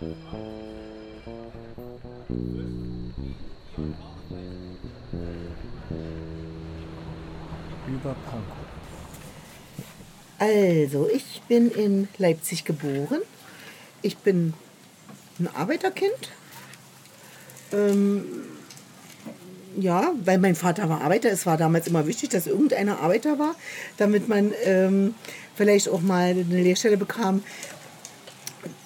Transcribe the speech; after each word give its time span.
Über 0.00 0.12
Pankow. 8.26 8.66
Also, 10.38 11.08
ich 11.08 11.40
bin 11.48 11.70
in 11.70 12.08
Leipzig 12.18 12.66
geboren. 12.66 13.22
Ich 14.02 14.18
bin 14.18 14.52
ein 15.38 15.48
Arbeiterkind. 15.54 16.10
Ähm, 17.72 18.24
ja, 19.78 20.12
weil 20.24 20.36
mein 20.38 20.56
Vater 20.56 20.90
war 20.90 21.00
Arbeiter. 21.00 21.30
Es 21.30 21.46
war 21.46 21.56
damals 21.56 21.86
immer 21.86 22.06
wichtig, 22.06 22.28
dass 22.30 22.46
irgendeiner 22.46 23.00
Arbeiter 23.00 23.38
war, 23.38 23.54
damit 23.96 24.28
man 24.28 24.52
ähm, 24.64 25.14
vielleicht 25.54 25.88
auch 25.88 26.02
mal 26.02 26.30
eine 26.30 26.62
Lehrstelle 26.62 26.98
bekam, 26.98 27.42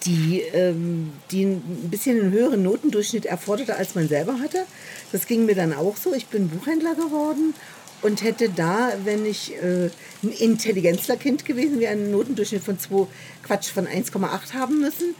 die, 0.04 0.40
ähm, 0.52 1.12
die 1.30 1.44
ein 1.44 1.88
bisschen 1.90 2.20
einen 2.20 2.32
höheren 2.32 2.62
Notendurchschnitt 2.62 3.26
erforderte, 3.26 3.76
als 3.76 3.94
man 3.94 4.08
selber 4.08 4.38
hatte. 4.40 4.64
Das 5.12 5.26
ging 5.26 5.46
mir 5.46 5.54
dann 5.54 5.72
auch 5.72 5.96
so. 5.96 6.14
Ich 6.14 6.26
bin 6.26 6.48
Buchhändler 6.48 6.94
geworden 6.94 7.54
und 8.02 8.22
hätte 8.22 8.48
da, 8.48 8.92
wenn 9.04 9.26
ich 9.26 9.54
äh, 9.62 9.90
ein 10.22 10.32
Intelligenzlerkind 10.38 11.44
gewesen 11.44 11.80
wäre, 11.80 11.92
einen 11.92 12.10
Notendurchschnitt 12.10 12.62
von 12.62 12.78
2, 12.78 13.06
Quatsch, 13.42 13.70
von 13.70 13.86
1,8 13.86 14.54
haben 14.54 14.80
müssen. 14.80 15.14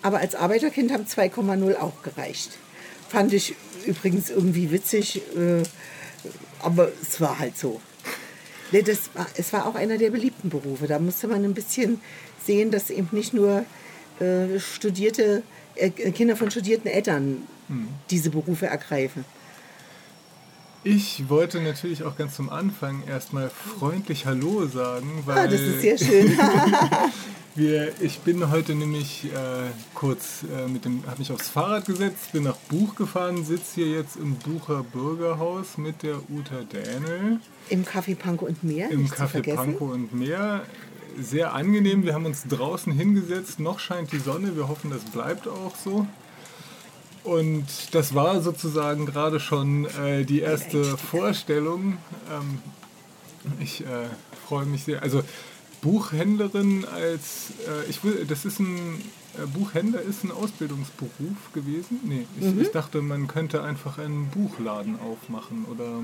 Aber 0.00 0.18
als 0.18 0.34
Arbeiterkind 0.34 0.92
haben 0.92 1.04
2,0 1.04 1.76
auch 1.76 2.02
gereicht. 2.02 2.52
Fand 3.08 3.32
ich 3.32 3.54
übrigens 3.86 4.30
irgendwie 4.30 4.70
witzig, 4.70 5.22
äh, 5.36 5.62
aber 6.60 6.90
es 7.02 7.20
war 7.20 7.38
halt 7.38 7.58
so. 7.58 7.80
Das 8.72 9.10
war, 9.12 9.26
es 9.36 9.52
war 9.52 9.66
auch 9.66 9.74
einer 9.74 9.98
der 9.98 10.10
beliebten 10.10 10.48
Berufe. 10.48 10.86
Da 10.86 10.98
musste 10.98 11.28
man 11.28 11.44
ein 11.44 11.52
bisschen 11.52 12.00
sehen, 12.44 12.70
dass 12.70 12.88
eben 12.88 13.10
nicht 13.12 13.34
nur 13.34 13.66
äh, 14.22 14.60
studierte 14.60 15.42
äh, 15.74 15.90
Kinder 15.90 16.36
von 16.36 16.50
studierten 16.50 16.88
Eltern 16.88 17.42
diese 18.10 18.30
Berufe 18.30 18.66
ergreifen. 18.66 19.24
Ich 20.84 21.28
wollte 21.28 21.60
natürlich 21.60 22.02
auch 22.02 22.16
ganz 22.16 22.34
zum 22.34 22.50
Anfang 22.50 23.04
erstmal 23.06 23.50
freundlich 23.50 24.26
Hallo 24.26 24.66
sagen, 24.66 25.22
weil 25.26 25.38
Ah, 25.38 25.46
das 25.46 25.60
ist 25.60 25.80
sehr 25.80 25.96
schön. 25.96 26.36
wir, 27.54 27.92
ich 28.00 28.18
bin 28.18 28.50
heute 28.50 28.74
nämlich 28.74 29.26
äh, 29.26 29.70
kurz 29.94 30.42
äh, 30.42 30.66
mit 30.66 30.84
dem, 30.84 31.06
habe 31.06 31.20
mich 31.20 31.30
aufs 31.30 31.48
Fahrrad 31.48 31.84
gesetzt, 31.84 32.32
bin 32.32 32.42
nach 32.42 32.56
Buch 32.56 32.96
gefahren, 32.96 33.44
sitze 33.44 33.76
hier 33.76 33.90
jetzt 33.92 34.16
im 34.16 34.34
Bucher 34.34 34.82
Bürgerhaus 34.82 35.78
mit 35.78 36.02
der 36.02 36.16
Uta 36.28 36.62
Dähnel 36.72 37.38
Im 37.68 37.84
Café 37.84 38.16
Panko 38.16 38.46
und 38.46 38.64
Meer, 38.64 38.90
im 38.90 39.06
Café. 39.06 39.54
Pankow 39.54 39.92
und 39.92 40.12
Meer. 40.12 40.62
Sehr 41.20 41.54
angenehm, 41.54 42.04
wir 42.04 42.14
haben 42.14 42.26
uns 42.26 42.44
draußen 42.48 42.92
hingesetzt, 42.92 43.60
noch 43.60 43.78
scheint 43.78 44.12
die 44.12 44.18
Sonne, 44.18 44.56
wir 44.56 44.68
hoffen, 44.68 44.90
das 44.90 45.04
bleibt 45.04 45.46
auch 45.48 45.74
so. 45.76 46.06
Und 47.24 47.66
das 47.92 48.14
war 48.14 48.40
sozusagen 48.42 49.06
gerade 49.06 49.38
schon 49.38 49.84
äh, 49.84 50.24
die 50.24 50.40
erste 50.40 50.96
Vorstellung. 50.98 51.98
Ähm, 52.30 52.58
ich 53.60 53.82
äh, 53.82 53.86
freue 54.48 54.66
mich 54.66 54.84
sehr. 54.84 55.02
Also 55.02 55.22
Buchhändlerin 55.82 56.84
als 56.84 57.52
äh, 57.66 57.88
ich 57.90 58.02
will, 58.04 58.24
das 58.28 58.44
ist 58.44 58.58
ein 58.60 59.00
äh, 59.34 59.46
Buchhändler 59.46 60.00
ist 60.02 60.24
ein 60.24 60.30
Ausbildungsberuf 60.32 61.52
gewesen. 61.52 62.00
Nee, 62.04 62.26
ich, 62.40 62.46
Mhm. 62.54 62.60
ich 62.60 62.70
dachte, 62.70 63.02
man 63.02 63.28
könnte 63.28 63.62
einfach 63.62 63.98
einen 63.98 64.28
Buchladen 64.28 64.96
aufmachen 65.00 65.64
oder, 65.70 66.00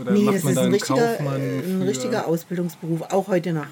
oder 0.00 0.12
Nee, 0.12 0.22
macht 0.24 0.44
man 0.44 0.54
da 0.54 0.60
ein 0.62 0.66
einen 0.66 0.74
richtiger, 0.74 1.06
Kaufmann 1.16 1.40
äh, 1.40 1.62
ein 1.64 1.82
richtiger 1.82 2.26
Ausbildungsberuf, 2.26 3.02
auch 3.10 3.28
heute 3.28 3.52
noch. 3.52 3.66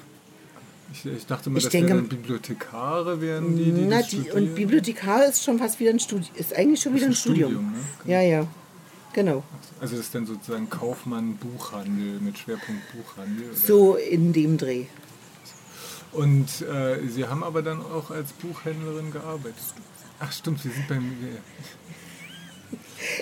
Ich, 0.93 1.05
ich 1.05 1.25
dachte 1.25 1.49
mal, 1.49 1.57
Ich 1.57 1.63
das 1.65 1.71
denke- 1.71 1.95
Bibliothekare, 2.03 3.19
wären 3.19 3.57
die, 3.57 3.71
die 3.71 3.85
Na, 3.85 4.01
die, 4.01 4.29
und 4.31 4.55
Bibliothekar 4.55 5.25
ist 5.25 5.43
schon 5.43 5.57
fast 5.59 5.79
wieder 5.79 5.89
ein 5.91 5.99
Studium, 5.99 6.29
ist 6.35 6.55
eigentlich 6.55 6.81
schon 6.81 6.93
wieder 6.95 7.07
ein, 7.07 7.13
Studium. 7.13 7.71
ne? 8.05 8.11
Ja, 8.11 8.21
ja, 8.21 8.47
genau. 9.13 9.43
Also 9.81 9.95
das 9.97 10.05
ist 10.05 10.15
dann 10.15 10.25
sozusagen 10.25 10.69
Kaufmann 10.69 11.35
Buchhandel 11.37 12.19
mit 12.21 12.37
Schwerpunkt 12.37 12.81
Buchhandel. 12.93 13.49
Oder? 13.49 13.55
So 13.57 13.95
in 13.95 14.31
dem 14.33 14.57
Dreh. 14.57 14.85
Und 16.13 16.61
äh, 16.61 16.99
Sie 17.09 17.25
haben 17.25 17.43
aber 17.43 17.63
dann 17.63 17.81
auch 17.81 18.11
als 18.11 18.31
Buchhändlerin 18.33 19.11
gearbeitet. 19.11 19.55
Ach 20.19 20.31
stimmt, 20.31 20.61
Sie 20.61 20.69
sind 20.69 20.87
bei 20.87 20.95
mir. 20.99 21.37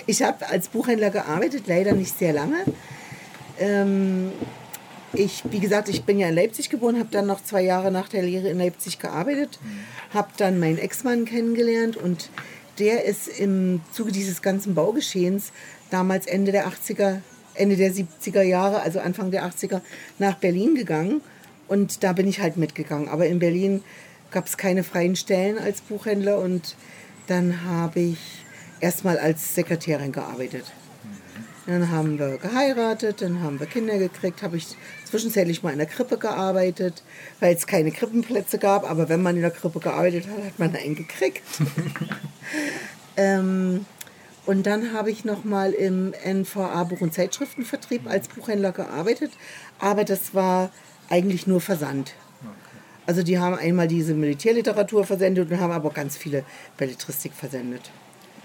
Ich 0.06 0.22
habe 0.22 0.46
als 0.48 0.68
Buchhändler 0.68 1.10
gearbeitet, 1.10 1.64
leider 1.66 1.92
nicht 1.92 2.16
sehr 2.18 2.32
lange. 2.32 2.64
Ähm, 3.58 4.30
ich, 5.14 5.42
wie 5.50 5.60
gesagt, 5.60 5.88
ich 5.88 6.04
bin 6.04 6.18
ja 6.18 6.28
in 6.28 6.34
Leipzig 6.34 6.70
geboren, 6.70 6.98
habe 6.98 7.08
dann 7.10 7.26
noch 7.26 7.42
zwei 7.42 7.62
Jahre 7.62 7.90
nach 7.90 8.08
der 8.08 8.22
Lehre 8.22 8.48
in 8.48 8.58
Leipzig 8.58 8.98
gearbeitet, 8.98 9.58
habe 10.12 10.28
dann 10.36 10.58
meinen 10.58 10.78
Ex-Mann 10.78 11.24
kennengelernt 11.24 11.96
und 11.96 12.30
der 12.78 13.04
ist 13.04 13.28
im 13.28 13.80
Zuge 13.92 14.12
dieses 14.12 14.42
ganzen 14.42 14.74
Baugeschehens 14.74 15.52
damals 15.90 16.26
Ende 16.26 16.52
der 16.52 16.66
80er, 16.66 17.20
Ende 17.54 17.76
der 17.76 17.92
70er 17.92 18.42
Jahre, 18.42 18.80
also 18.80 19.00
Anfang 19.00 19.30
der 19.30 19.44
80er, 19.44 19.82
nach 20.18 20.36
Berlin 20.36 20.74
gegangen 20.74 21.20
und 21.68 22.02
da 22.02 22.12
bin 22.12 22.26
ich 22.26 22.40
halt 22.40 22.56
mitgegangen. 22.56 23.08
Aber 23.08 23.26
in 23.26 23.38
Berlin 23.38 23.82
gab 24.30 24.46
es 24.46 24.56
keine 24.56 24.82
freien 24.84 25.16
Stellen 25.16 25.58
als 25.58 25.82
Buchhändler 25.82 26.38
und 26.38 26.76
dann 27.26 27.64
habe 27.64 28.00
ich 28.00 28.18
erstmal 28.80 29.18
als 29.18 29.54
Sekretärin 29.54 30.12
gearbeitet. 30.12 30.64
Dann 31.66 31.90
haben 31.90 32.18
wir 32.18 32.38
geheiratet, 32.38 33.22
dann 33.22 33.40
haben 33.40 33.60
wir 33.60 33.66
Kinder 33.66 33.96
gekriegt, 33.96 34.42
habe 34.42 34.56
ich 34.56 34.66
zwischenzeitlich 35.04 35.62
mal 35.62 35.70
in 35.70 35.78
der 35.78 35.86
Krippe 35.86 36.18
gearbeitet, 36.18 37.04
weil 37.38 37.54
es 37.54 37.66
keine 37.66 37.92
Krippenplätze 37.92 38.58
gab, 38.58 38.88
aber 38.90 39.08
wenn 39.08 39.22
man 39.22 39.36
in 39.36 39.42
der 39.42 39.52
Krippe 39.52 39.78
gearbeitet 39.78 40.26
hat, 40.26 40.44
hat 40.44 40.58
man 40.58 40.74
einen 40.74 40.96
gekriegt. 40.96 41.42
ähm, 43.16 43.86
und 44.44 44.66
dann 44.66 44.92
habe 44.92 45.12
ich 45.12 45.24
noch 45.24 45.44
mal 45.44 45.72
im 45.72 46.12
NVA 46.24 46.82
Buch- 46.84 47.00
und 47.00 47.14
Zeitschriftenvertrieb 47.14 48.08
als 48.08 48.26
Buchhändler 48.26 48.72
gearbeitet, 48.72 49.30
aber 49.78 50.04
das 50.04 50.34
war 50.34 50.70
eigentlich 51.08 51.46
nur 51.46 51.60
Versand. 51.60 52.14
Also 53.06 53.22
die 53.22 53.38
haben 53.38 53.56
einmal 53.56 53.88
diese 53.88 54.14
Militärliteratur 54.14 55.04
versendet 55.04 55.50
und 55.50 55.60
haben 55.60 55.72
aber 55.72 55.90
ganz 55.90 56.16
viele 56.16 56.44
Belletristik 56.76 57.32
versendet. 57.34 57.90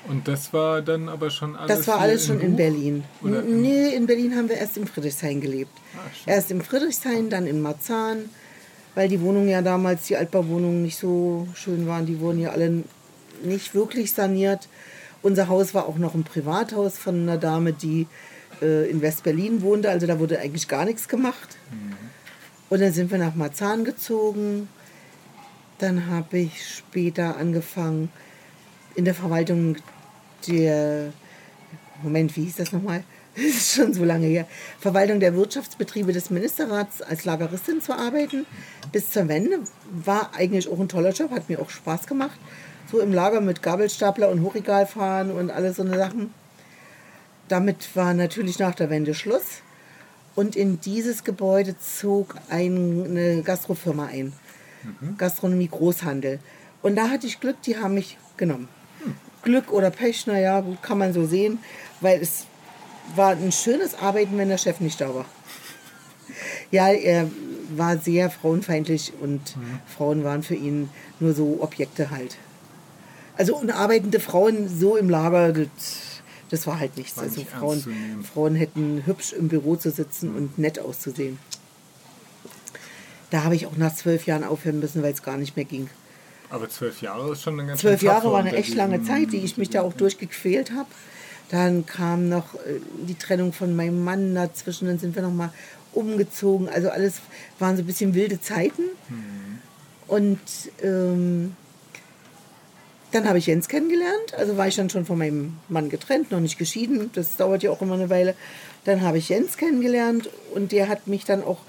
Und 0.07 0.27
das 0.27 0.53
war 0.53 0.81
dann 0.81 1.09
aber 1.09 1.29
schon 1.29 1.55
alles. 1.55 1.77
Das 1.77 1.87
war 1.87 1.99
alles 1.99 2.27
schon 2.27 2.39
in 2.39 2.51
Buch? 2.51 2.57
Berlin. 2.57 3.03
Oder 3.21 3.41
nee, 3.41 3.93
in 3.93 4.07
Berlin 4.07 4.35
haben 4.35 4.49
wir 4.49 4.57
erst 4.57 4.77
im 4.77 4.87
Friedrichshain 4.87 5.41
gelebt. 5.41 5.71
Schön. 6.13 6.33
erst 6.33 6.51
im 6.51 6.61
Friedrichshain, 6.61 7.29
dann 7.29 7.45
in 7.45 7.61
Marzahn, 7.61 8.29
weil 8.95 9.09
die 9.09 9.19
Wohnungen 9.21 9.49
ja 9.49 9.61
damals, 9.61 10.07
die 10.07 10.15
Altbauwohnungen 10.15 10.81
nicht 10.81 10.97
so 10.97 11.47
schön 11.53 11.87
waren. 11.87 12.05
Die 12.05 12.19
wurden 12.19 12.39
ja 12.39 12.51
alle 12.51 12.83
nicht 13.43 13.75
wirklich 13.75 14.13
saniert. 14.13 14.67
Unser 15.21 15.49
Haus 15.49 15.73
war 15.73 15.87
auch 15.87 15.97
noch 15.97 16.15
ein 16.15 16.23
Privathaus 16.23 16.97
von 16.97 17.23
einer 17.23 17.37
Dame, 17.37 17.73
die 17.73 18.07
äh, 18.61 18.89
in 18.89 19.01
West-Berlin 19.01 19.61
wohnte. 19.61 19.89
Also 19.89 20.07
da 20.07 20.19
wurde 20.19 20.39
eigentlich 20.39 20.67
gar 20.67 20.85
nichts 20.85 21.07
gemacht. 21.07 21.57
Und 22.69 22.81
dann 22.81 22.93
sind 22.93 23.11
wir 23.11 23.17
nach 23.17 23.35
Marzahn 23.35 23.83
gezogen. 23.83 24.69
Dann 25.79 26.07
habe 26.07 26.39
ich 26.39 26.65
später 26.65 27.37
angefangen 27.37 28.09
in 28.95 29.05
der 29.05 29.13
Verwaltung 29.13 29.77
der, 30.47 31.13
Moment, 32.03 32.35
wie 32.35 32.43
hieß 32.43 32.57
das 32.57 32.71
nochmal? 32.71 33.03
Das 33.37 33.45
ist 33.45 33.75
schon 33.75 33.93
so 33.93 34.03
lange 34.03 34.25
her. 34.25 34.47
Verwaltung 34.79 35.19
der 35.19 35.35
Wirtschaftsbetriebe 35.35 36.11
des 36.11 36.31
Ministerrats 36.31 37.03
als 37.03 37.23
Lageristin 37.23 37.81
zu 37.81 37.93
arbeiten. 37.93 38.47
Bis 38.91 39.11
zur 39.11 39.27
Wende 39.27 39.59
war 39.91 40.31
eigentlich 40.33 40.67
auch 40.67 40.79
ein 40.79 40.89
toller 40.89 41.11
Job, 41.11 41.29
hat 41.29 41.47
mir 41.47 41.61
auch 41.61 41.69
Spaß 41.69 42.07
gemacht. 42.07 42.39
So 42.91 42.99
im 42.99 43.13
Lager 43.13 43.39
mit 43.39 43.61
Gabelstapler 43.61 44.29
und 44.29 44.41
Hochregal 44.41 44.87
fahren 44.87 45.29
und 45.29 45.51
alles 45.51 45.75
so 45.75 45.83
eine 45.83 45.97
Sachen. 45.97 46.33
Damit 47.47 47.95
war 47.95 48.15
natürlich 48.15 48.57
nach 48.57 48.73
der 48.73 48.89
Wende 48.89 49.13
Schluss. 49.13 49.61
Und 50.33 50.55
in 50.55 50.81
dieses 50.81 51.23
Gebäude 51.23 51.75
zog 51.77 52.35
eine 52.49 53.43
Gastrofirma 53.43 54.05
ein. 54.07 54.33
Gastronomie 55.17 55.67
Großhandel. 55.67 56.39
Und 56.81 56.95
da 56.95 57.09
hatte 57.09 57.27
ich 57.27 57.39
Glück, 57.39 57.61
die 57.63 57.77
haben 57.77 57.95
mich 57.95 58.17
genommen. 58.37 58.67
Glück 59.47 59.71
oder 59.71 59.91
Pech, 59.91 60.27
naja, 60.27 60.59
gut, 60.59 60.83
kann 60.83 60.97
man 60.97 61.13
so 61.13 61.25
sehen, 61.25 61.59
weil 62.01 62.21
es 62.21 62.45
war 63.15 63.31
ein 63.31 63.53
schönes 63.53 63.95
Arbeiten, 63.95 64.37
wenn 64.37 64.49
der 64.49 64.57
Chef 64.57 64.81
nicht 64.81 64.99
da 64.99 65.15
war. 65.15 65.25
Ja, 66.69 66.89
er 66.89 67.31
war 67.69 67.97
sehr 67.97 68.29
frauenfeindlich 68.29 69.13
und 69.21 69.55
Frauen 69.87 70.25
waren 70.25 70.43
für 70.43 70.55
ihn 70.55 70.89
nur 71.21 71.33
so 71.33 71.59
Objekte 71.61 72.11
halt. 72.11 72.35
Also 73.37 73.55
und 73.55 73.71
arbeitende 73.71 74.19
Frauen 74.19 74.67
so 74.67 74.97
im 74.97 75.09
Lager, 75.09 75.53
das, 76.49 76.67
war 76.67 76.79
halt 76.79 76.97
nichts. 76.97 77.15
War 77.15 77.23
Also 77.23 77.39
nicht 77.39 77.49
Frauen. 77.49 78.25
Frauen 78.33 78.55
hätten 78.55 79.03
hübsch 79.05 79.31
im 79.31 79.47
Büro 79.47 79.77
zu 79.77 79.91
sitzen 79.91 80.35
und 80.35 80.59
nett 80.59 80.79
auszusehen. 80.79 81.39
Da 83.29 83.43
habe 83.45 83.55
ich 83.55 83.65
auch 83.65 83.77
nach 83.77 83.95
zwölf 83.95 84.25
Jahren 84.25 84.43
aufhören 84.43 84.79
müssen, 84.79 85.03
weil 85.03 85.13
es 85.13 85.23
gar 85.23 85.37
nicht 85.37 85.55
mehr 85.55 85.65
ging. 85.65 85.89
Aber 86.49 86.69
zwölf 86.69 87.01
Jahre 87.01 87.33
ist 87.33 87.41
schon 87.43 87.59
eine 87.59 87.67
ganz 87.67 87.81
Zwölf 87.81 88.01
Jahre 88.01 88.31
war 88.31 88.39
eine 88.39 88.55
echt 88.55 88.73
lange 88.75 89.03
Zeit, 89.03 89.33
die 89.33 89.37
ich 89.37 89.57
mich 89.57 89.69
da 89.69 89.81
auch 89.81 89.93
durchgequält 89.93 90.71
habe. 90.71 90.87
Dann 91.49 91.85
kam 91.85 92.29
noch 92.29 92.55
äh, 92.55 92.79
die 93.07 93.15
Trennung 93.15 93.53
von 93.53 93.75
meinem 93.75 94.03
Mann 94.03 94.35
dazwischen, 94.35 94.87
dann 94.87 94.99
sind 94.99 95.15
wir 95.15 95.23
noch 95.23 95.33
mal 95.33 95.51
umgezogen. 95.93 96.69
Also 96.69 96.89
alles 96.89 97.15
waren 97.59 97.75
so 97.77 97.83
ein 97.83 97.85
bisschen 97.85 98.13
wilde 98.13 98.39
Zeiten. 98.39 98.83
Und 100.07 100.39
ähm, 100.83 101.55
Dann 103.11 103.27
habe 103.27 103.37
ich 103.39 103.47
Jens 103.47 103.67
kennengelernt, 103.69 104.33
also 104.37 104.57
war 104.57 104.67
ich 104.67 104.75
dann 104.75 104.89
schon 104.89 105.05
von 105.05 105.17
meinem 105.17 105.57
Mann 105.69 105.89
getrennt, 105.89 106.31
noch 106.31 106.41
nicht 106.41 106.57
geschieden, 106.57 107.09
das 107.13 107.37
dauert 107.37 107.63
ja 107.63 107.71
auch 107.71 107.81
immer 107.81 107.95
eine 107.95 108.09
Weile. 108.09 108.35
Dann 108.83 109.01
habe 109.01 109.17
ich 109.17 109.29
Jens 109.29 109.57
kennengelernt 109.57 110.29
und 110.53 110.71
der 110.71 110.87
hat 110.89 111.07
mich 111.07 111.23
dann 111.23 111.43
auch 111.43 111.59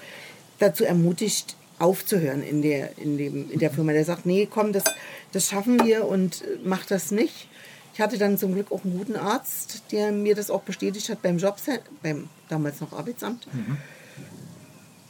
dazu 0.59 0.85
ermutigt, 0.85 1.57
aufzuhören 1.79 2.43
in 2.43 2.63
der, 2.63 2.99
in 2.99 3.17
dem, 3.17 3.51
in 3.51 3.59
der 3.59 3.71
Firma. 3.71 3.93
Der 3.93 4.05
sagt, 4.05 4.27
nee, 4.27 4.49
komm, 4.51 4.73
das, 4.73 4.85
das 5.33 5.49
schaffen 5.49 5.85
wir 5.85 6.07
und 6.07 6.45
mach 6.65 6.85
das 6.87 7.11
nicht. 7.11 7.49
Ich 7.95 8.01
hatte 8.01 8.17
dann 8.17 8.39
zum 8.39 8.55
Glück 8.55 8.71
auch 8.71 8.85
einen 8.85 8.97
guten 8.97 9.17
Arzt, 9.17 9.83
der 9.91 10.13
mir 10.13 10.35
das 10.35 10.51
auch 10.51 10.63
bestätigt 10.63 11.09
hat 11.09 11.21
beim 11.23 11.39
Jobcenter, 11.39 11.83
beim 12.03 12.29
damals 12.49 12.81
noch 12.81 12.93
Arbeitsamt, 12.93 13.53
mhm. 13.53 13.77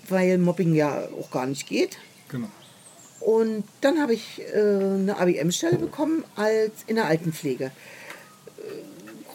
weil 0.08 0.38
Mobbing 0.38 0.74
ja 0.74 1.06
auch 1.20 1.30
gar 1.30 1.46
nicht 1.46 1.66
geht. 1.66 1.98
Genau. 2.28 2.48
Und 3.20 3.64
dann 3.80 4.00
habe 4.00 4.14
ich 4.14 4.40
äh, 4.54 4.58
eine 4.58 5.18
ABM-Stelle 5.18 5.76
bekommen 5.76 6.24
als 6.36 6.72
in 6.86 6.96
der 6.96 7.06
Altenpflege. 7.06 7.66
Äh, 7.66 7.70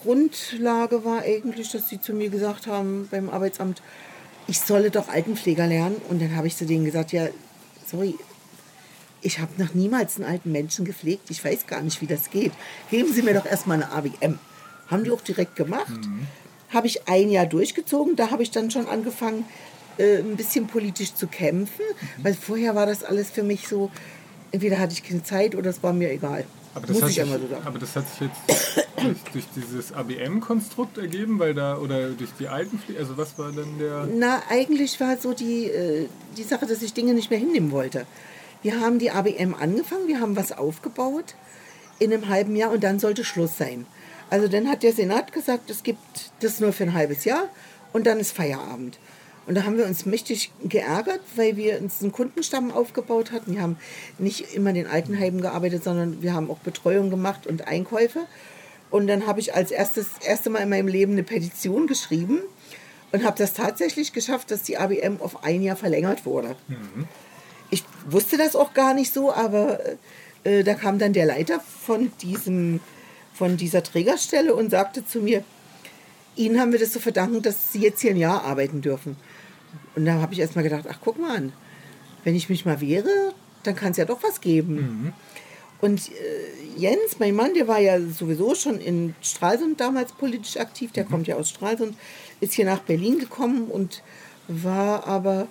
Grundlage 0.02 1.04
war 1.04 1.22
eigentlich, 1.22 1.70
dass 1.70 1.88
sie 1.88 2.00
zu 2.00 2.12
mir 2.12 2.30
gesagt 2.30 2.66
haben 2.66 3.06
beim 3.10 3.30
Arbeitsamt, 3.30 3.82
ich 4.46 4.60
solle 4.60 4.90
doch 4.90 5.08
Altenpfleger 5.08 5.66
lernen. 5.66 5.96
Und 6.08 6.20
dann 6.20 6.36
habe 6.36 6.46
ich 6.46 6.56
zu 6.56 6.66
denen 6.66 6.84
gesagt, 6.84 7.12
ja, 7.12 7.28
sorry, 7.86 8.14
ich 9.22 9.38
habe 9.38 9.50
noch 9.62 9.74
niemals 9.74 10.16
einen 10.16 10.26
alten 10.26 10.52
Menschen 10.52 10.84
gepflegt. 10.84 11.30
Ich 11.30 11.44
weiß 11.44 11.66
gar 11.66 11.80
nicht, 11.80 12.00
wie 12.02 12.06
das 12.06 12.30
geht. 12.30 12.52
Geben 12.90 13.12
Sie 13.12 13.22
mir 13.22 13.34
doch 13.34 13.46
erstmal 13.46 13.82
eine 13.82 13.90
ABM. 13.90 14.38
Haben 14.88 15.04
die 15.04 15.10
auch 15.10 15.22
direkt 15.22 15.56
gemacht. 15.56 15.88
Mhm. 15.88 16.26
Habe 16.70 16.86
ich 16.86 17.08
ein 17.08 17.30
Jahr 17.30 17.46
durchgezogen. 17.46 18.16
Da 18.16 18.30
habe 18.30 18.42
ich 18.42 18.50
dann 18.50 18.70
schon 18.70 18.86
angefangen, 18.86 19.44
äh, 19.96 20.18
ein 20.18 20.36
bisschen 20.36 20.66
politisch 20.66 21.14
zu 21.14 21.26
kämpfen, 21.26 21.84
mhm. 21.88 22.24
weil 22.24 22.34
vorher 22.34 22.74
war 22.74 22.86
das 22.86 23.04
alles 23.04 23.30
für 23.30 23.42
mich 23.42 23.68
so, 23.68 23.90
entweder 24.50 24.78
hatte 24.78 24.92
ich 24.92 25.04
keine 25.04 25.22
Zeit 25.22 25.54
oder 25.54 25.70
es 25.70 25.82
war 25.82 25.92
mir 25.92 26.10
egal. 26.10 26.44
Aber 26.74 26.86
das, 26.86 27.00
Muss 27.00 27.10
ich 27.10 27.16
sich, 27.16 27.24
so 27.24 27.30
sagen. 27.30 27.62
aber 27.64 27.78
das 27.78 27.94
hat 27.94 28.08
sich 28.08 28.20
jetzt 28.20 28.88
durch, 28.96 29.18
durch 29.32 29.44
dieses 29.54 29.92
ABM-Konstrukt 29.92 30.98
ergeben, 30.98 31.38
weil 31.38 31.54
da 31.54 31.78
oder 31.78 32.10
durch 32.10 32.30
die 32.38 32.48
alten, 32.48 32.80
also 32.98 33.16
was 33.16 33.38
war 33.38 33.52
dann 33.52 33.78
der? 33.78 34.08
Na, 34.12 34.42
eigentlich 34.48 34.98
war 35.00 35.16
so 35.16 35.34
die, 35.34 35.66
äh, 35.66 36.08
die 36.36 36.42
Sache, 36.42 36.66
dass 36.66 36.82
ich 36.82 36.92
Dinge 36.92 37.14
nicht 37.14 37.30
mehr 37.30 37.38
hinnehmen 37.38 37.70
wollte. 37.70 38.06
Wir 38.62 38.80
haben 38.80 38.98
die 38.98 39.10
ABM 39.10 39.54
angefangen, 39.54 40.08
wir 40.08 40.20
haben 40.20 40.36
was 40.36 40.52
aufgebaut 40.52 41.34
in 41.98 42.12
einem 42.12 42.28
halben 42.28 42.56
Jahr 42.56 42.72
und 42.72 42.82
dann 42.82 42.98
sollte 42.98 43.24
Schluss 43.24 43.56
sein. 43.56 43.86
Also 44.30 44.48
dann 44.48 44.68
hat 44.68 44.82
der 44.82 44.92
Senat 44.92 45.32
gesagt, 45.32 45.70
es 45.70 45.82
gibt 45.82 46.00
das 46.40 46.58
nur 46.58 46.72
für 46.72 46.84
ein 46.84 46.94
halbes 46.94 47.24
Jahr 47.24 47.48
und 47.92 48.06
dann 48.06 48.18
ist 48.18 48.32
Feierabend. 48.32 48.98
Und 49.46 49.56
da 49.56 49.64
haben 49.64 49.76
wir 49.76 49.86
uns 49.86 50.06
mächtig 50.06 50.50
geärgert, 50.62 51.20
weil 51.36 51.56
wir 51.56 51.80
uns 51.80 52.00
einen 52.02 52.12
Kundenstamm 52.12 52.70
aufgebaut 52.70 53.32
hatten. 53.32 53.54
Wir 53.54 53.62
haben 53.62 53.76
nicht 54.18 54.54
immer 54.54 54.70
in 54.70 54.76
den 54.76 54.86
Altenheimen 54.86 55.40
gearbeitet, 55.40 55.84
sondern 55.84 56.22
wir 56.22 56.32
haben 56.32 56.50
auch 56.50 56.58
Betreuung 56.58 57.10
gemacht 57.10 57.46
und 57.46 57.68
Einkäufe. 57.68 58.26
Und 58.90 59.06
dann 59.06 59.26
habe 59.26 59.40
ich 59.40 59.54
als 59.54 59.70
erstes 59.70 60.06
erste 60.24 60.50
Mal 60.50 60.60
in 60.60 60.68
meinem 60.68 60.88
Leben 60.88 61.12
eine 61.12 61.24
Petition 61.24 61.86
geschrieben 61.86 62.40
und 63.12 63.24
habe 63.24 63.36
das 63.36 63.52
tatsächlich 63.52 64.12
geschafft, 64.12 64.50
dass 64.50 64.62
die 64.62 64.78
ABM 64.78 65.20
auf 65.20 65.44
ein 65.44 65.62
Jahr 65.62 65.76
verlängert 65.76 66.24
wurde. 66.24 66.56
Mhm. 66.68 67.06
Ich 67.70 67.84
wusste 68.08 68.36
das 68.36 68.56
auch 68.56 68.72
gar 68.72 68.94
nicht 68.94 69.12
so, 69.12 69.32
aber 69.32 69.80
äh, 70.44 70.62
da 70.62 70.74
kam 70.74 70.98
dann 70.98 71.12
der 71.12 71.26
Leiter 71.26 71.60
von, 71.60 72.12
diesem, 72.22 72.80
von 73.32 73.56
dieser 73.56 73.82
Trägerstelle 73.82 74.54
und 74.54 74.70
sagte 74.70 75.04
zu 75.06 75.20
mir, 75.20 75.44
Ihnen 76.36 76.60
haben 76.60 76.72
wir 76.72 76.78
das 76.80 76.92
zu 76.92 77.00
verdanken, 77.00 77.42
dass 77.42 77.72
Sie 77.72 77.80
jetzt 77.80 78.00
hier 78.00 78.10
ein 78.10 78.16
Jahr 78.16 78.44
arbeiten 78.44 78.80
dürfen. 78.80 79.16
Und 79.94 80.04
da 80.04 80.14
habe 80.20 80.32
ich 80.32 80.40
erst 80.40 80.56
mal 80.56 80.62
gedacht, 80.62 80.86
ach 80.88 80.98
guck 81.02 81.18
mal 81.18 81.36
an, 81.36 81.52
wenn 82.24 82.34
ich 82.34 82.48
mich 82.48 82.64
mal 82.64 82.80
wehre, 82.80 83.32
dann 83.62 83.76
kann 83.76 83.92
es 83.92 83.96
ja 83.96 84.04
doch 84.04 84.22
was 84.22 84.40
geben. 84.40 84.74
Mhm. 84.74 85.12
Und 85.80 86.08
äh, 86.10 86.78
Jens, 86.78 87.18
mein 87.18 87.34
Mann, 87.34 87.54
der 87.54 87.68
war 87.68 87.78
ja 87.78 88.00
sowieso 88.00 88.54
schon 88.54 88.80
in 88.80 89.14
Stralsund 89.20 89.80
damals 89.80 90.12
politisch 90.12 90.56
aktiv, 90.56 90.92
der 90.92 91.04
mhm. 91.04 91.10
kommt 91.10 91.26
ja 91.26 91.36
aus 91.36 91.50
Stralsund, 91.50 91.96
ist 92.40 92.54
hier 92.54 92.64
nach 92.64 92.80
Berlin 92.80 93.18
gekommen 93.18 93.68
und 93.68 94.02
war 94.48 95.06
aber 95.06 95.46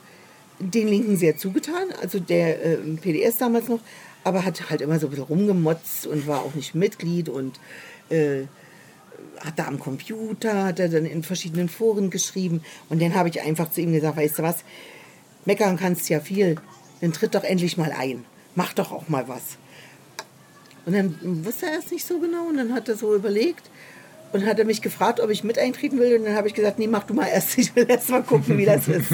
den 0.60 0.88
Linken 0.88 1.18
sehr 1.18 1.38
zugetan, 1.38 1.92
also 2.02 2.20
der 2.20 2.64
äh, 2.66 2.78
PDS 2.78 3.38
damals 3.38 3.68
noch, 3.68 3.80
aber 4.24 4.46
hat 4.46 4.70
halt 4.70 4.82
immer 4.82 5.00
so 5.00 5.08
ein 5.08 5.10
bisschen 5.12 5.26
rumgemotzt 5.26 6.08
und 6.08 6.28
war 6.28 6.42
auch 6.42 6.54
nicht 6.54 6.76
Mitglied 6.76 7.30
und 7.30 7.60
äh, 8.10 8.44
hat 9.44 9.60
da 9.60 9.68
am 9.68 9.80
Computer, 9.80 10.66
hat 10.66 10.80
er 10.80 10.90
dann 10.90 11.06
in 11.06 11.24
verschiedenen 11.24 11.70
Foren 11.70 12.10
geschrieben. 12.10 12.62
Und 12.90 13.02
dann 13.02 13.16
habe 13.16 13.30
ich 13.30 13.42
einfach 13.42 13.70
zu 13.72 13.82
ihm 13.82 13.94
gesagt, 13.94 14.18
weißt 14.18 14.40
du 14.40 14.44
was, 14.44 14.64
meckern 15.46 15.78
kannst 15.78 16.10
ja 16.10 16.20
viel, 16.20 16.56
dann 17.02 17.14
tritt 17.14 17.36
doch 17.36 17.44
endlich 17.44 17.78
mal 17.78 17.92
ein. 17.92 18.26
Mach 18.56 18.74
doch 18.74 18.92
auch 18.92 19.10
mal 19.10 19.28
was. 19.28 19.58
Und 20.86 20.94
dann 20.94 21.46
wusste 21.46 21.68
er 21.68 21.80
es 21.80 21.92
nicht 21.92 22.06
so 22.06 22.20
genau 22.20 22.48
und 22.48 22.58
dann 22.58 22.74
hat 22.74 22.90
er 22.90 22.96
so 22.96 23.16
überlegt 23.16 23.70
und 24.34 24.46
hat 24.46 24.60
er 24.60 24.66
mich 24.66 24.82
gefragt, 24.82 25.20
ob 25.20 25.30
ich 25.30 25.44
mit 25.44 25.58
eintreten 25.58 26.00
will. 26.00 26.18
Und 26.18 26.26
dann 26.26 26.36
habe 26.36 26.48
ich 26.48 26.54
gesagt, 26.54 26.80
nee, 26.80 26.88
mach 26.88 27.04
du 27.04 27.14
mal 27.14 27.28
erst, 27.28 27.58
ich 27.58 27.76
will 27.76 27.86
erst 27.88 28.10
mal 28.10 28.24
gucken, 28.24 28.58
wie 28.58 28.66
das 28.66 28.88
ist. 28.88 29.12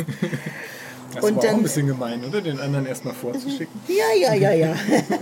Das 1.14 1.24
und 1.24 1.38
war 1.38 1.44
dann, 1.44 1.54
auch 1.54 1.58
ein 1.58 1.64
bisschen 1.64 1.88
gemein, 1.88 2.24
oder? 2.24 2.42
Den 2.42 2.60
anderen 2.60 2.86
erstmal 2.86 3.16
vorzuschicken. 3.16 3.82
Ja, 3.88 4.16
ja, 4.16 4.34
ja, 4.36 4.52
ja. 4.54 4.76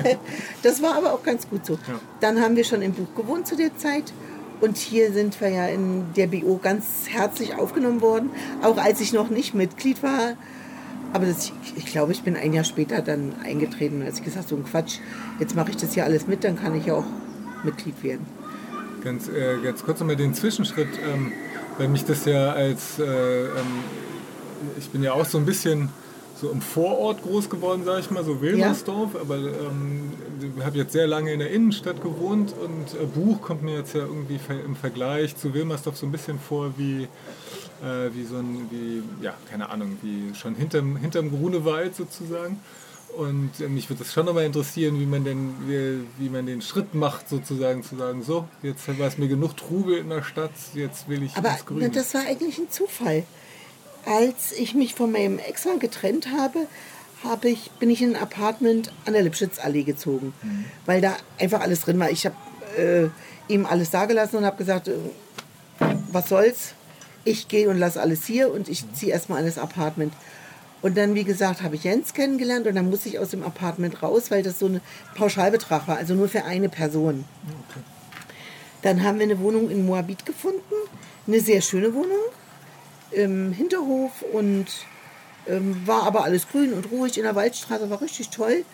Das 0.62 0.82
war 0.82 0.96
aber 0.96 1.14
auch 1.14 1.24
ganz 1.24 1.50
gut 1.50 1.66
so. 1.66 1.74
Ja. 1.74 2.00
Dann 2.20 2.42
haben 2.42 2.56
wir 2.56 2.66
schon 2.66 2.82
im 2.82 2.92
Buch 2.92 3.08
gewohnt 3.16 3.48
zu 3.48 3.56
der 3.56 3.76
Zeit. 3.78 4.12
Und 4.60 4.78
hier 4.78 5.14
sind 5.14 5.40
wir 5.40 5.50
ja 5.50 5.68
in 5.68 6.14
der 6.16 6.28
BO 6.28 6.58
ganz 6.58 6.86
herzlich 7.08 7.56
aufgenommen 7.56 8.02
worden, 8.02 8.32
auch 8.64 8.78
als 8.78 9.02
ich 9.02 9.14
noch 9.14 9.30
nicht 9.30 9.54
Mitglied 9.54 10.02
war. 10.02 10.34
Aber 11.14 11.26
das, 11.26 11.52
ich 11.76 11.86
glaube, 11.86 12.12
ich 12.12 12.24
bin 12.24 12.36
ein 12.36 12.54
Jahr 12.54 12.64
später 12.64 13.02
dann 13.02 13.34
eingetreten, 13.44 14.02
als 14.04 14.18
ich 14.20 14.26
gesagt 14.26 14.46
habe, 14.46 14.50
so 14.50 14.56
ein 14.56 14.66
Quatsch, 14.66 15.00
jetzt 15.40 15.56
mache 15.56 15.70
ich 15.70 15.78
das 15.78 15.94
hier 15.94 16.04
alles 16.04 16.28
mit, 16.28 16.44
dann 16.44 16.58
kann 16.60 16.76
ich 16.76 16.88
ja 16.88 16.96
auch 16.96 17.06
Mitglied 17.64 18.04
werden. 18.04 18.26
Ganz, 19.04 19.28
äh, 19.30 19.58
ganz 19.64 19.84
kurz 19.84 20.00
nochmal 20.00 20.16
den 20.16 20.34
Zwischenschritt, 20.34 20.90
ähm, 21.14 21.32
weil 21.78 21.88
mich 21.88 22.04
das 22.04 22.26
ja 22.26 22.52
als, 22.52 23.00
äh, 23.00 23.04
ähm, 23.04 23.84
ich 24.78 24.90
bin 24.90 25.04
ja 25.04 25.14
auch 25.14 25.26
so 25.26 25.38
ein 25.38 25.46
bisschen 25.46 25.90
so 26.40 26.52
im 26.52 26.62
Vorort 26.62 27.24
groß 27.24 27.50
geworden, 27.50 27.84
sage 27.84 28.02
ich 28.02 28.12
mal, 28.12 28.24
so 28.24 28.42
Wilmersdorf. 28.42 29.16
Ja. 29.16 29.22
Aber 29.22 29.38
ähm, 29.38 30.12
ich 30.58 30.64
habe 30.64 30.78
jetzt 30.78 30.94
sehr 30.94 31.08
lange 31.08 31.34
in 31.34 31.40
der 31.40 31.52
Innenstadt 31.52 32.02
gewohnt 32.02 32.54
und 32.54 33.00
äh, 33.00 33.06
Buch 33.06 33.42
kommt 33.42 33.64
mir 33.64 33.78
jetzt 33.78 33.94
ja 33.94 34.02
irgendwie 34.02 34.40
im 34.66 34.76
Vergleich 34.76 35.36
zu 35.36 35.54
Wilmersdorf 35.54 35.98
so 35.98 36.06
ein 36.06 36.12
bisschen 36.12 36.40
vor 36.40 36.74
wie, 36.78 37.04
äh, 37.84 38.14
wie 38.14 38.24
so 38.24 38.38
ein, 38.38 38.68
wie, 38.70 39.04
ja, 39.24 39.34
keine 39.50 39.70
Ahnung, 39.70 39.98
wie 40.02 40.36
schon 40.36 40.56
hinterm, 40.56 40.98
hinterm 40.98 41.32
Grunewald 41.32 41.96
sozusagen. 41.96 42.60
Und 43.16 43.60
äh, 43.60 43.68
mich 43.68 43.90
würde 43.90 44.04
es 44.04 44.14
schon 44.14 44.26
nochmal 44.26 44.46
interessieren, 44.46 45.00
wie 45.00 45.06
man 45.08 45.24
denn, 45.24 45.56
wie, 45.66 46.24
wie, 46.24 46.30
man 46.30 46.46
den 46.46 46.62
Schritt 46.62 46.94
macht, 46.94 47.30
sozusagen 47.30 47.82
zu 47.82 47.96
sagen, 47.96 48.22
so, 48.22 48.48
jetzt 48.62 48.88
war 49.00 49.08
es 49.08 49.18
mir 49.18 49.28
genug 49.28 49.58
Trubel 49.58 49.98
in 49.98 50.10
der 50.10 50.22
Stadt, 50.22 50.52
jetzt 50.76 51.10
will 51.10 51.24
ich 51.24 51.36
Aber 51.36 51.50
ins 51.50 51.66
Grün. 51.66 51.92
das 51.92 52.14
war 52.14 52.22
eigentlich 52.22 52.60
ein 52.60 52.70
Zufall. 52.70 53.24
Als 54.08 54.54
ich 54.54 54.74
mich 54.74 54.94
von 54.94 55.12
meinem 55.12 55.38
Ex-Mann 55.38 55.80
getrennt 55.80 56.30
habe, 56.32 56.68
habe 57.26 57.50
ich, 57.50 57.72
bin 57.72 57.90
ich 57.90 58.02
in 58.02 58.16
ein 58.16 58.22
Apartment 58.22 58.92
an 59.06 59.12
der 59.12 59.22
Lipschitzallee 59.24 59.84
gezogen, 59.84 60.34
mhm. 60.42 60.66
weil 60.86 61.02
da 61.02 61.18
einfach 61.38 61.60
alles 61.60 61.82
drin 61.82 62.00
war. 62.00 62.10
Ich 62.10 62.26
habe 62.26 62.36
äh, 62.78 63.10
ihm 63.52 63.66
alles 63.66 63.90
dagelassen 63.90 64.38
und 64.38 64.46
habe 64.46 64.56
gesagt, 64.56 64.88
äh, 64.88 64.94
was 66.12 66.30
soll's, 66.30 66.74
ich 67.26 67.50
gehe 67.50 67.70
und 67.70 67.78
lasse 67.78 68.00
alles 68.00 68.26
hier 68.26 68.50
und 68.54 68.70
ich 68.70 68.86
ziehe 68.94 69.12
erstmal 69.12 69.40
an 69.40 69.46
das 69.46 69.58
Apartment. 69.58 70.14
Und 70.82 70.96
dann, 70.96 71.16
wie 71.16 71.26
gesagt, 71.26 71.62
habe 71.62 71.76
ich 71.76 71.84
Jens 71.84 72.14
kennengelernt 72.14 72.66
und 72.66 72.76
dann 72.76 72.90
musste 72.90 73.10
ich 73.10 73.20
aus 73.20 73.32
dem 73.32 73.44
Apartment 73.44 74.02
raus, 74.02 74.32
weil 74.32 74.42
das 74.42 74.60
so 74.60 74.68
ein 74.68 74.80
Pauschalbetrag 75.16 75.86
war, 75.88 75.98
also 75.98 76.14
nur 76.14 76.30
für 76.30 76.46
eine 76.46 76.70
Person. 76.70 77.26
Okay. 77.70 77.80
Dann 78.84 79.04
haben 79.04 79.18
wir 79.18 79.26
eine 79.26 79.40
Wohnung 79.40 79.70
in 79.70 79.86
Moabit 79.86 80.26
gefunden, 80.26 80.62
eine 81.26 81.42
sehr 81.42 81.62
schöne 81.62 81.94
Wohnung 81.94 82.22
im 83.12 83.52
Hinterhof 83.52 84.22
und 84.34 84.68
ähm, 85.48 85.82
war 85.86 86.04
aber 86.04 86.24
alles 86.24 86.48
grün 86.50 86.74
und 86.74 86.92
ruhig 86.92 87.18
in 87.18 87.24
der 87.24 87.36
Waldstraße, 87.36 87.90
war 87.90 88.02
richtig 88.02 88.30
toll. 88.30 88.66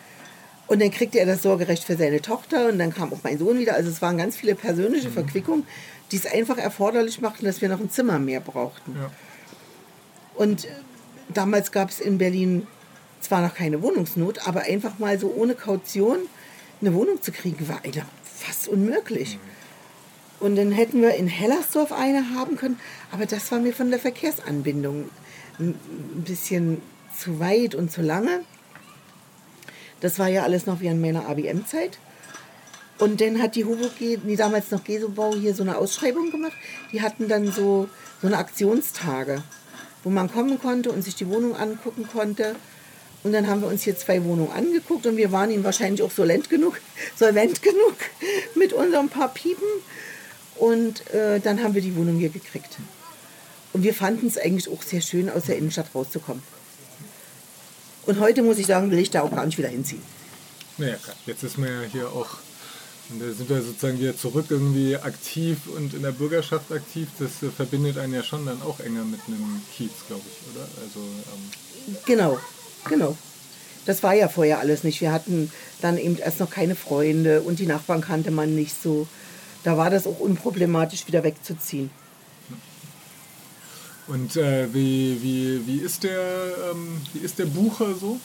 Und 0.67 0.81
dann 0.81 0.91
kriegte 0.91 1.19
er 1.19 1.25
das 1.25 1.41
Sorgerecht 1.41 1.83
für 1.83 1.97
seine 1.97 2.21
Tochter 2.21 2.69
und 2.69 2.79
dann 2.79 2.93
kam 2.93 3.11
auch 3.11 3.19
mein 3.23 3.37
Sohn 3.37 3.59
wieder. 3.59 3.75
Also 3.75 3.89
es 3.89 4.01
waren 4.01 4.17
ganz 4.17 4.35
viele 4.35 4.55
persönliche 4.55 5.09
mhm. 5.09 5.13
Verquickungen, 5.13 5.67
die 6.11 6.15
es 6.15 6.25
einfach 6.25 6.57
erforderlich 6.57 7.21
machten, 7.21 7.45
dass 7.45 7.61
wir 7.61 7.69
noch 7.69 7.79
ein 7.79 7.89
Zimmer 7.89 8.17
mehr 8.19 8.39
brauchten. 8.39 8.95
Ja. 8.95 9.11
Und 10.35 10.65
äh, 10.65 10.69
damals 11.33 11.71
gab 11.71 11.89
es 11.89 11.99
in 11.99 12.17
Berlin 12.17 12.65
zwar 13.19 13.41
noch 13.41 13.53
keine 13.53 13.81
Wohnungsnot, 13.81 14.47
aber 14.47 14.61
einfach 14.61 14.99
mal 14.99 15.19
so 15.19 15.33
ohne 15.35 15.55
Kaution 15.55 16.19
eine 16.81 16.93
Wohnung 16.93 17.21
zu 17.21 17.31
kriegen, 17.31 17.67
war 17.67 17.81
fast 18.23 18.67
unmöglich. 18.67 19.35
Mhm. 19.35 19.52
Und 20.43 20.57
dann 20.57 20.73
hätten 20.73 21.01
wir 21.01 21.13
in 21.13 21.27
Hellersdorf 21.27 21.93
eine 21.93 22.35
haben 22.35 22.57
können, 22.57 22.77
aber 23.11 23.25
das 23.25 23.49
war 23.53 23.59
mir 23.59 23.73
von 23.73 23.91
der 23.91 23.99
Verkehrsanbindung 23.99 25.09
ein 25.57 25.75
bisschen 26.15 26.81
zu 27.17 27.39
weit 27.39 27.75
und 27.75 27.93
zu 27.93 28.01
lange. 28.01 28.41
Das 30.01 30.19
war 30.19 30.27
ja 30.27 30.43
alles 30.43 30.65
noch 30.65 30.81
während 30.81 31.01
meiner 31.01 31.29
ABM-Zeit. 31.29 31.97
Und 32.99 33.21
dann 33.21 33.41
hat 33.41 33.55
die 33.55 33.63
Hobo, 33.63 33.89
die 34.01 34.35
damals 34.35 34.69
noch 34.71 34.83
Gesobau, 34.83 35.33
hier 35.33 35.55
so 35.55 35.63
eine 35.63 35.77
Ausschreibung 35.77 36.29
gemacht. 36.29 36.57
Die 36.91 37.01
hatten 37.01 37.29
dann 37.29 37.49
so, 37.49 37.87
so 38.21 38.27
eine 38.27 38.37
Aktionstage, 38.37 39.41
wo 40.03 40.09
man 40.09 40.29
kommen 40.29 40.59
konnte 40.59 40.91
und 40.91 41.03
sich 41.03 41.15
die 41.15 41.29
Wohnung 41.29 41.55
angucken 41.55 42.05
konnte. 42.11 42.57
Und 43.23 43.31
dann 43.31 43.47
haben 43.47 43.61
wir 43.61 43.69
uns 43.69 43.83
hier 43.83 43.97
zwei 43.97 44.21
Wohnungen 44.25 44.51
angeguckt 44.51 45.05
und 45.05 45.15
wir 45.15 45.31
waren 45.31 45.51
ihnen 45.51 45.63
wahrscheinlich 45.63 46.01
auch 46.01 46.11
solvent 46.11 46.49
genug, 46.49 46.81
solvent 47.15 47.61
genug 47.61 47.95
mit 48.55 48.73
unseren 48.73 49.07
paar 49.07 49.33
Piepen. 49.33 49.69
Und 50.63 51.13
äh, 51.13 51.41
dann 51.41 51.61
haben 51.61 51.73
wir 51.73 51.81
die 51.81 51.93
Wohnung 51.93 52.17
hier 52.19 52.29
gekriegt. 52.29 52.77
Und 53.73 53.83
wir 53.83 53.93
fanden 53.93 54.27
es 54.27 54.37
eigentlich 54.37 54.71
auch 54.71 54.81
sehr 54.81 55.01
schön, 55.01 55.29
aus 55.29 55.43
der 55.43 55.57
Innenstadt 55.57 55.87
rauszukommen. 55.93 56.41
Und 58.05 58.21
heute 58.21 58.43
muss 58.43 58.57
ich 58.59 58.67
sagen, 58.67 58.89
will 58.89 58.99
ich 58.99 59.09
da 59.09 59.23
auch 59.23 59.31
gar 59.31 59.45
nicht 59.45 59.57
wieder 59.57 59.67
hinziehen. 59.67 60.01
Naja, 60.77 60.95
klar. 61.03 61.17
Jetzt 61.25 61.43
ist 61.43 61.57
man 61.57 61.67
ja 61.67 61.81
hier 61.91 62.07
auch, 62.07 62.37
und 63.09 63.21
da 63.21 63.25
sind 63.33 63.49
wir 63.49 63.61
sozusagen 63.61 63.99
wieder 63.99 64.15
zurück 64.15 64.45
irgendwie 64.47 64.95
aktiv 64.95 65.57
und 65.75 65.93
in 65.93 66.01
der 66.01 66.13
Bürgerschaft 66.13 66.71
aktiv. 66.71 67.09
Das 67.19 67.43
äh, 67.43 67.51
verbindet 67.51 67.97
einen 67.97 68.13
ja 68.13 68.23
schon 68.23 68.45
dann 68.45 68.61
auch 68.61 68.79
enger 68.79 69.03
mit 69.03 69.19
einem 69.27 69.61
Kiez, 69.75 69.91
glaube 70.07 70.23
ich, 70.25 70.55
oder? 70.55 70.65
Also, 70.81 70.99
ähm, 71.01 71.97
Genau, 72.05 72.39
genau. 72.87 73.17
Das 73.85 74.01
war 74.01 74.13
ja 74.13 74.29
vorher 74.29 74.59
alles 74.59 74.85
nicht. 74.85 75.01
Wir 75.01 75.11
hatten 75.11 75.51
dann 75.81 75.97
eben 75.97 76.17
erst 76.19 76.39
noch 76.39 76.49
keine 76.49 76.75
Freunde 76.77 77.41
und 77.41 77.59
die 77.59 77.67
Nachbarn 77.67 77.99
kannte 77.99 78.31
man 78.31 78.55
nicht 78.55 78.81
so. 78.81 79.09
Da 79.63 79.77
war 79.77 79.89
das 79.89 80.07
auch 80.07 80.19
unproblematisch, 80.19 81.07
wieder 81.07 81.23
wegzuziehen. 81.23 81.89
Und 84.07 84.35
äh, 84.35 84.73
wie, 84.73 85.17
wie, 85.21 85.65
wie, 85.65 85.77
ist 85.77 86.03
der, 86.03 86.19
ähm, 86.71 87.01
wie 87.13 87.19
ist 87.19 87.39
der 87.39 87.45
Bucher 87.45 87.95
so? 87.95 88.19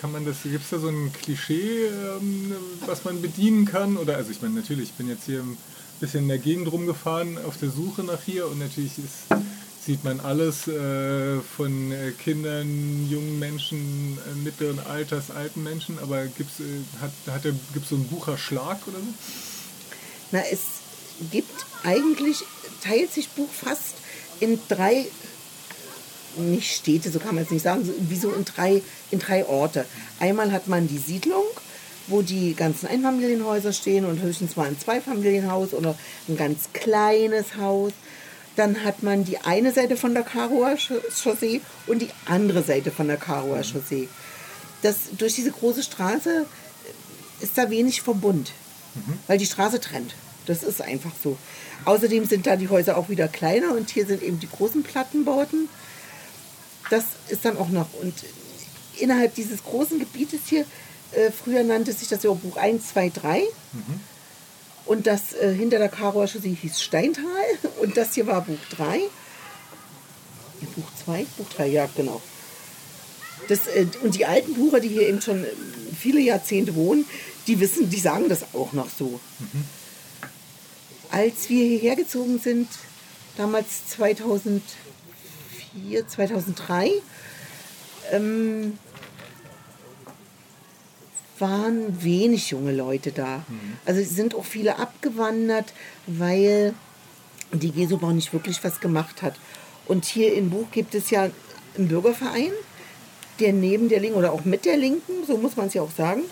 Kann 0.00 0.12
man 0.12 0.24
das, 0.24 0.42
gibt 0.42 0.62
es 0.62 0.70
da 0.70 0.78
so 0.78 0.88
ein 0.88 1.12
Klischee, 1.12 1.86
ähm, 1.86 2.52
was 2.84 3.04
man 3.04 3.20
bedienen 3.20 3.64
kann? 3.64 3.96
Oder, 3.96 4.16
also 4.16 4.30
ich 4.30 4.42
meine, 4.42 4.54
natürlich, 4.54 4.90
ich 4.90 4.94
bin 4.94 5.08
jetzt 5.08 5.24
hier 5.24 5.40
ein 5.40 5.56
bisschen 6.00 6.24
in 6.24 6.28
der 6.28 6.38
Gegend 6.38 6.70
rumgefahren 6.70 7.38
auf 7.44 7.56
der 7.56 7.70
Suche 7.70 8.04
nach 8.04 8.22
hier 8.22 8.46
und 8.46 8.58
natürlich 8.58 8.98
ist, 8.98 9.40
sieht 9.82 10.04
man 10.04 10.20
alles 10.20 10.68
äh, 10.68 11.40
von 11.40 11.92
äh, 11.92 12.12
Kindern, 12.12 13.08
jungen 13.08 13.38
Menschen, 13.38 14.18
äh, 14.18 14.34
mittleren 14.44 14.80
Alters, 14.80 15.30
alten 15.30 15.62
Menschen, 15.62 15.98
aber 15.98 16.26
gibt's, 16.26 16.60
äh, 16.60 16.64
hat, 17.00 17.12
hat 17.34 17.42
so 17.88 17.94
einen 17.94 18.06
Bucherschlag 18.08 18.86
oder 18.86 18.98
so? 18.98 19.55
Na, 20.32 20.40
es 20.50 20.60
gibt 21.30 21.64
eigentlich, 21.84 22.38
teilt 22.82 23.12
sich 23.12 23.28
Buch 23.30 23.48
fast 23.50 23.94
in 24.40 24.58
drei, 24.68 25.06
nicht 26.36 26.76
Städte, 26.76 27.10
so 27.10 27.18
kann 27.18 27.34
man 27.34 27.44
es 27.44 27.50
nicht 27.50 27.62
sagen, 27.62 27.84
so, 27.84 27.92
wie 27.98 28.16
so 28.16 28.32
in 28.32 28.44
drei, 28.44 28.82
in 29.10 29.18
drei 29.18 29.46
Orte. 29.46 29.86
Einmal 30.20 30.52
hat 30.52 30.68
man 30.68 30.88
die 30.88 30.98
Siedlung, 30.98 31.44
wo 32.08 32.22
die 32.22 32.54
ganzen 32.54 32.86
Einfamilienhäuser 32.88 33.72
stehen 33.72 34.04
und 34.04 34.20
höchstens 34.20 34.56
mal 34.56 34.68
ein 34.68 34.78
Zweifamilienhaus 34.78 35.72
oder 35.72 35.96
ein 36.28 36.36
ganz 36.36 36.68
kleines 36.72 37.56
Haus. 37.56 37.92
Dann 38.56 38.84
hat 38.84 39.02
man 39.02 39.24
die 39.24 39.38
eine 39.38 39.72
Seite 39.72 39.96
von 39.96 40.14
der 40.14 40.22
Karower 40.22 40.76
Chaussee 40.76 41.60
und 41.86 42.00
die 42.00 42.10
andere 42.26 42.62
Seite 42.62 42.90
von 42.90 43.08
der 43.08 43.16
Karower 43.16 43.62
Chaussee. 43.62 44.08
Das, 44.82 44.96
durch 45.16 45.34
diese 45.34 45.50
große 45.50 45.82
Straße 45.82 46.46
ist 47.40 47.58
da 47.58 47.70
wenig 47.70 48.02
Verbund, 48.02 48.52
weil 49.26 49.38
die 49.38 49.46
Straße 49.46 49.80
trennt. 49.80 50.14
Das 50.46 50.62
ist 50.62 50.80
einfach 50.80 51.12
so. 51.22 51.36
Außerdem 51.84 52.24
sind 52.24 52.46
da 52.46 52.56
die 52.56 52.68
Häuser 52.68 52.96
auch 52.96 53.08
wieder 53.08 53.28
kleiner 53.28 53.74
und 53.74 53.90
hier 53.90 54.06
sind 54.06 54.22
eben 54.22 54.38
die 54.40 54.48
großen 54.48 54.82
Plattenbauten. 54.82 55.68
Das 56.90 57.04
ist 57.28 57.44
dann 57.44 57.56
auch 57.56 57.68
noch. 57.68 57.92
Und 58.00 58.14
innerhalb 58.98 59.34
dieses 59.34 59.64
großen 59.64 59.98
Gebietes 59.98 60.40
hier, 60.46 60.64
äh, 61.12 61.30
früher 61.30 61.64
nannte 61.64 61.92
sich 61.92 62.08
das 62.08 62.22
ja 62.22 62.30
auch 62.30 62.38
Buch 62.38 62.56
1, 62.56 62.88
2, 62.88 63.10
3. 63.10 63.42
Und 64.86 65.06
das 65.08 65.32
äh, 65.34 65.52
hinter 65.52 65.78
der 65.78 65.88
Karower 65.88 66.28
Chaussee 66.28 66.54
hieß 66.54 66.80
Steintal. 66.80 67.24
Und 67.80 67.96
das 67.96 68.14
hier 68.14 68.26
war 68.26 68.40
Buch 68.42 68.58
3. 68.70 68.98
Ja, 70.60 70.68
Buch 70.76 70.88
2? 71.04 71.26
Buch 71.36 71.48
3, 71.56 71.66
ja, 71.66 71.88
genau. 71.94 72.22
Das, 73.48 73.66
äh, 73.66 73.86
und 74.02 74.14
die 74.14 74.26
alten 74.26 74.54
Bucher, 74.54 74.80
die 74.80 74.88
hier 74.88 75.08
eben 75.08 75.20
schon 75.20 75.44
äh, 75.44 75.48
viele 75.96 76.20
Jahrzehnte 76.20 76.74
wohnen, 76.74 77.04
die 77.46 77.60
wissen, 77.60 77.90
die 77.90 78.00
sagen 78.00 78.28
das 78.28 78.54
auch 78.54 78.72
noch 78.72 78.88
so. 78.90 79.20
Als 81.10 81.48
wir 81.48 81.64
hierher 81.64 81.96
gezogen 81.96 82.38
sind, 82.38 82.68
damals 83.36 83.88
2004, 83.88 86.08
2003, 86.08 86.90
ähm, 88.12 88.78
waren 91.38 92.02
wenig 92.02 92.50
junge 92.50 92.72
Leute 92.72 93.12
da. 93.12 93.44
Also 93.84 94.00
es 94.00 94.10
sind 94.10 94.34
auch 94.34 94.44
viele 94.44 94.78
abgewandert, 94.78 95.72
weil 96.06 96.74
die 97.52 97.72
Gesobau 97.72 98.12
nicht 98.12 98.32
wirklich 98.32 98.62
was 98.64 98.80
gemacht 98.80 99.22
hat. 99.22 99.34
Und 99.86 100.04
hier 100.04 100.34
in 100.34 100.50
Buch 100.50 100.66
gibt 100.72 100.94
es 100.94 101.10
ja 101.10 101.30
einen 101.76 101.88
Bürgerverein, 101.88 102.52
der 103.38 103.52
neben 103.52 103.88
der 103.88 104.00
Linken 104.00 104.16
oder 104.16 104.32
auch 104.32 104.44
mit 104.44 104.64
der 104.64 104.76
Linken, 104.76 105.24
so 105.26 105.36
muss 105.36 105.56
man 105.56 105.66
es 105.66 105.74
ja 105.74 105.82
auch 105.82 105.90
sagen, 105.90 106.22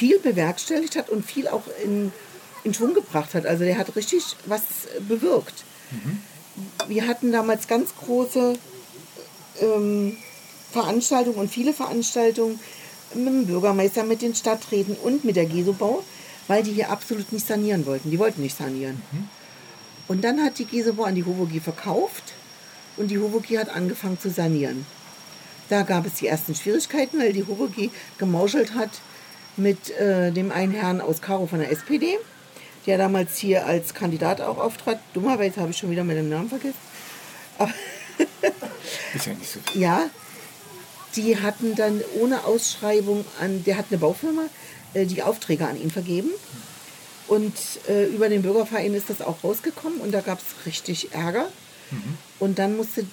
viel 0.00 0.18
bewerkstelligt 0.18 0.96
hat 0.96 1.10
und 1.10 1.26
viel 1.26 1.46
auch 1.46 1.64
in, 1.84 2.10
in 2.64 2.72
Schwung 2.72 2.94
gebracht 2.94 3.34
hat. 3.34 3.44
Also 3.44 3.64
der 3.64 3.76
hat 3.76 3.94
richtig 3.96 4.22
was 4.46 4.62
bewirkt. 5.06 5.62
Wir 6.88 7.06
hatten 7.06 7.32
damals 7.32 7.68
ganz 7.68 7.90
große 7.96 8.54
ähm, 9.60 10.16
Veranstaltungen 10.72 11.36
und 11.36 11.50
viele 11.50 11.74
Veranstaltungen 11.74 12.58
mit 13.12 13.26
dem 13.26 13.46
Bürgermeister, 13.46 14.04
mit 14.04 14.22
den 14.22 14.34
Stadträten 14.34 14.96
und 14.96 15.22
mit 15.24 15.36
der 15.36 15.44
Gesobau, 15.44 16.02
weil 16.48 16.62
die 16.62 16.72
hier 16.72 16.88
absolut 16.88 17.30
nicht 17.30 17.46
sanieren 17.46 17.84
wollten. 17.84 18.10
Die 18.10 18.18
wollten 18.18 18.40
nicht 18.40 18.56
sanieren. 18.56 19.02
Und 20.08 20.24
dann 20.24 20.42
hat 20.42 20.58
die 20.58 20.64
Gesobau 20.64 21.04
an 21.04 21.14
die 21.14 21.26
Hovogie 21.26 21.60
verkauft 21.60 22.32
und 22.96 23.08
die 23.08 23.18
Hovogie 23.18 23.58
hat 23.58 23.68
angefangen 23.68 24.18
zu 24.18 24.30
sanieren. 24.30 24.86
Da 25.68 25.82
gab 25.82 26.06
es 26.06 26.14
die 26.14 26.26
ersten 26.26 26.54
Schwierigkeiten, 26.54 27.18
weil 27.18 27.34
die 27.34 27.46
Hovogie 27.46 27.90
gemauschelt 28.16 28.74
hat 28.74 28.90
mit 29.56 29.90
äh, 29.98 30.30
dem 30.32 30.52
einen 30.52 30.72
Herrn 30.72 31.00
aus 31.00 31.20
Karo 31.20 31.46
von 31.46 31.58
der 31.58 31.70
SPD, 31.70 32.18
der 32.86 32.98
damals 32.98 33.38
hier 33.38 33.66
als 33.66 33.94
Kandidat 33.94 34.40
auch 34.40 34.58
auftrat. 34.58 35.00
Dummerweise 35.14 35.60
habe 35.60 35.70
ich 35.70 35.76
schon 35.76 35.90
wieder 35.90 36.04
meinen 36.04 36.28
Namen 36.28 36.48
vergessen. 36.48 36.78
Aber 37.58 37.72
Ist 39.14 39.26
ja 39.26 39.34
nicht 39.34 39.50
so 39.50 39.60
ja, 39.74 40.08
die 41.16 41.38
hatten 41.38 41.74
dann 41.74 42.02
ohne 42.20 42.44
Ausschreibung 42.44 43.24
an, 43.40 43.64
der 43.64 43.76
hat 43.76 43.86
eine 43.90 43.98
Baufirma, 43.98 44.44
äh, 44.94 45.06
die 45.06 45.22
Aufträge 45.22 45.66
an 45.66 45.80
ihn 45.80 45.90
vergeben. 45.90 46.30
Und 47.26 47.54
äh, 47.88 48.06
über 48.06 48.28
den 48.28 48.42
Bürgerverein 48.42 48.92
ist 48.94 49.08
das 49.08 49.22
auch 49.22 49.44
rausgekommen 49.44 50.00
und 50.00 50.12
da 50.12 50.20
gab 50.20 50.40
es 50.40 50.66
richtig 50.66 51.12
Ärger. 51.12 51.48
Und 52.38 52.58
dann 52.58 52.76
musste 52.76 53.04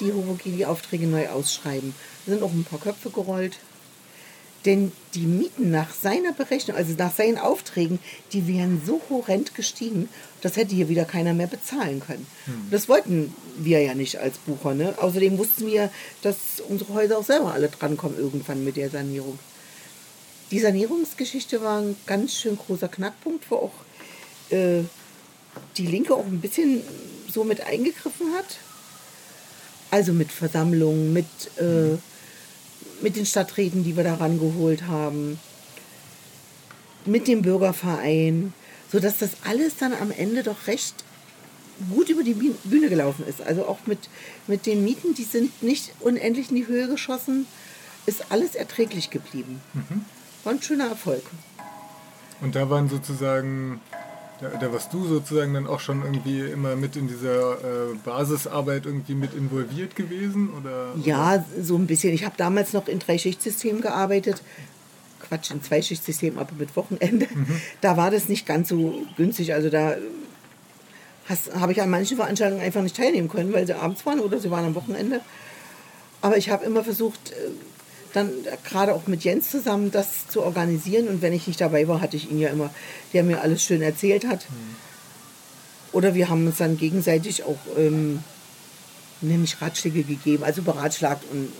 die 0.00 0.12
Hovogie 0.12 0.52
die 0.52 0.66
Aufträge 0.66 1.06
neu 1.06 1.28
ausschreiben. 1.28 1.94
Da 2.26 2.32
sind 2.32 2.42
auch 2.42 2.52
ein 2.52 2.64
paar 2.64 2.80
Köpfe 2.80 3.10
gerollt. 3.10 3.58
Denn 4.64 4.92
die 5.14 5.26
Mieten 5.26 5.70
nach 5.70 5.92
seiner 5.92 6.32
Berechnung, 6.32 6.76
also 6.76 6.94
nach 6.96 7.14
seinen 7.14 7.38
Aufträgen, 7.38 7.98
die 8.32 8.46
wären 8.48 8.80
so 8.84 9.00
horrend 9.10 9.54
gestiegen, 9.54 10.08
das 10.40 10.56
hätte 10.56 10.74
hier 10.74 10.88
wieder 10.88 11.04
keiner 11.04 11.34
mehr 11.34 11.46
bezahlen 11.46 12.00
können. 12.00 12.26
Das 12.70 12.88
wollten 12.88 13.34
wir 13.58 13.82
ja 13.82 13.94
nicht 13.94 14.18
als 14.18 14.38
Bucher. 14.38 14.74
Ne? 14.74 14.94
Außerdem 14.98 15.36
wussten 15.38 15.66
wir, 15.66 15.90
dass 16.22 16.60
unsere 16.66 16.94
Häuser 16.94 17.18
auch 17.18 17.24
selber 17.24 17.52
alle 17.52 17.68
drankommen 17.68 18.18
irgendwann 18.18 18.64
mit 18.64 18.76
der 18.76 18.88
Sanierung. 18.88 19.38
Die 20.50 20.60
Sanierungsgeschichte 20.60 21.62
war 21.62 21.80
ein 21.80 21.96
ganz 22.06 22.34
schön 22.34 22.56
großer 22.56 22.88
Knackpunkt, 22.88 23.50
wo 23.50 23.56
auch 23.56 23.72
äh, 24.50 24.82
die 25.76 25.86
Linke 25.86 26.14
auch 26.14 26.26
ein 26.26 26.40
bisschen 26.40 26.82
so 27.30 27.44
mit 27.44 27.60
eingegriffen 27.66 28.32
hat. 28.34 28.58
Also 29.90 30.12
mit 30.12 30.32
Versammlungen, 30.32 31.12
mit, 31.12 31.26
äh, 31.56 31.96
mit 33.02 33.16
den 33.16 33.26
Stadträten, 33.26 33.84
die 33.84 33.96
wir 33.96 34.04
da 34.04 34.14
rangeholt 34.14 34.86
haben, 34.86 35.38
mit 37.04 37.28
dem 37.28 37.42
Bürgerverein, 37.42 38.52
sodass 38.90 39.18
das 39.18 39.30
alles 39.44 39.76
dann 39.76 39.92
am 39.92 40.10
Ende 40.10 40.42
doch 40.42 40.66
recht 40.66 41.04
gut 41.90 42.08
über 42.08 42.22
die 42.22 42.34
Bühne- 42.34 42.88
gelaufen 42.88 43.26
ist. 43.26 43.42
Also 43.42 43.66
auch 43.66 43.78
mit, 43.86 43.98
mit 44.46 44.66
den 44.66 44.84
Mieten, 44.84 45.14
die 45.14 45.24
sind 45.24 45.62
nicht 45.62 45.92
unendlich 46.00 46.50
in 46.50 46.56
die 46.56 46.66
Höhe 46.66 46.88
geschossen, 46.88 47.46
ist 48.06 48.30
alles 48.30 48.54
erträglich 48.54 49.10
geblieben. 49.10 49.60
War 50.44 50.52
ein 50.52 50.62
schöner 50.62 50.88
Erfolg. 50.88 51.22
Und 52.40 52.54
da 52.54 52.68
waren 52.70 52.88
sozusagen, 52.88 53.80
da, 54.40 54.48
da 54.48 54.72
warst 54.72 54.92
du 54.92 55.06
sozusagen 55.06 55.54
dann 55.54 55.66
auch 55.66 55.80
schon 55.80 56.02
irgendwie 56.02 56.40
immer 56.40 56.76
mit 56.76 56.96
in 56.96 57.08
dieser 57.08 57.52
äh, 57.52 57.94
Basisarbeit 58.04 58.86
irgendwie 58.86 59.14
mit 59.14 59.34
involviert 59.34 59.96
gewesen? 59.96 60.50
Oder, 60.50 60.92
Ja, 61.02 61.44
so 61.60 61.76
ein 61.76 61.86
bisschen. 61.86 62.12
Ich 62.12 62.24
habe 62.24 62.34
damals 62.36 62.72
noch 62.72 62.88
in 62.88 62.98
Dreischichtsystem 62.98 63.80
gearbeitet. 63.80 64.42
Quatsch, 65.20 65.50
in 65.50 65.62
Zweischichtsystem, 65.62 66.38
aber 66.38 66.52
mit 66.58 66.76
Wochenende. 66.76 67.26
Da 67.80 67.96
war 67.96 68.10
das 68.10 68.28
nicht 68.28 68.46
ganz 68.46 68.68
so 68.68 68.94
günstig. 69.16 69.54
Also 69.54 69.70
da 69.70 69.96
habe 71.58 71.72
ich 71.72 71.80
an 71.80 71.90
manchen 71.90 72.16
Veranstaltungen 72.16 72.62
einfach 72.62 72.82
nicht 72.82 72.96
teilnehmen 72.96 73.28
können, 73.28 73.52
weil 73.52 73.66
sie 73.66 73.74
abends 73.74 74.04
waren 74.04 74.20
oder 74.20 74.38
sie 74.38 74.50
waren 74.50 74.66
am 74.66 74.74
Wochenende. 74.74 75.20
Aber 76.20 76.36
ich 76.36 76.50
habe 76.50 76.64
immer 76.64 76.84
versucht, 76.84 77.30
äh, 77.30 77.50
dann 78.14 78.30
gerade 78.64 78.94
auch 78.94 79.06
mit 79.06 79.24
Jens 79.24 79.50
zusammen 79.50 79.90
das 79.90 80.28
zu 80.28 80.42
organisieren. 80.42 81.08
Und 81.08 81.20
wenn 81.20 81.32
ich 81.32 81.46
nicht 81.46 81.60
dabei 81.60 81.86
war, 81.88 82.00
hatte 82.00 82.16
ich 82.16 82.30
ihn 82.30 82.38
ja 82.38 82.48
immer, 82.48 82.70
der 83.12 83.24
mir 83.24 83.42
alles 83.42 83.62
schön 83.62 83.82
erzählt 83.82 84.26
hat. 84.26 84.46
Oder 85.92 86.14
wir 86.14 86.28
haben 86.28 86.46
uns 86.46 86.58
dann 86.58 86.76
gegenseitig 86.76 87.42
auch 87.42 87.58
ähm, 87.76 88.22
nämlich 89.20 89.60
Ratschläge 89.60 90.04
gegeben, 90.04 90.44
also 90.44 90.62
beratschlagt 90.62 91.24
und 91.30 91.52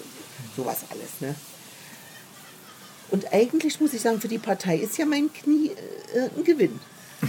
sowas 0.56 0.78
alles. 0.90 1.20
Ne? 1.20 1.34
Und 3.10 3.32
eigentlich 3.32 3.80
muss 3.80 3.92
ich 3.92 4.00
sagen, 4.00 4.20
für 4.20 4.28
die 4.28 4.38
Partei 4.38 4.76
ist 4.76 4.96
ja 4.96 5.06
mein 5.06 5.32
Knie 5.32 5.70
äh, 6.14 6.30
ein 6.36 6.44
Gewinn. 6.44 6.78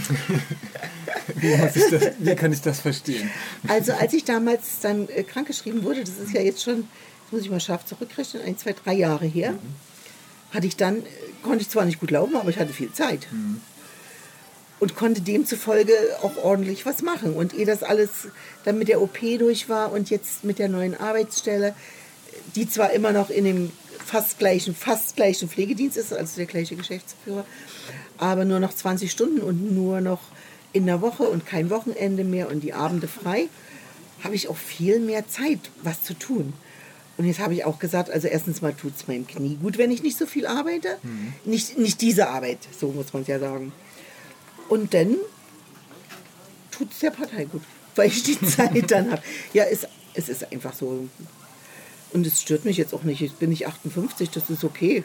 wie, 1.36 1.56
das, 1.56 2.00
wie, 2.18 2.34
kann 2.34 2.52
ich 2.52 2.60
das 2.60 2.80
verstehen? 2.80 3.30
Also 3.66 3.92
als 3.92 4.12
ich 4.12 4.24
damals 4.24 4.80
dann 4.82 5.08
äh, 5.08 5.22
krankgeschrieben 5.22 5.84
wurde, 5.84 6.00
das 6.04 6.18
ist 6.18 6.32
ja 6.32 6.40
jetzt 6.42 6.62
schon, 6.62 6.88
muss 7.30 7.42
ich 7.42 7.50
mal 7.50 7.60
scharf 7.60 7.84
zurückrechnen, 7.84 8.42
ein, 8.42 8.58
zwei, 8.58 8.72
drei 8.72 8.94
Jahre 8.94 9.26
her, 9.26 9.52
mhm. 9.52 10.54
hatte 10.54 10.66
ich 10.66 10.76
dann, 10.76 11.02
konnte 11.42 11.62
ich 11.62 11.68
zwar 11.68 11.84
nicht 11.84 12.00
gut 12.00 12.10
laufen, 12.10 12.36
aber 12.36 12.50
ich 12.50 12.58
hatte 12.58 12.72
viel 12.72 12.92
Zeit. 12.92 13.26
Mhm. 13.30 13.60
Und 14.78 14.94
konnte 14.94 15.22
demzufolge 15.22 15.94
auch 16.22 16.36
ordentlich 16.36 16.84
was 16.84 17.00
machen. 17.00 17.34
Und 17.34 17.54
ehe 17.54 17.64
das 17.64 17.82
alles 17.82 18.28
dann 18.64 18.78
mit 18.78 18.88
der 18.88 19.00
OP 19.00 19.18
durch 19.38 19.70
war 19.70 19.90
und 19.90 20.10
jetzt 20.10 20.44
mit 20.44 20.58
der 20.58 20.68
neuen 20.68 20.94
Arbeitsstelle, 20.94 21.74
die 22.54 22.68
zwar 22.68 22.92
immer 22.92 23.12
noch 23.12 23.30
in 23.30 23.44
dem 23.44 23.72
fast 24.04 24.38
gleichen, 24.38 24.74
fast 24.74 25.16
gleichen 25.16 25.48
Pflegedienst 25.48 25.96
ist, 25.96 26.12
also 26.12 26.36
der 26.36 26.46
gleiche 26.46 26.76
Geschäftsführer, 26.76 27.44
aber 28.18 28.44
nur 28.44 28.60
noch 28.60 28.72
20 28.72 29.10
Stunden 29.10 29.40
und 29.40 29.74
nur 29.74 30.00
noch 30.00 30.20
in 30.72 30.86
der 30.86 31.00
Woche 31.00 31.24
und 31.24 31.46
kein 31.46 31.70
Wochenende 31.70 32.22
mehr 32.22 32.48
und 32.48 32.60
die 32.60 32.72
Abende 32.72 33.08
frei, 33.08 33.48
habe 34.22 34.34
ich 34.34 34.48
auch 34.48 34.56
viel 34.56 35.00
mehr 35.00 35.26
Zeit, 35.28 35.58
was 35.82 36.02
zu 36.02 36.14
tun. 36.14 36.52
Und 37.18 37.24
jetzt 37.24 37.38
habe 37.38 37.54
ich 37.54 37.64
auch 37.64 37.78
gesagt, 37.78 38.10
also 38.10 38.28
erstens 38.28 38.60
mal 38.60 38.74
tut 38.74 38.94
es 38.96 39.08
meinem 39.08 39.26
Knie 39.26 39.56
gut, 39.56 39.78
wenn 39.78 39.90
ich 39.90 40.02
nicht 40.02 40.18
so 40.18 40.26
viel 40.26 40.46
arbeite. 40.46 40.98
Mhm. 41.02 41.32
Nicht, 41.44 41.78
nicht 41.78 42.00
diese 42.00 42.28
Arbeit, 42.28 42.58
so 42.78 42.88
muss 42.88 43.12
man 43.12 43.22
es 43.22 43.28
ja 43.28 43.38
sagen. 43.38 43.72
Und 44.68 44.92
dann 44.92 45.16
tut 46.70 46.92
es 46.92 46.98
der 46.98 47.10
Partei 47.10 47.44
gut, 47.44 47.62
weil 47.94 48.08
ich 48.08 48.22
die 48.22 48.38
Zeit 48.46 48.90
dann 48.90 49.10
habe. 49.10 49.22
Ja, 49.54 49.64
es, 49.64 49.86
es 50.14 50.28
ist 50.28 50.52
einfach 50.52 50.74
so. 50.74 51.08
Und 52.12 52.26
es 52.26 52.40
stört 52.40 52.64
mich 52.64 52.76
jetzt 52.76 52.94
auch 52.94 53.02
nicht. 53.02 53.20
Jetzt 53.20 53.38
bin 53.38 53.50
ich 53.50 53.66
58, 53.66 54.30
das 54.30 54.50
ist 54.50 54.64
okay. 54.64 55.04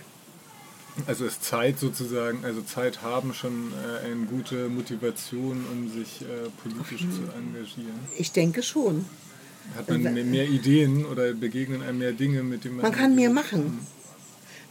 Also 1.07 1.25
ist 1.25 1.43
Zeit 1.43 1.79
sozusagen, 1.79 2.43
also 2.43 2.61
Zeit 2.61 3.01
haben 3.01 3.33
schon 3.33 3.71
äh, 3.71 4.05
eine 4.05 4.25
gute 4.25 4.67
Motivation, 4.67 5.65
um 5.71 5.89
sich 5.89 6.21
äh, 6.21 6.49
politisch 6.61 7.01
zu 7.01 7.23
engagieren? 7.33 7.99
Ich 8.17 8.33
denke 8.33 8.61
schon. 8.61 9.05
Hat 9.75 9.89
man 9.89 10.01
mehr 10.31 10.47
Ideen 10.47 11.05
oder 11.05 11.33
begegnen 11.33 11.81
einem 11.81 11.99
mehr 11.99 12.11
Dinge, 12.11 12.43
mit 12.43 12.63
denen 12.63 12.75
man... 12.75 12.83
Man 12.83 12.91
kann 12.91 13.15
mehr 13.15 13.29
machen. 13.29 13.85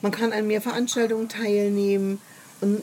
Man 0.02 0.12
kann 0.12 0.32
an 0.32 0.46
mehr 0.46 0.60
Veranstaltungen 0.60 1.28
teilnehmen 1.28 2.20
und 2.60 2.82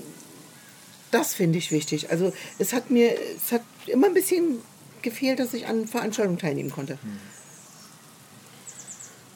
das 1.11 1.33
finde 1.33 1.57
ich 1.57 1.71
wichtig. 1.71 2.11
Also 2.11 2.33
es 2.59 2.73
hat 2.73 2.89
mir, 2.91 3.15
es 3.35 3.51
hat 3.51 3.63
immer 3.85 4.07
ein 4.07 4.13
bisschen 4.13 4.59
gefehlt, 5.01 5.39
dass 5.39 5.53
ich 5.53 5.67
an 5.67 5.87
Veranstaltungen 5.87 6.39
teilnehmen 6.39 6.71
konnte. 6.71 6.97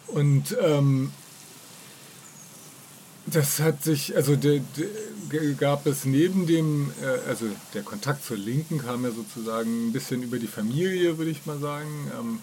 Und 0.08 0.56
ähm, 0.62 1.12
das 3.26 3.60
hat 3.60 3.84
sich, 3.84 4.16
also 4.16 4.36
de, 4.36 4.62
de, 5.32 5.54
gab 5.56 5.86
es 5.86 6.06
neben 6.06 6.48
dem, 6.48 6.92
äh, 7.02 7.30
also 7.30 7.46
der 7.74 7.84
Kontakt 7.84 8.26
zur 8.26 8.38
Linken 8.38 8.80
kam 8.80 9.06
ja 9.06 9.12
sozusagen 9.12 9.88
ein 9.88 9.94
bisschen 9.94 10.24
über 10.24 10.38
die 10.38 10.48
Familie, 10.48 11.18
würde 11.18 11.32
ich 11.32 11.46
mal 11.46 11.60
sagen. 11.60 12.12
Ähm, 12.20 12.40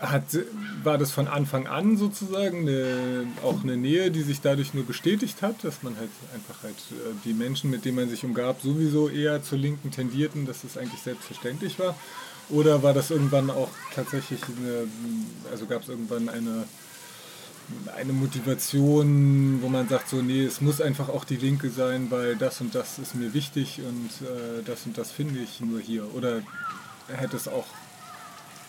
hat, 0.00 0.24
war 0.82 0.98
das 0.98 1.10
von 1.10 1.26
Anfang 1.26 1.66
an 1.66 1.96
sozusagen 1.96 2.68
eine, 2.68 3.26
auch 3.42 3.62
eine 3.62 3.76
Nähe, 3.76 4.10
die 4.10 4.22
sich 4.22 4.40
dadurch 4.40 4.74
nur 4.74 4.84
bestätigt 4.84 5.42
hat, 5.42 5.64
dass 5.64 5.82
man 5.82 5.96
halt 5.96 6.10
einfach 6.34 6.62
halt 6.62 6.76
äh, 6.92 7.14
die 7.24 7.32
Menschen, 7.32 7.70
mit 7.70 7.84
denen 7.84 7.96
man 7.96 8.08
sich 8.08 8.24
umgab, 8.24 8.60
sowieso 8.62 9.08
eher 9.08 9.42
zur 9.42 9.58
Linken 9.58 9.90
tendierten, 9.90 10.46
dass 10.46 10.62
das 10.62 10.76
eigentlich 10.76 11.02
selbstverständlich 11.02 11.78
war? 11.78 11.96
Oder 12.50 12.82
war 12.82 12.94
das 12.94 13.10
irgendwann 13.10 13.50
auch 13.50 13.70
tatsächlich 13.94 14.40
eine, 14.44 14.88
also 15.50 15.66
gab 15.66 15.82
es 15.82 15.88
irgendwann 15.88 16.28
eine 16.28 16.64
eine 17.96 18.12
Motivation, 18.12 19.60
wo 19.62 19.68
man 19.68 19.88
sagt, 19.88 20.08
so, 20.08 20.22
nee, 20.22 20.44
es 20.44 20.60
muss 20.60 20.80
einfach 20.80 21.08
auch 21.08 21.24
die 21.24 21.36
Linke 21.36 21.70
sein, 21.70 22.10
weil 22.10 22.36
das 22.36 22.60
und 22.60 22.74
das 22.74 22.98
ist 22.98 23.14
mir 23.14 23.34
wichtig 23.34 23.80
und 23.86 24.26
äh, 24.26 24.62
das 24.64 24.86
und 24.86 24.96
das 24.96 25.10
finde 25.10 25.40
ich 25.40 25.60
nur 25.60 25.80
hier? 25.80 26.14
Oder 26.14 26.40
hätte 27.08 27.36
es 27.36 27.48
auch, 27.48 27.66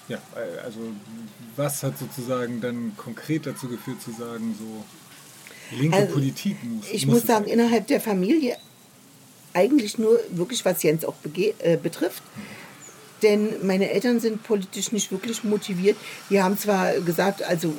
ja, 0.10 0.18
also 0.64 0.80
was 1.56 1.84
hat 1.84 1.98
sozusagen 1.98 2.62
dann 2.62 2.94
konkret 2.98 3.46
dazu 3.46 3.68
geführt 3.68 4.02
zu 4.02 4.12
sagen, 4.12 4.56
so, 4.58 5.78
linke 5.78 5.98
also, 5.98 6.14
Politik 6.14 6.58
muss. 6.64 6.86
Ich 6.92 7.06
muss, 7.06 7.20
muss 7.20 7.28
sagen, 7.28 7.46
sein. 7.46 7.54
innerhalb 7.54 7.88
der 7.88 8.02
Familie 8.02 8.58
eigentlich 9.54 9.98
nur 9.98 10.20
wirklich, 10.32 10.66
was 10.66 10.84
Jens 10.84 11.06
auch 11.06 11.16
äh, 11.24 11.78
betrifft. 11.78 12.24
Mhm. 12.36 12.42
Denn 13.22 13.68
meine 13.68 13.90
Eltern 13.92 14.20
sind 14.20 14.44
politisch 14.44 14.92
nicht 14.92 15.12
wirklich 15.12 15.44
motiviert. 15.44 15.98
Die 16.30 16.42
haben 16.42 16.58
zwar 16.58 16.94
gesagt, 17.02 17.44
also 17.44 17.74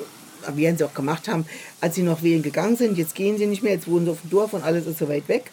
wie 0.54 0.74
sie 0.74 0.84
auch 0.84 0.94
gemacht 0.94 1.28
haben, 1.28 1.46
als 1.80 1.94
sie 1.94 2.02
noch 2.02 2.22
wählen 2.22 2.42
gegangen 2.42 2.76
sind. 2.76 2.96
Jetzt 2.96 3.14
gehen 3.14 3.38
sie 3.38 3.46
nicht 3.46 3.62
mehr, 3.62 3.72
jetzt 3.72 3.88
wohnen 3.88 4.06
sie 4.06 4.12
auf 4.12 4.20
dem 4.22 4.30
Dorf 4.30 4.52
und 4.52 4.62
alles 4.62 4.86
ist 4.86 4.98
so 4.98 5.08
weit 5.08 5.28
weg. 5.28 5.50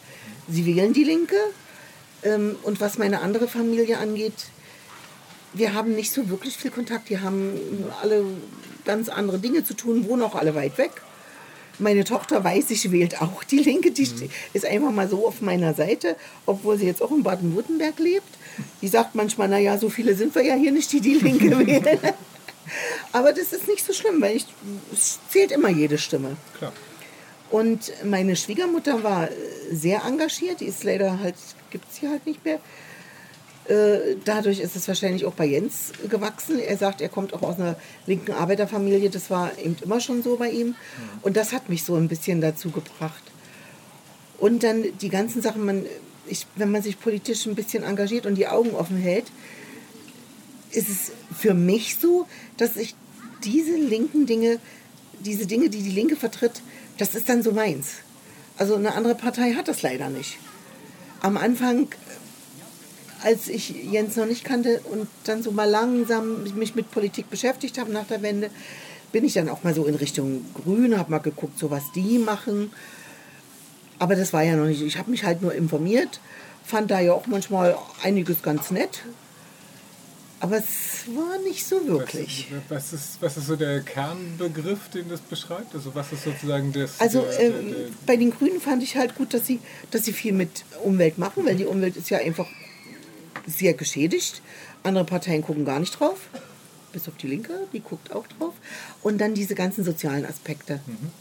Sie 0.50 0.66
wählen 0.66 0.94
die 0.94 1.04
Linke. 1.04 1.36
Ähm, 2.24 2.56
und 2.64 2.82
was 2.82 2.98
meine 2.98 3.22
andere 3.22 3.48
Familie 3.48 3.98
angeht, 3.98 4.48
wir 5.58 5.74
haben 5.74 5.96
nicht 5.96 6.12
so 6.12 6.30
wirklich 6.30 6.58
viel 6.58 6.72
Kontakt. 6.72 7.10
Die 7.10 7.20
haben 7.20 7.54
alle 8.02 8.26
ganz 8.86 9.10
andere 9.10 9.40
Dinge 9.40 9.64
zu 9.64 9.74
tun, 9.74 10.08
wohnen 10.08 10.22
auch 10.22 10.36
alle 10.36 10.56
weit 10.56 10.78
weg. 10.78 10.92
Meine 11.80 12.04
Tochter 12.04 12.44
weiß, 12.44 12.72
ich 12.72 12.92
wählt 12.92 13.22
auch 13.22 13.44
die 13.44 13.60
Linke. 13.60 13.92
Die 13.92 14.06
mhm. 14.06 14.30
ist 14.54 14.66
einfach 14.66 14.92
mal 14.92 15.08
so 15.08 15.28
auf 15.28 15.42
meiner 15.42 15.74
Seite, 15.74 16.16
obwohl 16.46 16.78
sie 16.78 16.88
jetzt 16.88 17.04
auch 17.04 17.12
in 17.12 17.22
Baden-Württemberg 17.22 18.00
lebt. 18.00 18.28
Die 18.82 18.88
sagt 18.88 19.14
manchmal, 19.14 19.48
naja, 19.48 19.78
so 19.78 19.90
viele 19.90 20.16
sind 20.16 20.34
wir 20.34 20.44
ja 20.44 20.56
hier 20.56 20.72
nicht, 20.72 20.92
die 20.92 21.02
die 21.02 21.16
Linke 21.16 21.58
wählen. 21.68 22.00
Aber 23.12 23.32
das 23.32 23.54
ist 23.54 23.68
nicht 23.68 23.86
so 23.86 23.94
schlimm, 23.94 24.22
weil 24.22 24.38
ich, 24.38 24.46
es 24.92 25.20
zählt 25.30 25.52
immer 25.52 25.70
jede 25.70 25.98
Stimme. 25.98 26.36
Klar. 26.58 26.74
Und 27.50 27.94
meine 28.04 28.36
Schwiegermutter 28.36 29.04
war 29.04 29.30
sehr 29.72 30.04
engagiert, 30.04 30.60
die 30.60 30.66
ist 30.66 30.84
leider 30.84 31.20
halt, 31.20 31.36
gibt 31.70 31.86
es 31.90 32.00
hier 32.00 32.10
halt 32.10 32.26
nicht 32.26 32.44
mehr. 32.44 32.60
Äh, 33.68 34.16
dadurch 34.24 34.60
ist 34.60 34.76
es 34.76 34.88
wahrscheinlich 34.88 35.26
auch 35.26 35.34
bei 35.34 35.46
Jens 35.46 35.92
gewachsen. 36.10 36.60
Er 36.60 36.78
sagt, 36.78 37.02
er 37.02 37.10
kommt 37.10 37.34
auch 37.34 37.42
aus 37.42 37.60
einer 37.60 37.76
linken 38.06 38.32
Arbeiterfamilie. 38.32 39.10
Das 39.10 39.30
war 39.30 39.58
eben 39.58 39.76
immer 39.84 40.00
schon 40.00 40.24
so 40.24 40.38
bei 40.38 40.50
ihm. 40.50 40.76
Und 41.22 41.36
das 41.36 41.52
hat 41.52 41.70
mich 41.70 41.84
so 41.84 41.96
ein 41.96 42.08
bisschen 42.08 42.40
dazu 42.40 42.72
gebracht. 42.72 43.24
Und 44.38 44.64
dann 44.64 44.86
die 45.02 45.10
ganzen 45.10 45.42
Sachen, 45.42 45.66
man, 45.66 45.86
ich, 46.28 46.48
wenn 46.56 46.72
man 46.72 46.82
sich 46.82 47.00
politisch 47.00 47.46
ein 47.46 47.56
bisschen 47.56 47.84
engagiert 47.84 48.26
und 48.26 48.36
die 48.36 48.48
Augen 48.48 48.72
offen 48.72 48.98
hält, 48.98 49.26
ist 50.72 50.90
es 50.90 51.12
für 51.38 51.54
mich 51.54 51.98
so, 51.98 52.28
dass 52.58 52.78
ich 52.78 52.96
diese 53.44 53.76
linken 53.76 54.26
Dinge, 54.26 54.60
diese 55.20 55.46
Dinge, 55.46 55.70
die 55.70 55.82
die 55.82 55.92
Linke 55.92 56.16
vertritt, 56.16 56.62
das 56.98 57.16
ist 57.16 57.30
dann 57.30 57.44
so 57.44 57.52
meins. 57.52 57.96
Also 58.58 58.76
eine 58.76 58.94
andere 58.94 59.16
Partei 59.16 59.54
hat 59.54 59.68
das 59.68 59.82
leider 59.82 60.10
nicht. 60.10 60.38
Am 61.22 61.38
Anfang, 61.38 61.88
als 63.24 63.48
ich 63.48 63.70
Jens 63.70 64.16
noch 64.16 64.26
nicht 64.26 64.44
kannte 64.44 64.82
und 64.92 65.08
dann 65.24 65.44
so 65.44 65.52
mal 65.52 65.70
langsam 65.70 66.44
mich 66.56 66.76
mit 66.76 66.92
Politik 66.92 67.30
beschäftigt 67.30 67.78
habe 67.78 67.92
nach 67.92 68.08
der 68.08 68.22
Wende, 68.22 68.50
bin 69.12 69.26
ich 69.26 69.34
dann 69.34 69.50
auch 69.50 69.64
mal 69.64 69.74
so 69.74 69.86
in 69.86 69.96
Richtung 69.96 70.46
Grün, 70.54 70.98
habe 70.98 71.12
mal 71.12 71.20
geguckt, 71.20 71.58
so 71.58 71.72
was 71.72 71.84
die 71.94 72.20
machen. 72.20 72.72
Aber 74.00 74.16
das 74.16 74.34
war 74.34 74.44
ja 74.44 74.56
noch 74.56 74.66
nicht. 74.66 74.82
Ich 74.82 74.98
habe 74.98 75.10
mich 75.10 75.24
halt 75.24 75.42
nur 75.42 75.54
informiert, 75.54 76.20
fand 76.66 76.92
da 76.92 77.00
ja 77.00 77.14
auch 77.14 77.28
manchmal 77.28 77.78
einiges 78.04 78.42
ganz 78.44 78.70
nett, 78.70 79.04
aber 80.40 80.58
es 80.58 81.08
war 81.16 81.40
nicht 81.40 81.66
so 81.66 81.88
wirklich. 81.88 82.48
Was, 82.70 82.94
was, 82.94 82.94
ist, 82.94 83.22
was 83.22 83.38
ist 83.38 83.48
so 83.48 83.56
der 83.56 83.82
Kernbegriff, 83.82 84.90
den 84.94 85.10
das 85.10 85.20
beschreibt? 85.22 85.74
Also 85.74 85.96
was 85.96 86.12
ist 86.12 86.26
sozusagen 86.26 86.72
das... 86.74 87.00
Also 87.00 87.22
der, 87.22 87.32
der, 87.32 87.60
ähm, 87.60 87.70
der 87.72 87.78
bei 88.06 88.18
den 88.18 88.30
Grünen 88.30 88.62
fand 88.62 88.84
ich 88.84 88.96
halt 88.98 89.16
gut, 89.16 89.34
dass 89.34 89.48
sie, 89.48 89.60
dass 89.90 90.06
sie 90.06 90.14
viel 90.14 90.34
mit 90.34 90.64
Umwelt 90.84 91.18
machen, 91.18 91.44
weil 91.46 91.56
die 91.56 91.66
Umwelt 91.66 91.96
ist 91.96 92.12
ja 92.12 92.20
einfach 92.20 92.46
sehr 93.48 93.74
geschädigt. 93.74 94.42
Andere 94.84 95.06
Parteien 95.06 95.42
gucken 95.42 95.66
gar 95.66 95.80
nicht 95.80 96.00
drauf. 96.00 96.30
Bis 96.92 97.08
auf 97.08 97.16
die 97.18 97.28
Linke, 97.28 97.68
die 97.74 97.80
guckt 97.80 98.12
auch 98.12 98.28
drauf. 98.28 98.54
Und 99.02 99.20
dann 99.20 99.34
diese 99.34 99.56
ganzen 99.56 99.84
sozialen 99.84 100.26
Aspekte. 100.26 100.82
Mhm. 100.86 101.12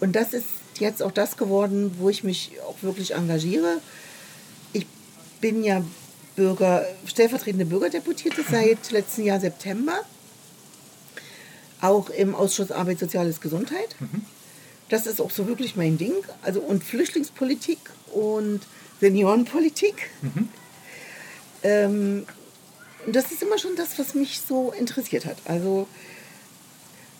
Und 0.00 0.16
das 0.16 0.34
ist 0.34 0.46
jetzt 0.78 1.02
auch 1.02 1.12
das 1.12 1.36
geworden, 1.36 1.94
wo 1.98 2.10
ich 2.10 2.24
mich 2.24 2.52
auch 2.68 2.82
wirklich 2.82 3.14
engagiere. 3.14 3.78
Ich 4.72 4.86
bin 5.40 5.62
ja 5.64 5.82
Bürger, 6.34 6.84
stellvertretende 7.06 7.66
Bürgerdeputierte 7.66 8.42
seit 8.50 8.90
letztem 8.90 9.24
Jahr 9.24 9.40
September. 9.40 10.00
Auch 11.80 12.10
im 12.10 12.34
Ausschuss 12.34 12.70
Arbeit, 12.70 12.98
Soziales, 12.98 13.40
Gesundheit. 13.40 13.96
Mhm. 14.00 14.24
Das 14.88 15.06
ist 15.06 15.20
auch 15.20 15.30
so 15.30 15.46
wirklich 15.46 15.76
mein 15.76 15.98
Ding. 15.98 16.14
Also 16.42 16.60
und 16.60 16.84
Flüchtlingspolitik 16.84 17.78
und 18.12 18.60
Seniorenpolitik. 19.00 20.10
Mhm. 20.22 20.48
Ähm, 21.62 22.26
das 23.06 23.32
ist 23.32 23.42
immer 23.42 23.58
schon 23.58 23.76
das, 23.76 23.98
was 23.98 24.14
mich 24.14 24.40
so 24.40 24.72
interessiert 24.72 25.26
hat. 25.26 25.36
Also 25.44 25.88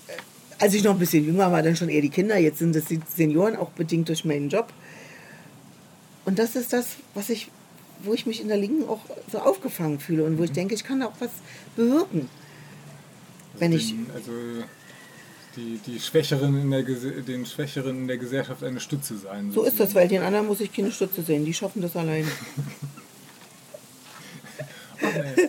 äh, 0.08 0.12
als 0.58 0.74
ich 0.74 0.84
noch 0.84 0.92
ein 0.92 0.98
bisschen 0.98 1.24
jünger 1.24 1.50
war, 1.50 1.62
dann 1.62 1.76
schon 1.76 1.88
eher 1.88 2.02
die 2.02 2.10
Kinder. 2.10 2.38
Jetzt 2.38 2.58
sind 2.58 2.74
es 2.76 2.86
die 2.86 3.00
Senioren, 3.14 3.56
auch 3.56 3.70
bedingt 3.70 4.08
durch 4.08 4.24
meinen 4.24 4.48
Job. 4.48 4.72
Und 6.24 6.38
das 6.38 6.56
ist 6.56 6.72
das, 6.72 6.86
was 7.14 7.30
ich 7.30 7.50
wo 8.04 8.14
ich 8.14 8.26
mich 8.26 8.40
in 8.40 8.48
der 8.48 8.56
Linken 8.56 8.88
auch 8.88 9.00
so 9.30 9.38
aufgefangen 9.38 10.00
fühle 10.00 10.24
und 10.24 10.38
wo 10.38 10.44
ich 10.44 10.50
mhm. 10.50 10.54
denke, 10.54 10.74
ich 10.74 10.84
kann 10.84 11.02
auch 11.02 11.12
was 11.20 11.30
bewirken. 11.76 12.28
Also 13.52 13.60
wenn 13.60 13.72
ich. 13.72 13.94
also 14.14 14.32
die, 15.56 15.78
die 15.86 16.00
Schwächeren 16.00 16.58
in 16.62 16.70
der, 16.70 16.82
den 16.82 17.44
Schwächeren 17.44 17.98
in 17.98 18.08
der 18.08 18.16
Gesellschaft 18.16 18.64
eine 18.64 18.80
Stütze 18.80 19.18
sein. 19.18 19.50
So 19.52 19.64
ist 19.64 19.78
das, 19.78 19.94
weil 19.94 20.08
den 20.08 20.22
anderen 20.22 20.46
muss 20.46 20.60
ich 20.60 20.72
keine 20.72 20.90
Stütze 20.90 21.22
sehen. 21.22 21.44
Die 21.44 21.52
schaffen 21.52 21.82
das 21.82 21.94
alleine. 21.94 22.26
Äh, 25.02 25.48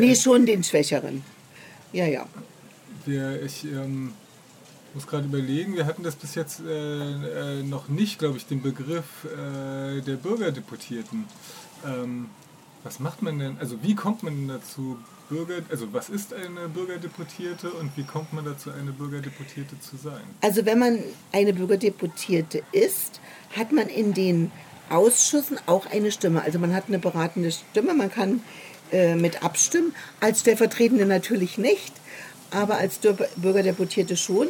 Nee, 0.00 0.14
schon 0.14 0.46
den 0.46 0.64
Schwächeren. 0.64 1.22
Ja, 1.92 2.06
ja. 2.06 2.26
Wir, 3.04 3.42
ich 3.42 3.64
ähm, 3.64 4.12
muss 4.94 5.06
gerade 5.06 5.26
überlegen, 5.26 5.76
wir 5.76 5.86
hatten 5.86 6.02
das 6.02 6.16
bis 6.16 6.34
jetzt 6.34 6.60
äh, 6.60 7.58
äh, 7.58 7.62
noch 7.62 7.88
nicht, 7.88 8.18
glaube 8.18 8.38
ich, 8.38 8.46
den 8.46 8.62
Begriff 8.62 9.04
äh, 9.24 10.00
der 10.00 10.16
Bürgerdeputierten. 10.16 11.26
Ähm, 11.84 12.30
was 12.82 13.00
macht 13.00 13.20
man 13.20 13.38
denn, 13.38 13.58
also 13.58 13.82
wie 13.82 13.94
kommt 13.94 14.22
man 14.22 14.34
denn 14.34 14.48
dazu, 14.48 14.98
Bürger, 15.28 15.56
also 15.70 15.92
was 15.92 16.08
ist 16.08 16.32
eine 16.32 16.68
Bürgerdeputierte 16.68 17.70
und 17.70 17.90
wie 17.96 18.04
kommt 18.04 18.32
man 18.32 18.44
dazu, 18.44 18.70
eine 18.70 18.92
Bürgerdeputierte 18.92 19.78
zu 19.80 19.96
sein? 19.96 20.22
Also 20.40 20.64
wenn 20.64 20.78
man 20.78 21.00
eine 21.32 21.52
Bürgerdeputierte 21.52 22.62
ist, 22.72 23.20
hat 23.56 23.72
man 23.72 23.88
in 23.88 24.14
den 24.14 24.52
Ausschüssen 24.90 25.58
auch 25.66 25.86
eine 25.86 26.12
Stimme. 26.12 26.42
Also 26.42 26.58
man 26.58 26.74
hat 26.74 26.84
eine 26.88 26.98
beratende 26.98 27.50
Stimme, 27.52 27.94
man 27.94 28.10
kann 28.10 28.42
äh, 28.92 29.14
mit 29.14 29.42
abstimmen. 29.42 29.94
Als 30.20 30.40
Stellvertretende 30.40 31.06
natürlich 31.06 31.58
nicht, 31.58 31.92
aber 32.50 32.76
als 32.76 32.98
Bürgerdeputierte 33.36 34.16
schon. 34.16 34.48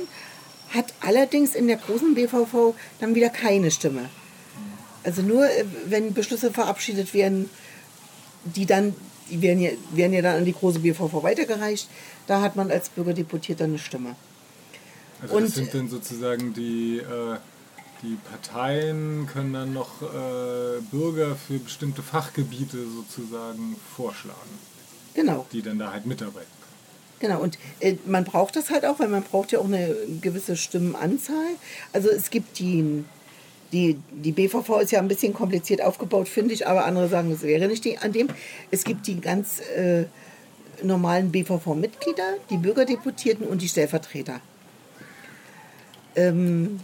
Hat 0.70 0.92
allerdings 1.00 1.54
in 1.54 1.68
der 1.68 1.76
großen 1.76 2.14
BVV 2.14 2.74
dann 3.00 3.14
wieder 3.14 3.28
keine 3.30 3.70
Stimme. 3.70 4.08
Also 5.04 5.22
nur, 5.22 5.44
äh, 5.48 5.64
wenn 5.86 6.12
Beschlüsse 6.12 6.50
verabschiedet 6.50 7.14
werden, 7.14 7.48
die 8.44 8.66
dann, 8.66 8.94
die 9.30 9.40
werden 9.42 9.60
ja, 9.60 9.70
werden 9.92 10.12
ja 10.12 10.22
dann 10.22 10.36
an 10.36 10.44
die 10.44 10.52
große 10.52 10.80
BVV 10.80 11.22
weitergereicht, 11.22 11.88
da 12.26 12.40
hat 12.40 12.56
man 12.56 12.70
als 12.70 12.88
Bürgerdeputierter 12.88 13.64
eine 13.64 13.78
Stimme. 13.78 14.16
Also 15.22 15.36
Und- 15.36 15.44
das 15.44 15.54
sind 15.54 15.72
dann 15.72 15.88
sozusagen 15.88 16.52
die, 16.52 16.98
äh, 16.98 17.36
die 18.02 18.16
Parteien 18.30 19.26
können 19.32 19.52
dann 19.52 19.72
noch 19.72 20.02
äh, 20.02 20.80
Bürger 20.90 21.36
für 21.36 21.58
bestimmte 21.58 22.02
Fachgebiete 22.02 22.78
sozusagen 22.88 23.76
vorschlagen, 23.96 24.58
Genau. 25.14 25.46
die 25.52 25.62
dann 25.62 25.78
da 25.78 25.92
halt 25.92 26.06
mitarbeiten. 26.06 26.46
Genau, 27.18 27.40
und 27.40 27.58
äh, 27.80 27.96
man 28.04 28.24
braucht 28.24 28.56
das 28.56 28.70
halt 28.70 28.84
auch, 28.84 28.98
weil 28.98 29.08
man 29.08 29.22
braucht 29.22 29.50
ja 29.52 29.58
auch 29.58 29.64
eine 29.64 29.96
gewisse 30.20 30.56
Stimmenanzahl. 30.56 31.54
Also 31.92 32.10
es 32.10 32.28
gibt 32.30 32.58
die, 32.58 33.04
die, 33.72 33.96
die 34.12 34.32
BVV 34.32 34.80
ist 34.80 34.92
ja 34.92 34.98
ein 35.00 35.08
bisschen 35.08 35.32
kompliziert 35.32 35.80
aufgebaut, 35.80 36.28
finde 36.28 36.52
ich, 36.52 36.66
aber 36.66 36.84
andere 36.84 37.08
sagen, 37.08 37.32
es 37.32 37.42
wäre 37.42 37.68
nicht 37.68 37.84
die, 37.86 37.96
an 37.96 38.12
dem. 38.12 38.28
Es 38.70 38.84
gibt 38.84 39.06
die 39.06 39.18
ganz 39.18 39.60
äh, 39.60 40.04
normalen 40.82 41.32
BVV-Mitglieder, 41.32 42.34
die 42.50 42.58
Bürgerdeputierten 42.58 43.46
und 43.46 43.62
die 43.62 43.68
Stellvertreter. 43.68 44.40
Ähm, 46.14 46.80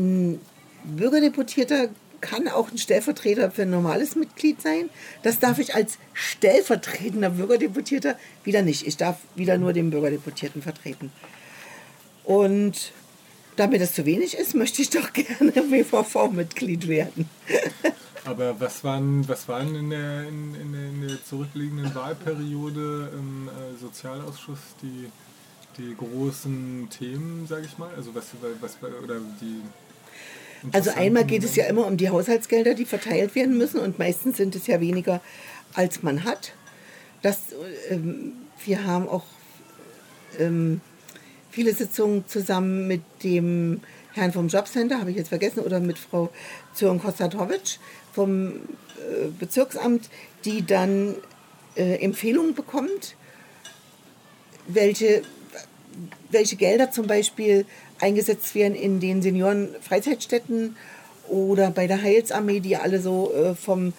ein 0.00 0.40
Bürgerdeputierter 0.84 1.88
kann 2.20 2.48
auch 2.48 2.70
ein 2.70 2.78
Stellvertreter 2.78 3.50
für 3.50 3.62
ein 3.62 3.70
normales 3.70 4.14
Mitglied 4.14 4.60
sein. 4.60 4.90
Das 5.22 5.38
darf 5.38 5.58
ich 5.58 5.74
als 5.74 5.98
stellvertretender 6.12 7.30
Bürgerdeputierter 7.30 8.16
wieder 8.44 8.62
nicht. 8.62 8.86
Ich 8.86 8.96
darf 8.96 9.18
wieder 9.34 9.58
nur 9.58 9.72
den 9.72 9.90
Bürgerdeputierten 9.90 10.62
vertreten. 10.62 11.10
Und 12.24 12.92
da 13.56 13.66
mir 13.66 13.78
das 13.78 13.92
zu 13.92 14.06
wenig 14.06 14.36
ist, 14.36 14.54
möchte 14.54 14.82
ich 14.82 14.90
doch 14.90 15.12
gerne 15.14 15.52
BVV-Mitglied 15.52 16.88
werden. 16.88 17.28
Aber 18.24 18.60
was 18.60 18.84
waren, 18.84 19.26
was 19.28 19.48
waren 19.48 19.74
in, 19.74 19.90
der, 19.90 20.28
in, 20.28 20.54
in 20.54 21.08
der 21.08 21.24
zurückliegenden 21.24 21.94
Wahlperiode 21.94 23.10
im 23.14 23.48
äh, 23.48 23.78
Sozialausschuss 23.80 24.58
die, 24.82 25.10
die 25.78 25.96
großen 25.96 26.88
Themen, 26.90 27.46
sage 27.46 27.64
ich 27.64 27.78
mal? 27.78 27.90
Also 27.96 28.14
was, 28.14 28.26
was 28.60 28.76
oder 29.02 29.20
die 29.40 29.62
Also 30.72 30.90
einmal 30.90 31.24
geht 31.24 31.44
es 31.44 31.56
ja 31.56 31.64
immer 31.66 31.86
um 31.86 31.96
die 31.96 32.10
Haushaltsgelder, 32.10 32.74
die 32.74 32.84
verteilt 32.84 33.34
werden 33.34 33.56
müssen 33.56 33.80
und 33.80 33.98
meistens 33.98 34.36
sind 34.36 34.54
es 34.54 34.66
ja 34.66 34.80
weniger, 34.80 35.20
als 35.74 36.02
man 36.02 36.24
hat. 36.24 36.52
Das, 37.22 37.38
ähm, 37.88 38.32
wir 38.64 38.84
haben 38.84 39.08
auch 39.08 39.24
ähm, 40.38 40.80
viele 41.50 41.74
Sitzungen 41.74 42.26
zusammen 42.26 42.86
mit 42.86 43.02
dem 43.22 43.80
Herrn 44.12 44.32
vom 44.32 44.48
Jobcenter, 44.48 45.00
habe 45.00 45.10
ich 45.10 45.16
jetzt 45.16 45.28
vergessen, 45.28 45.60
oder 45.60 45.80
mit 45.80 45.98
Frau 45.98 46.30
Zürn 46.74 47.00
Kostatovic 47.00 47.78
vom 48.12 48.48
äh, 48.48 49.28
Bezirksamt, 49.38 50.08
die 50.44 50.66
dann 50.66 51.14
äh, 51.76 51.96
Empfehlungen 52.02 52.54
bekommt, 52.54 53.14
welche, 54.66 55.22
welche 56.30 56.56
Gelder 56.56 56.90
zum 56.90 57.06
Beispiel 57.06 57.66
eingesetzt 58.00 58.54
werden 58.54 58.74
in 58.74 59.00
den 59.00 59.22
Senioren-Freizeitstätten 59.22 60.76
oder 61.28 61.70
bei 61.70 61.86
der 61.86 62.02
Heilsarmee, 62.02 62.60
die 62.60 62.76
alle 62.76 63.00
so 63.00 63.32
äh, 63.32 63.54
vom, 63.54 63.92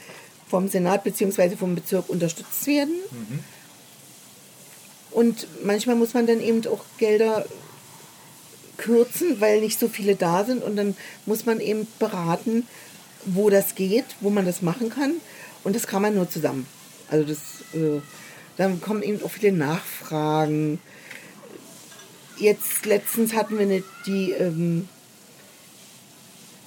vom 0.50 0.68
Senat 0.68 1.04
bzw. 1.04 1.56
vom 1.56 1.76
Bezirk 1.76 2.10
unterstützt 2.10 2.68
werden. 2.68 2.96
Und 5.12 5.48
manchmal 5.64 5.96
muss 5.96 6.14
man 6.14 6.26
dann 6.28 6.42
eben 6.42 6.66
auch 6.68 6.84
Gelder 6.98 7.46
kürzen, 8.78 9.40
weil 9.40 9.62
nicht 9.62 9.80
so 9.80 9.88
viele 9.88 10.16
da 10.16 10.44
sind 10.44 10.64
und 10.64 10.76
dann 10.76 10.96
muss 11.26 11.46
man 11.46 11.60
eben 11.60 11.88
beraten, 12.00 12.66
wo 13.26 13.50
das 13.50 13.76
geht, 13.76 14.06
wo 14.20 14.30
man 14.30 14.46
das 14.46 14.62
machen 14.62 14.90
kann 14.90 15.14
und 15.64 15.76
das 15.76 15.86
kann 15.86 16.02
man 16.02 16.16
nur 16.16 16.30
zusammen. 16.30 16.66
Also 17.10 17.26
das, 17.26 17.40
äh, 17.74 18.02
dann 18.58 18.82
kommen 18.82 19.04
eben 19.04 19.24
auch 19.24 19.30
viele 19.30 19.52
Nachfragen. 19.52 20.80
Jetzt 22.42 22.88
letztens 22.88 23.36
hatten 23.36 23.60
wir 23.60 23.66
eine, 23.68 23.84
die 24.08 24.32
ähm, 24.32 24.90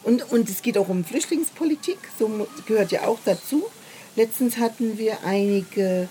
und, 0.04 0.30
und 0.30 0.48
es 0.48 0.62
geht 0.62 0.78
auch 0.78 0.88
um 0.88 1.04
Flüchtlingspolitik, 1.04 1.98
so 2.16 2.46
gehört 2.66 2.92
ja 2.92 3.08
auch 3.08 3.18
dazu. 3.24 3.64
Letztens 4.14 4.58
hatten 4.58 4.98
wir 4.98 5.24
einige 5.24 6.08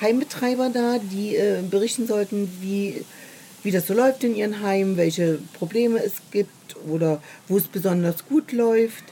Heimbetreiber 0.00 0.70
da, 0.70 0.98
die 0.98 1.36
äh, 1.36 1.60
berichten 1.68 2.06
sollten, 2.06 2.50
wie, 2.62 3.04
wie 3.62 3.72
das 3.72 3.88
so 3.88 3.92
läuft 3.92 4.24
in 4.24 4.34
ihren 4.34 4.62
Heimen, 4.62 4.96
welche 4.96 5.38
Probleme 5.52 6.02
es 6.02 6.14
gibt 6.30 6.76
oder 6.88 7.20
wo 7.46 7.58
es 7.58 7.68
besonders 7.68 8.26
gut 8.26 8.52
läuft. 8.52 9.04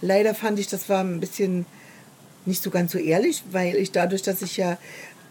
Leider 0.00 0.34
fand 0.34 0.58
ich, 0.58 0.68
das 0.68 0.88
war 0.88 1.04
ein 1.04 1.20
bisschen 1.20 1.66
nicht 2.46 2.62
so 2.62 2.70
ganz 2.70 2.92
so 2.92 2.98
ehrlich, 2.98 3.42
weil 3.50 3.76
ich 3.76 3.92
dadurch, 3.92 4.22
dass 4.22 4.40
ich 4.40 4.56
ja 4.56 4.78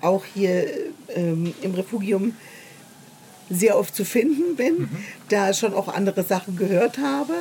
auch 0.01 0.23
hier 0.35 0.67
ähm, 1.15 1.55
im 1.63 1.73
Refugium 1.73 2.33
sehr 3.49 3.77
oft 3.77 3.95
zu 3.95 4.05
finden 4.05 4.55
bin, 4.55 4.89
da 5.29 5.53
schon 5.53 5.73
auch 5.73 5.87
andere 5.87 6.23
Sachen 6.23 6.57
gehört 6.57 6.97
habe. 6.97 7.33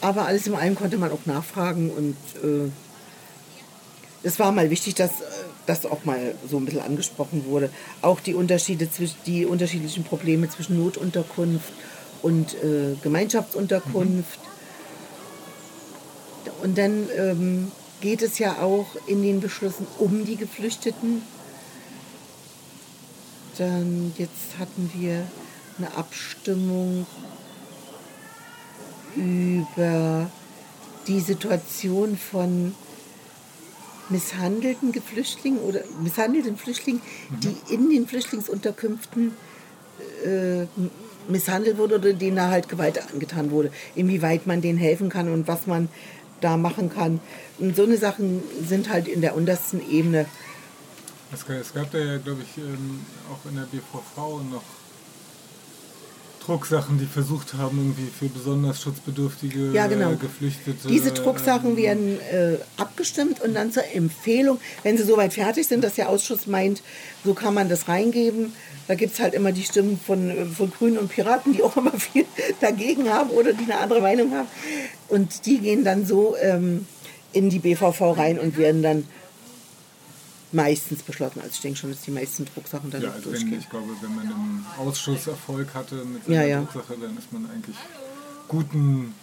Aber 0.00 0.26
alles 0.26 0.46
in 0.46 0.54
allem 0.54 0.76
konnte 0.76 0.96
man 0.98 1.10
auch 1.10 1.26
nachfragen 1.26 1.90
und 1.90 2.16
äh, 2.42 2.70
es 4.22 4.38
war 4.38 4.52
mal 4.52 4.70
wichtig, 4.70 4.94
dass 4.94 5.20
äh, 5.20 5.24
das 5.66 5.86
auch 5.86 6.04
mal 6.04 6.34
so 6.48 6.56
ein 6.56 6.64
bisschen 6.64 6.80
angesprochen 6.80 7.44
wurde. 7.46 7.70
Auch 8.02 8.20
die 8.20 8.34
Unterschiede 8.34 8.90
zwischen 8.90 9.16
die 9.26 9.44
unterschiedlichen 9.44 10.04
Probleme 10.04 10.48
zwischen 10.48 10.78
Notunterkunft 10.78 11.72
und 12.22 12.54
äh, 12.54 12.94
Gemeinschaftsunterkunft. 13.02 14.40
Und 16.62 16.78
dann 16.78 17.08
ähm, 17.16 17.72
geht 18.00 18.22
es 18.22 18.38
ja 18.38 18.58
auch 18.62 18.86
in 19.06 19.22
den 19.22 19.40
Beschlüssen 19.40 19.86
um 19.98 20.24
die 20.24 20.36
Geflüchteten. 20.36 21.22
Dann 23.58 24.12
jetzt 24.16 24.58
hatten 24.58 24.90
wir 24.94 25.26
eine 25.78 25.96
Abstimmung 25.96 27.06
über 29.16 30.30
die 31.08 31.20
Situation 31.20 32.16
von 32.16 32.74
misshandelten 34.10 34.92
Geflüchtlingen 34.92 35.60
oder 35.60 35.80
misshandelten 36.02 36.56
Flüchtlingen, 36.56 37.02
die 37.42 37.74
in 37.74 37.90
den 37.90 38.06
Flüchtlingsunterkünften 38.06 39.32
äh, 40.24 40.66
misshandelt 41.28 41.78
wurde 41.78 41.96
oder 41.96 42.12
denen 42.12 42.36
da 42.36 42.48
halt 42.48 42.68
Gewalt 42.68 43.00
angetan 43.12 43.50
wurde. 43.50 43.70
Inwieweit 43.94 44.46
man 44.46 44.60
denen 44.60 44.78
helfen 44.78 45.08
kann 45.08 45.30
und 45.30 45.48
was 45.48 45.66
man 45.66 45.88
da 46.40 46.56
machen 46.56 46.90
kann. 46.90 47.20
Und 47.58 47.76
so 47.76 47.82
eine 47.82 47.96
Sachen 47.96 48.42
sind 48.66 48.90
halt 48.90 49.08
in 49.08 49.20
der 49.20 49.36
untersten 49.36 49.82
Ebene. 49.90 50.26
Es 51.32 51.46
gab, 51.46 51.56
es 51.56 51.74
gab 51.74 51.90
da 51.90 51.98
ja, 51.98 52.18
glaube 52.18 52.42
ich, 52.42 52.62
ähm, 52.62 53.04
auch 53.30 53.48
in 53.48 53.56
der 53.56 53.64
BVV 53.64 54.42
noch 54.50 54.62
Drucksachen, 56.48 56.98
die 56.98 57.04
versucht 57.04 57.52
haben, 57.52 57.76
irgendwie 57.76 58.10
für 58.10 58.24
besonders 58.32 58.80
schutzbedürftige 58.80 59.70
Ja, 59.74 59.86
genau. 59.86 60.12
äh, 60.12 60.16
Geflüchtete. 60.16 60.88
Diese 60.88 61.12
Drucksachen 61.12 61.72
ähm, 61.72 61.76
werden 61.76 62.20
äh, 62.32 62.56
abgestimmt 62.78 63.42
und 63.42 63.52
dann 63.52 63.70
zur 63.70 63.84
Empfehlung, 63.94 64.58
wenn 64.82 64.96
sie 64.96 65.04
soweit 65.04 65.34
fertig 65.34 65.66
sind, 65.66 65.84
dass 65.84 65.96
der 65.96 66.08
Ausschuss 66.08 66.46
meint, 66.46 66.82
so 67.22 67.34
kann 67.34 67.52
man 67.52 67.68
das 67.68 67.86
reingeben. 67.88 68.54
Da 68.86 68.94
gibt 68.94 69.12
es 69.12 69.20
halt 69.20 69.34
immer 69.34 69.52
die 69.52 69.62
Stimmen 69.62 70.00
von, 70.00 70.30
äh, 70.30 70.46
von 70.46 70.70
Grünen 70.70 70.96
und 70.96 71.10
Piraten, 71.10 71.52
die 71.52 71.62
auch 71.62 71.76
immer 71.76 71.92
viel 71.98 72.24
dagegen 72.62 73.10
haben 73.10 73.28
oder 73.28 73.52
die 73.52 73.64
eine 73.64 73.78
andere 73.80 74.00
Meinung 74.00 74.32
haben. 74.32 74.48
Und 75.08 75.44
die 75.44 75.58
gehen 75.58 75.84
dann 75.84 76.06
so 76.06 76.34
ähm, 76.40 76.86
in 77.34 77.50
die 77.50 77.58
BVV 77.58 78.16
rein 78.16 78.38
und 78.38 78.56
werden 78.56 78.82
dann 78.82 79.04
meistens 80.52 81.02
beschlossen. 81.02 81.40
Also 81.40 81.52
ich 81.54 81.60
denke 81.60 81.78
schon, 81.78 81.90
dass 81.90 82.00
die 82.02 82.10
meisten 82.10 82.44
Drucksachen 82.46 82.90
dann 82.90 83.02
Ja, 83.02 83.10
also 83.10 83.26
wenn, 83.26 83.40
durchgehen. 83.40 83.58
ich 83.60 83.68
glaube, 83.70 83.88
wenn 84.00 84.14
man 84.14 84.24
im 84.30 84.64
Ausschuss 84.78 85.26
Erfolg 85.26 85.74
hatte 85.74 85.96
mit 86.04 86.24
seiner 86.24 86.36
Ja, 86.42 86.46
ja. 86.46 86.58
Drucksache, 86.62 86.96
dann 87.00 87.16
ist 87.18 87.32
man 87.32 87.48
eigentlich 87.50 87.76
guten, 88.48 89.14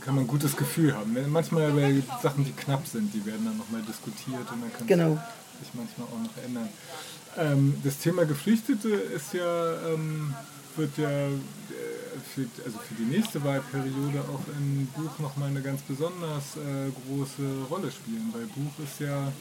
kann 0.00 0.14
man 0.14 0.24
ein 0.24 0.28
gutes 0.28 0.56
Gefühl 0.56 0.94
haben. 0.94 1.16
Manchmal 1.30 1.72
bei 1.72 2.02
Sachen, 2.22 2.44
die 2.44 2.52
knapp 2.52 2.86
sind, 2.86 3.12
die 3.14 3.24
werden 3.24 3.44
dann 3.46 3.56
nochmal 3.56 3.82
diskutiert 3.82 4.50
und 4.52 4.60
dann 4.62 4.72
kann 4.76 4.86
Genau. 4.86 5.18
sich 5.60 5.68
manchmal 5.74 6.06
auch 6.08 6.22
noch 6.22 6.44
ändern. 6.44 6.68
Ähm, 7.36 7.74
das 7.82 7.98
Thema 7.98 8.24
Geflüchtete 8.26 8.88
ist 8.90 9.32
ja, 9.32 9.92
ähm, 9.92 10.34
wird 10.76 10.96
ja 10.98 11.08
äh, 11.08 11.30
für, 12.34 12.46
also 12.64 12.78
für 12.78 12.94
die 12.94 13.04
nächste 13.16 13.42
Wahlperiode 13.42 14.20
auch 14.32 14.42
im 14.58 14.86
Buch 14.94 15.18
nochmal 15.18 15.48
eine 15.48 15.62
ganz 15.62 15.80
besonders 15.82 16.56
äh, 16.56 16.90
große 17.08 17.42
Rolle 17.70 17.90
spielen, 17.90 18.28
weil 18.32 18.42
Buch 18.46 18.72
ist 18.84 19.00
ja 19.00 19.32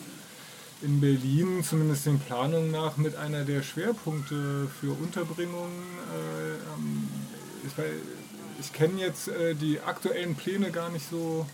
in 0.84 1.00
Berlin, 1.00 1.64
zumindest 1.64 2.06
den 2.06 2.20
Planungen 2.20 2.72
nach, 2.72 2.98
mit 2.98 3.16
einer 3.16 3.44
der 3.44 3.64
Schwerpunkte 3.64 4.68
für 4.80 4.92
Unterbringung. 4.92 5.72
Äh, 6.14 7.68
ich 7.68 7.74
ich 8.60 8.74
kenne 8.74 9.00
jetzt 9.00 9.28
äh, 9.28 9.56
die 9.56 9.80
aktuellen 9.80 10.36
Pläne 10.36 10.72
gar 10.72 10.90
nicht 10.90 11.10
so 11.10 11.46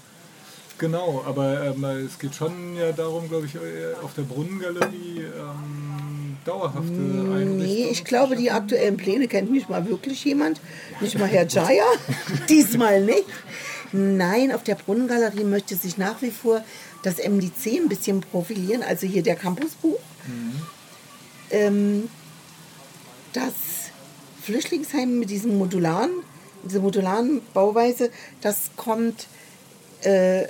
genau, 0.77 1.23
aber 1.25 1.65
ähm, 1.65 1.83
es 1.83 2.17
geht 2.19 2.35
schon 2.35 2.75
ja 2.75 2.91
darum, 2.91 3.29
glaube 3.29 3.45
ich, 3.45 3.55
äh, 3.55 3.59
auf 4.03 4.13
der 4.13 4.23
Brunnengalerie 4.23 5.25
ähm, 5.25 6.37
dauerhafte 6.45 6.81
Einrichtungen. 6.81 7.57
Nee, 7.57 7.87
ich 7.91 8.03
glaube, 8.03 8.35
die 8.35 8.51
aktuellen 8.51 8.97
Pläne 8.97 9.27
kennt 9.27 9.51
nicht 9.51 9.69
mal 9.69 9.87
wirklich 9.87 10.23
jemand. 10.25 10.61
Nicht 11.01 11.17
mal 11.19 11.27
Herr 11.27 11.47
Jaya. 11.47 11.85
Diesmal 12.49 13.03
nicht. 13.03 13.25
Nein, 13.91 14.51
auf 14.51 14.63
der 14.63 14.75
Brunnengalerie 14.75 15.43
möchte 15.43 15.75
sich 15.75 15.97
nach 15.97 16.21
wie 16.21 16.31
vor 16.31 16.63
das 17.03 17.17
MDC 17.17 17.81
ein 17.81 17.89
bisschen 17.89 18.21
profilieren, 18.21 18.83
also 18.83 19.07
hier 19.07 19.23
der 19.23 19.35
Campusbuch. 19.35 19.99
Ähm, 21.51 22.09
das 23.33 23.53
Flüchtlingsheim 24.43 25.19
mit 25.19 25.29
diesem 25.29 25.57
modularen, 25.57 26.11
diese 26.63 26.79
modularen 26.79 27.41
Bauweise, 27.53 28.11
das 28.41 28.71
kommt 28.75 29.27
äh, 30.01 30.45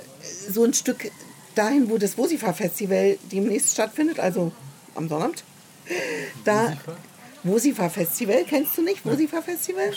so 0.48 0.64
ein 0.64 0.74
Stück 0.74 1.10
dahin, 1.54 1.90
wo 1.90 1.98
das 1.98 2.16
Wosifa-Festival 2.18 3.18
demnächst 3.30 3.72
stattfindet, 3.72 4.18
also 4.20 4.52
am 4.94 5.08
Sonnabend. 5.08 5.44
Da, 6.44 6.76
Wosifa-Festival, 7.42 8.44
kennst 8.48 8.76
du 8.78 8.82
nicht? 8.82 9.04
Wosifa-Festival? 9.04 9.92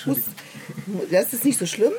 Das 1.12 1.34
ist 1.34 1.46
nicht 1.46 1.60
so 1.60 1.66
schlimm. 1.66 1.94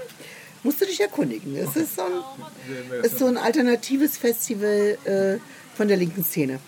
Musst 0.64 0.80
du 0.80 0.86
dich 0.86 1.00
erkundigen. 1.00 1.54
Es 1.56 1.76
ist 1.76 1.96
so 1.96 2.02
ein, 2.02 3.04
ist 3.04 3.18
so 3.18 3.26
ein 3.26 3.36
alternatives 3.36 4.16
Festival 4.16 4.98
äh, 5.04 5.38
von 5.76 5.88
der 5.88 5.96
linken 5.98 6.24
Szene. 6.24 6.58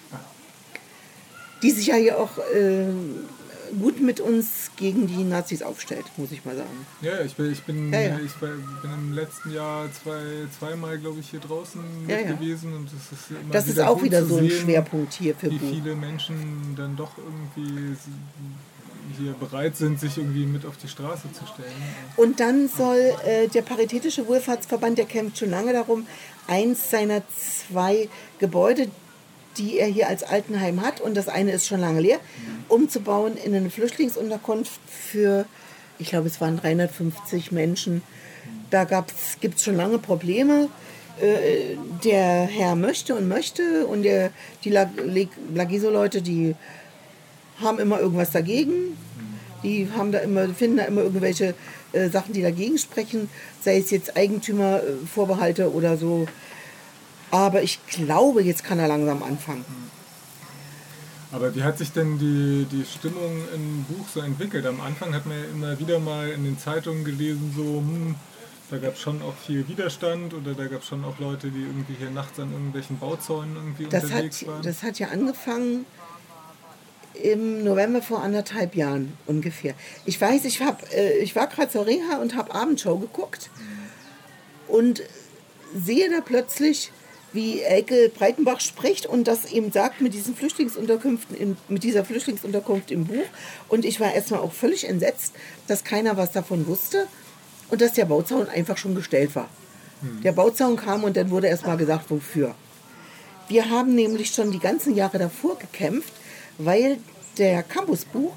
Die 1.63 1.71
sich 1.71 1.87
ja 1.87 1.95
hier 1.97 2.19
auch 2.19 2.37
äh, 2.55 2.85
gut 3.81 4.01
mit 4.01 4.21
uns 4.21 4.71
gegen 4.77 5.07
die 5.07 5.25
Nazis 5.25 5.63
aufstellt, 5.63 6.05
muss 6.19 6.31
ich 6.31 6.45
mal 6.45 6.55
sagen. 6.57 6.87
Ja, 7.01 7.21
ich 7.25 7.35
bin, 7.35 7.53
ich 7.53 7.63
bin, 7.63 7.93
Ja, 7.93 8.01
ja. 8.01 8.19
Ich 8.25 8.35
bin 8.35 8.51
im 8.85 9.13
letzten 9.15 9.53
Jahr 9.53 9.89
zwei, 9.93 10.21
zweimal, 10.59 10.99
glaube 10.99 11.21
ich, 11.21 11.31
hier 11.31 11.41
draußen 11.41 11.81
Ja, 12.07 12.23
gewesen 12.23 12.75
und 12.75 12.87
es 12.89 13.19
ist 13.19 13.31
immer 13.31 13.53
Das 13.53 13.67
ist 13.67 13.77
wieder 13.77 13.89
auch 13.91 13.95
gut 13.95 14.05
wieder 14.05 14.25
so 14.25 14.37
ein 14.37 14.49
sehen, 14.49 14.61
Schwerpunkt 14.61 15.15
hier 15.15 15.35
für 15.35 15.51
wie 15.51 15.59
viele 15.59 15.95
Menschen 15.95 16.75
dann 16.77 16.97
doch 16.97 17.13
irgendwie 17.17 17.97
hier 19.19 19.33
bereit 19.33 19.77
sind, 19.77 20.01
sich 20.01 20.17
irgendwie 20.19 20.47
mit 20.47 20.65
auf 20.67 20.77
die 20.77 20.89
Straße 20.89 21.33
zu 21.33 21.47
stellen. 21.47 21.73
Und 22.17 22.41
dann 22.41 22.69
soll 22.69 23.15
äh, 23.25 23.49
der 23.49 23.63
Paritätische 23.63 24.27
Wohlfahrtsverband, 24.27 24.99
der 24.99 25.07
kämpft 25.07 25.39
schon 25.39 25.51
lange 25.51 25.73
darum, 25.73 26.07
eins 26.47 26.91
seiner 26.91 27.23
zwei 27.29 28.09
Gebäude, 28.39 28.89
die 29.59 29.79
er 29.79 29.87
hier 29.87 30.09
als 30.09 30.23
Altenheim 30.23 30.83
hat, 30.83 31.01
und 31.01 31.17
das 31.17 31.29
eine 31.29 31.53
ist 31.53 31.67
schon 31.67 31.81
lange 31.81 32.01
leer, 32.01 32.19
umzubauen 32.69 33.37
in 33.37 33.55
eine 33.55 33.71
Flüchtlingsunterkunft 33.71 34.81
für, 34.89 35.47
ich 35.99 36.09
glaube, 36.09 36.27
es 36.27 36.41
waren 36.41 36.59
350 36.59 37.53
Menschen. 37.53 38.03
Da 38.71 38.85
gibt 39.41 39.59
es 39.59 39.65
schon 39.65 39.77
lange 39.77 39.99
Probleme. 39.99 40.69
Äh, 41.21 41.77
der 42.05 42.43
Herr 42.45 42.77
möchte 42.77 43.15
und 43.15 43.27
möchte 43.27 43.87
und 43.87 44.03
der, 44.03 44.31
die 44.65 44.71
Lagiso-Leute, 44.71 46.21
die 46.21 46.55
haben 47.61 47.79
immer 47.79 48.01
irgendwas 48.01 48.31
dagegen. 48.31 48.97
Die 49.63 49.89
haben 49.97 50.13
da 50.13 50.19
immer, 50.19 50.49
finden 50.51 50.77
da 50.77 50.85
immer 50.85 51.03
irgendwelche 51.03 51.55
äh, 51.93 52.09
Sachen, 52.09 52.33
die 52.33 52.43
dagegen 52.43 52.79
sprechen, 52.79 53.29
sei 53.63 53.79
es 53.79 53.91
jetzt 53.91 54.17
Eigentümervorbehalte 54.17 55.73
oder 55.73 55.97
so. 55.97 56.27
Aber 57.31 57.63
ich 57.63 57.85
glaube, 57.87 58.43
jetzt 58.43 58.65
kann 58.65 58.79
er 58.79 58.89
langsam 58.89 59.23
anfangen. 59.23 59.65
Aber 61.33 61.55
wie 61.55 61.65
hat 61.65 61.79
sich 61.79 61.93
denn 61.93 62.19
die, 62.19 62.67
die 62.71 62.85
Stimmung 62.85 63.43
im 63.53 63.85
Buch 63.85 64.07
so 64.15 64.21
entwickelt? 64.21 64.65
Am 64.65 64.81
Anfang 64.81 65.13
hat 65.15 65.27
man 65.27 65.37
ja 65.37 65.45
immer 65.53 65.79
wieder 65.79 65.99
mal 65.99 66.29
in 66.31 66.45
den 66.45 66.59
Zeitungen 66.59 67.05
gelesen, 67.05 67.53
so, 67.57 67.63
hm, 67.63 68.15
da 68.71 68.79
gab 68.79 68.95
es 68.95 69.01
schon 69.01 69.21
auch 69.23 69.35
viel 69.35 69.67
Widerstand 69.69 70.35
oder 70.35 70.55
da 70.55 70.67
gab 70.67 70.83
es 70.83 70.87
schon 70.89 71.05
auch 71.05 71.19
Leute, 71.19 71.51
die 71.51 71.63
irgendwie 71.63 71.95
hier 71.99 72.11
nachts 72.11 72.39
an 72.39 72.53
irgendwelchen 72.53 72.99
Bauzäunen 72.99 73.57
irgendwie 73.57 73.87
Das 73.89 74.05
unterwegs 74.05 74.43
hat, 74.43 74.49
waren. 74.49 74.63
das 74.63 74.83
hat 74.83 74.99
ja 74.99 75.09
angefangen 75.09 75.85
im 77.23 77.65
November 77.65 78.03
vor 78.03 78.23
anderthalb 78.23 78.75
Jahren 78.75 79.17
ungefähr. 79.27 79.75
Ich 80.05 80.21
weiß, 80.21 80.45
ich, 80.45 80.61
hab, 80.61 80.93
äh, 80.93 81.19
ich 81.19 81.37
war 81.37 81.47
gerade 81.47 81.71
zur 81.71 81.87
Reha 81.87 82.19
und 82.21 82.37
habe 82.37 82.55
Abendshow 82.55 82.99
geguckt 82.99 83.51
und 84.69 85.03
sehe 85.75 86.11
da 86.11 86.21
plötzlich, 86.21 86.93
wie 87.33 87.61
Elke 87.61 88.09
Breitenbach 88.09 88.61
spricht 88.61 89.07
und 89.07 89.29
das 89.29 89.53
eben 89.53 89.71
sagt 89.71 90.01
mit 90.01 90.15
diesen 90.15 90.35
Flüchtlingsunterkünften, 90.35 91.37
in, 91.37 91.57
mit 91.69 91.83
dieser 91.83 92.05
Flüchtlingsunterkunft 92.05 92.91
im 92.91 93.05
Buch. 93.05 93.27
Und 93.69 93.85
ich 93.85 94.01
war 94.01 94.15
erstmal 94.15 94.41
auch 94.41 94.53
völlig 94.53 94.89
entsetzt, 94.89 95.35
dass 95.67 95.85
keiner 95.85 96.17
was 96.17 96.33
davon 96.33 96.67
wusste 96.67 97.07
und 97.69 97.81
dass 97.81 97.93
der 97.93 98.07
Bauzaun 98.07 98.49
einfach 98.49 98.79
schon 98.79 98.95
gestellt 98.95 99.35
war. 99.35 99.49
Der 100.23 100.33
Bauzaun 100.33 100.77
kam 100.77 101.05
und 101.05 101.17
dann 101.17 101.31
wurde 101.31 101.49
erstmal 101.49 101.77
gesagt, 101.77 102.11
wofür. 102.11 102.55
Wir 103.49 103.71
haben 103.71 103.95
nämlich 103.95 104.31
schon 104.31 104.53
die 104.53 104.59
ganzen 104.59 104.95
Jahre 104.95 105.19
davor 105.19 105.59
gekämpft, 105.59 106.13
weil 106.59 106.99
der 107.39 107.63
Campusbuch 107.63 108.33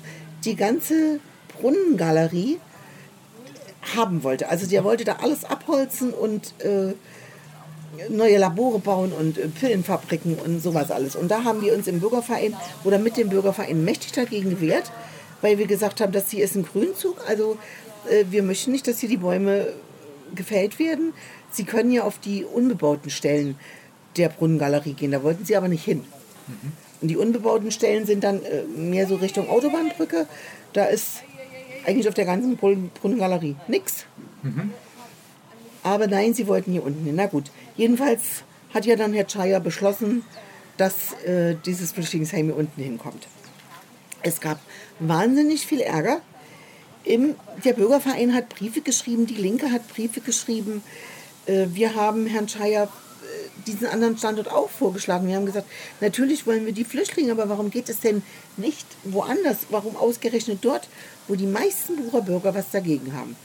die 0.46 0.56
ganze 0.56 1.20
Brunnengalerie 1.60 2.60
haben 3.96 4.24
wollte. 4.24 4.50
Also 4.50 4.68
der 4.68 4.84
wollte 4.84 5.04
da 5.04 5.18
alles 5.22 5.46
abholzen 5.46 6.14
und 6.14 6.54
äh, 6.60 6.94
neue 8.10 8.38
Labore 8.38 8.80
bauen 8.80 9.12
und 9.12 9.38
äh, 9.38 9.48
Pillenfabriken 9.48 10.36
und 10.36 10.62
sowas 10.62 10.92
alles. 10.92 11.16
Und 11.16 11.30
da 11.30 11.44
haben 11.44 11.62
wir 11.62 11.74
uns 11.74 11.88
im 11.88 12.00
Bürgerverein 12.00 12.56
oder 12.84 13.00
mit 13.00 13.18
dem 13.18 13.30
Bürgerverein 13.30 13.84
mächtig 13.84 14.12
dagegen 14.12 14.52
gewehrt, 14.52 14.92
weil 15.42 15.58
wir 15.58 15.68
gesagt 15.68 16.02
haben, 16.02 16.12
das 16.12 16.30
hier 16.30 16.44
ist 16.44 16.56
ein 16.56 16.64
Grünzug. 16.64 17.18
Also 17.28 17.58
äh, 18.10 18.26
wir 18.30 18.44
möchten 18.44 18.72
nicht, 18.72 18.88
dass 18.88 19.00
hier 19.00 19.10
die 19.10 19.18
Bäume 19.18 19.68
gefällt 20.36 20.80
werden. 20.80 21.14
Sie 21.52 21.64
können 21.64 21.92
ja 21.92 22.04
auf 22.04 22.20
die 22.20 22.46
unbebauten 22.46 23.10
Stellen 23.10 23.58
der 24.18 24.30
Brunnengalerie 24.30 24.94
gehen. 24.94 25.12
Da 25.12 25.24
wollten 25.24 25.46
sie 25.46 25.56
aber 25.56 25.68
nicht 25.68 25.84
hin. 25.84 26.04
Und 27.02 27.08
die 27.08 27.18
unbebauten 27.18 27.72
Stellen 27.72 28.06
sind 28.06 28.24
dann 28.24 28.44
äh, 28.44 28.64
mehr 28.64 29.08
so 29.08 29.16
Richtung 29.16 29.50
Autobahnbrücke. 29.50 30.28
Da 30.74 30.86
ist 30.86 31.24
eigentlich 31.86 32.08
auf 32.08 32.14
der 32.14 32.26
ganzen 32.26 32.58
Brunn- 32.58 32.92
Brunnengalerie 33.00 33.56
nichts. 33.68 34.06
Aber 35.84 36.08
nein, 36.08 36.34
sie 36.34 36.48
wollten 36.48 36.72
hier 36.74 36.84
unten 36.84 37.06
hin. 37.06 37.16
Na 37.16 37.26
gut. 37.28 37.52
Jedenfalls 37.78 38.44
hat 38.74 38.86
ja 38.86 38.96
dann 38.96 39.14
Herr 39.14 39.28
Chaya 39.28 39.60
beschlossen, 39.60 40.24
dass 40.78 41.14
äh, 41.26 41.56
dieses 41.66 41.94
Flüchtlingsheim 41.94 42.46
hier 42.46 42.58
unten 42.58 42.82
hinkommt. 42.82 43.28
Es 44.22 44.42
gab 44.42 44.60
wahnsinnig 45.00 45.66
viel 45.66 45.82
Ärger. 45.82 46.22
Im, 47.06 47.36
der 47.64 47.74
Bürgerverein 47.74 48.34
hat 48.34 48.50
Briefe 48.50 48.82
geschrieben, 48.82 49.26
die 49.26 49.36
Linke 49.36 49.72
hat 49.72 49.88
Briefe 49.88 50.20
geschrieben. 50.20 50.84
Äh, 51.46 51.68
wir 51.74 51.96
haben 51.96 52.28
Herrn 52.28 52.50
Scheier 52.50 52.90
diesen 53.68 53.88
anderen 53.88 54.18
Standort 54.18 54.52
auch 54.52 54.70
vorgeschlagen. 54.70 55.28
Wir 55.28 55.36
haben 55.36 55.46
gesagt, 55.46 55.68
natürlich 56.02 56.46
wollen 56.48 56.66
wir 56.66 56.74
die 56.74 56.86
Flüchtlinge, 56.86 57.32
aber 57.32 57.50
warum 57.50 57.70
geht 57.70 57.90
es 57.90 58.00
denn 58.00 58.24
nicht 58.58 58.86
woanders? 59.04 59.58
Warum 59.70 59.96
ausgerechnet 59.96 60.60
dort, 60.62 60.88
wo 61.28 61.36
die 61.36 61.48
meisten 61.48 61.96
Bucher 61.96 62.22
Bürger 62.22 62.54
was 62.56 62.72
dagegen 62.72 63.14
haben? 63.14 63.36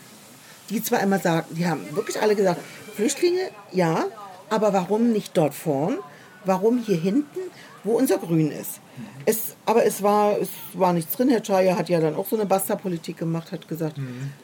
Die 0.71 0.83
zwar 0.83 1.01
immer 1.01 1.19
sagen, 1.19 1.47
die 1.55 1.67
haben 1.67 1.85
wirklich 1.95 2.21
alle 2.21 2.35
gesagt, 2.35 2.61
Flüchtlinge, 2.95 3.51
ja, 3.73 4.07
aber 4.51 4.73
warum 4.73 5.13
nicht 5.13 5.37
dort 5.37 5.55
vorn? 5.55 5.99
Warum 6.45 6.79
hier 6.79 6.99
hinten, 6.99 7.41
wo 7.83 7.93
unser 7.93 8.19
Grün 8.19 8.51
ist? 8.51 8.81
Es, 9.27 9.57
aber 9.67 9.85
es 9.85 10.03
war, 10.03 10.39
es 10.39 10.51
war 10.75 10.93
nichts 10.93 11.17
drin. 11.17 11.29
Herr 11.29 11.43
Chaya 11.43 11.77
hat 11.77 11.89
ja 11.89 12.01
dann 12.01 12.15
auch 12.15 12.27
so 12.27 12.37
eine 12.37 12.47
Basta-Politik 12.47 13.17
gemacht, 13.17 13.51
hat 13.53 13.67
gesagt, 13.67 13.97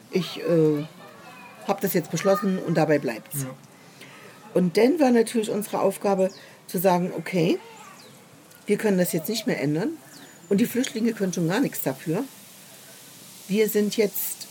ich 0.09 0.39
äh, 0.39 0.85
habe 1.67 1.81
das 1.81 1.93
jetzt 1.93 2.11
beschlossen 2.11 2.59
und 2.59 2.75
dabei 2.75 2.99
bleibt's. 2.99 3.45
Und 4.53 4.77
dann 4.77 4.99
war 4.99 5.11
natürlich 5.11 5.49
unsere 5.49 5.81
Aufgabe 5.81 6.29
zu 6.67 6.77
sagen, 6.77 7.11
okay, 7.17 7.59
wir 8.65 8.77
können 8.77 8.97
das 8.97 9.13
jetzt 9.13 9.29
nicht 9.29 9.47
mehr 9.47 9.61
ändern 9.61 9.97
und 10.49 10.59
die 10.59 10.65
Flüchtlinge 10.65 11.13
können 11.13 11.33
schon 11.33 11.47
gar 11.47 11.59
nichts 11.59 11.81
dafür. 11.83 12.23
Wir 13.47 13.69
sind 13.69 13.97
jetzt, 13.97 14.47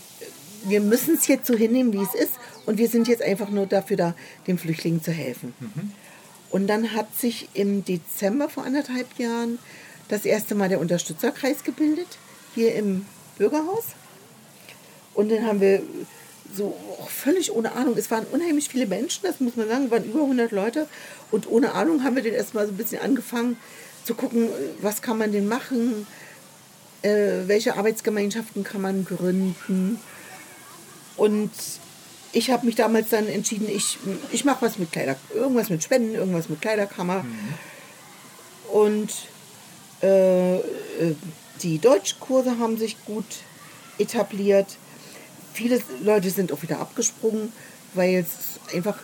wir 0.65 0.81
müssen 0.81 1.15
es 1.15 1.27
jetzt 1.27 1.47
so 1.47 1.55
hinnehmen, 1.55 1.93
wie 1.93 2.03
es 2.03 2.15
ist 2.15 2.35
und 2.67 2.79
wir 2.79 2.89
sind 2.89 3.09
jetzt 3.09 3.23
einfach 3.23 3.51
nur 3.51 3.67
dafür 3.67 3.97
da, 3.97 4.15
den 4.47 4.59
Flüchtlingen 4.59 5.03
zu 5.03 5.13
helfen. 5.13 5.55
Und 6.51 6.67
dann 6.67 6.95
hat 6.95 7.17
sich 7.17 7.49
im 7.55 7.85
Dezember 7.85 8.49
vor 8.49 8.65
anderthalb 8.65 9.19
Jahren 9.19 9.59
das 10.09 10.25
erste 10.25 10.55
Mal 10.55 10.69
der 10.69 10.81
Unterstützerkreis 10.81 11.63
gebildet, 11.65 12.19
hier 12.55 12.75
im 12.75 13.07
Bürgerhaus. 13.39 13.85
Und 15.15 15.31
dann 15.31 15.47
haben 15.47 15.61
wir 15.61 15.83
so 16.55 16.77
oh, 16.99 17.07
völlig 17.07 17.53
ohne 17.53 17.73
Ahnung, 17.73 17.95
es 17.97 18.11
waren 18.11 18.27
unheimlich 18.33 18.69
viele 18.69 18.87
Menschen, 18.87 19.23
das 19.23 19.41
muss 19.41 19.57
man 19.57 19.69
sagen, 19.69 19.85
es 19.87 19.91
waren 19.91 20.05
über 20.05 20.21
100 20.21 20.53
Leute. 20.53 20.87
Und 21.31 21.49
ohne 21.49 21.73
Ahnung 21.73 22.05
haben 22.05 22.17
wir 22.17 22.23
dann 22.23 22.33
erstmal 22.33 22.67
so 22.67 22.73
ein 22.73 22.77
bisschen 22.77 23.01
angefangen 23.01 23.57
zu 24.05 24.15
gucken, 24.15 24.49
was 24.81 25.03
kann 25.03 25.19
man 25.19 25.33
denn 25.33 25.47
machen, 25.47 26.07
äh, 27.03 27.47
welche 27.47 27.77
Arbeitsgemeinschaften 27.77 28.65
kann 28.65 28.81
man 28.81 29.05
gründen. 29.05 29.99
Und 31.17 31.51
ich 32.33 32.51
habe 32.51 32.67
mich 32.67 32.77
damals 32.77 33.11
dann 33.11 33.27
entschieden, 33.27 33.69
ich, 33.69 33.99
ich 34.33 34.45
mache 34.45 34.63
was 34.63 34.79
mit 34.79 34.93
Kleider, 34.93 35.17
irgendwas 35.35 35.71
mit 35.71 35.83
Spenden, 35.83 36.15
irgendwas 36.15 36.49
mit 36.49 36.61
Kleiderkammer. 36.61 37.23
Mhm. 37.23 37.55
Und 38.73 39.11
äh, 40.03 40.57
äh, 40.57 40.61
die 41.63 41.79
Deutschkurse 41.79 42.59
haben 42.59 42.79
sich 42.79 43.05
gut 43.05 43.27
etabliert. 43.99 44.77
Viele 45.53 45.81
Leute 46.03 46.31
sind 46.31 46.53
auch 46.53 46.63
wieder 46.63 46.81
abgesprungen, 46.81 47.53
weil 47.95 48.17
es 48.17 48.61
einfach 48.75 48.99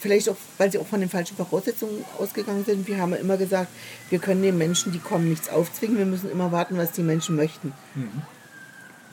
vielleicht 0.00 0.28
auch, 0.28 0.36
weil 0.58 0.70
sie 0.70 0.78
auch 0.78 0.86
von 0.86 1.00
den 1.00 1.08
falschen 1.08 1.36
Voraussetzungen 1.36 2.04
ausgegangen 2.18 2.64
sind. 2.64 2.86
Wir 2.86 2.98
haben 2.98 3.14
immer 3.14 3.38
gesagt, 3.38 3.68
wir 4.10 4.18
können 4.18 4.42
den 4.42 4.58
Menschen, 4.58 4.92
die 4.92 4.98
kommen, 4.98 5.30
nichts 5.30 5.48
aufzwingen. 5.48 5.96
Wir 5.96 6.04
müssen 6.04 6.30
immer 6.30 6.52
warten, 6.52 6.76
was 6.76 6.92
die 6.92 7.02
Menschen 7.02 7.36
möchten. 7.36 7.72
Mhm. 7.94 8.22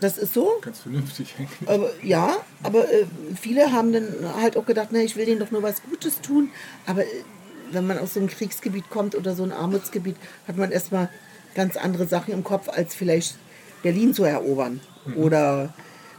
Das 0.01 0.17
ist 0.17 0.33
so. 0.33 0.59
Ganz 0.61 0.79
vernünftig 0.79 1.35
eigentlich. 1.39 1.69
Aber, 1.69 1.89
ja, 2.03 2.35
aber 2.63 2.91
äh, 2.91 3.05
viele 3.39 3.71
haben 3.71 3.93
dann 3.93 4.35
halt 4.35 4.57
auch 4.57 4.65
gedacht, 4.65 4.89
na, 4.91 4.99
ich 4.99 5.15
will 5.15 5.25
denen 5.25 5.39
doch 5.39 5.51
nur 5.51 5.63
was 5.63 5.81
Gutes 5.83 6.19
tun. 6.21 6.49
Aber 6.85 7.03
äh, 7.03 7.07
wenn 7.71 7.87
man 7.87 7.97
aus 7.97 8.15
so 8.15 8.19
einem 8.19 8.27
Kriegsgebiet 8.27 8.89
kommt 8.89 9.15
oder 9.15 9.33
so 9.33 9.43
ein 9.43 9.53
Armutsgebiet, 9.53 10.17
hat 10.47 10.57
man 10.57 10.71
erstmal 10.71 11.07
ganz 11.55 11.77
andere 11.77 12.07
Sachen 12.07 12.33
im 12.33 12.43
Kopf, 12.43 12.67
als 12.67 12.95
vielleicht 12.95 13.37
Berlin 13.81 14.13
zu 14.13 14.23
erobern 14.23 14.81
mhm. 15.05 15.17
oder 15.17 15.73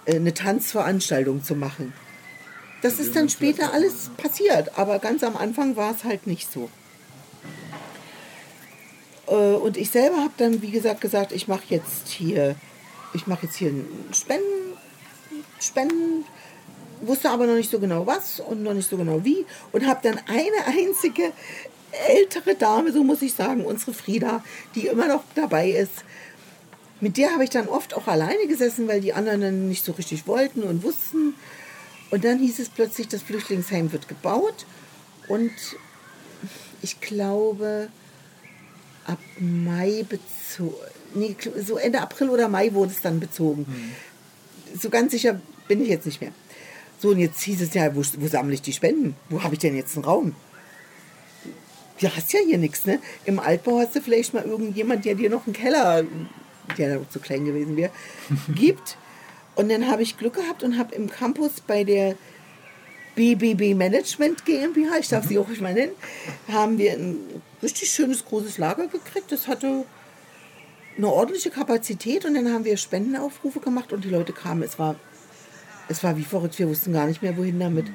eine 0.07 0.35
Tanzveranstaltung 0.35 1.43
zu 1.43 1.55
machen. 1.55 1.93
Das 2.83 2.99
ist 2.99 3.15
dann 3.15 3.29
später 3.29 3.73
alles 3.73 4.11
passiert, 4.17 4.77
aber 4.77 4.99
ganz 4.99 5.23
am 5.23 5.37
Anfang 5.37 5.77
war 5.77 5.93
es 5.93 6.05
halt 6.05 6.27
nicht 6.27 6.51
so. 6.51 6.69
Äh, 9.29 9.35
und 9.35 9.77
ich 9.77 9.91
selber 9.91 10.17
habe 10.17 10.33
dann, 10.37 10.62
wie 10.62 10.71
gesagt, 10.71 11.01
gesagt, 11.01 11.33
ich 11.33 11.47
mache 11.47 11.62
jetzt 11.69 12.09
hier 12.09 12.57
ich 13.15 13.27
mache 13.27 13.47
jetzt 13.47 13.57
hier 13.57 13.73
Spenden, 14.12 14.77
Spenden, 15.61 16.25
wusste 17.01 17.31
aber 17.31 17.47
noch 17.47 17.55
nicht 17.55 17.71
so 17.71 17.79
genau 17.79 18.07
was 18.07 18.41
und 18.41 18.62
noch 18.62 18.75
nicht 18.75 18.88
so 18.88 18.97
genau 18.97 19.25
wie 19.25 19.45
und 19.73 19.87
habe 19.87 20.01
dann 20.03 20.19
eine 20.27 20.67
einzige 20.79 21.33
ältere 22.09 22.55
Dame, 22.55 22.93
so 22.93 23.05
muss 23.05 23.21
ich 23.23 23.35
sagen, 23.35 23.65
unsere 23.65 23.93
Frieda, 23.93 24.43
die 24.75 24.87
immer 24.87 25.09
noch 25.09 25.25
dabei 25.35 25.71
ist. 25.71 26.05
Mit 27.03 27.17
der 27.17 27.33
habe 27.33 27.43
ich 27.43 27.51
dann 27.51 27.67
oft 27.67 27.95
auch 27.95 28.07
alleine 28.07 28.47
gesessen, 28.47 28.87
weil 28.87 29.01
die 29.01 29.12
anderen 29.12 29.41
dann 29.41 29.69
nicht 29.69 29.85
so 29.85 29.91
richtig 29.91 30.29
wollten 30.29 30.62
und 30.62 30.85
wussten. 30.85 31.35
Und 32.12 32.25
dann 32.25 32.38
hieß 32.38 32.61
es 32.61 32.69
plötzlich, 32.69 33.09
das 33.09 33.23
Flüchtlingsheim 33.23 33.91
wird 33.93 34.07
gebaut. 34.07 34.67
Und 35.27 35.51
ich 36.81 37.01
glaube, 37.01 37.88
ab 39.05 39.19
Mai 39.41 40.05
bezogen, 40.09 40.77
nee, 41.15 41.35
so 41.61 41.77
Ende 41.77 42.01
April 42.01 42.31
oder 42.31 42.49
Mai 42.49 42.73
wurde 42.73 42.93
es 42.93 43.01
dann 43.01 43.19
bezogen. 43.19 43.67
Mhm. 43.69 44.79
So 44.79 44.88
ganz 44.88 45.11
sicher 45.11 45.41
bin 45.67 45.83
ich 45.83 45.88
jetzt 45.88 46.07
nicht 46.07 46.21
mehr. 46.21 46.33
So, 47.01 47.09
und 47.09 47.19
jetzt 47.19 47.43
hieß 47.43 47.62
es 47.62 47.75
ja, 47.75 47.97
wo, 47.97 48.03
wo 48.19 48.29
sammle 48.29 48.55
ich 48.55 48.62
die 48.62 48.73
Spenden? 48.73 49.17
Wo 49.29 49.43
habe 49.43 49.55
ich 49.55 49.59
denn 49.59 49.75
jetzt 49.75 49.97
einen 49.97 50.05
Raum? 50.05 50.37
Du 51.99 52.09
hast 52.09 52.33
ja 52.33 52.38
hier 52.47 52.59
nichts, 52.59 52.87
ne? 52.87 53.01
Im 53.25 53.41
Altbau 53.41 53.81
hast 53.81 53.97
du 53.97 54.01
vielleicht 54.01 54.35
mal 54.35 54.45
irgendjemand, 54.45 55.05
der 55.05 55.17
dir 55.17 55.31
noch 55.31 55.47
einen 55.47 55.53
Keller, 55.53 56.05
der 56.79 56.98
da 56.98 57.11
zu 57.11 57.20
klein 57.20 57.44
gewesen 57.44 57.77
wäre, 57.77 57.90
gibt. 58.55 58.96
Und 59.55 59.70
dann 59.70 59.87
habe 59.88 60.03
ich 60.03 60.16
Glück 60.16 60.35
gehabt 60.35 60.62
und 60.62 60.79
habe 60.79 60.94
im 60.94 61.11
Campus 61.11 61.61
bei 61.66 61.85
der 61.85 62.16
BBB 63.14 63.75
Management 63.77 64.44
GmbH, 64.46 64.98
ich 64.98 65.09
darf 65.09 65.27
sie 65.27 65.38
auch 65.38 65.48
nicht 65.48 65.61
mal 65.61 65.75
nennen, 65.75 65.92
haben 66.51 66.79
wir 66.79 66.92
ein 66.92 67.18
richtig 67.62 67.90
schönes 67.90 68.25
großes 68.25 68.57
Lager 68.57 68.87
gekriegt. 68.87 69.31
Das 69.31 69.48
hatte 69.48 69.85
eine 70.96 71.09
ordentliche 71.09 71.51
Kapazität 71.51 72.25
und 72.25 72.35
dann 72.35 72.53
haben 72.53 72.64
wir 72.64 72.77
Spendenaufrufe 72.77 73.61
gemacht 73.61 73.92
und 73.92 74.05
die 74.05 74.09
Leute 74.09 74.33
kamen. 74.33 74.62
Es 74.62 74.79
war, 74.79 74.96
es 75.88 76.03
war 76.03 76.16
wie 76.16 76.25
verrückt, 76.25 76.59
wir 76.59 76.68
wussten 76.68 76.92
gar 76.92 77.07
nicht 77.07 77.22
mehr, 77.22 77.37
wohin 77.37 77.61
damit. 77.61 77.87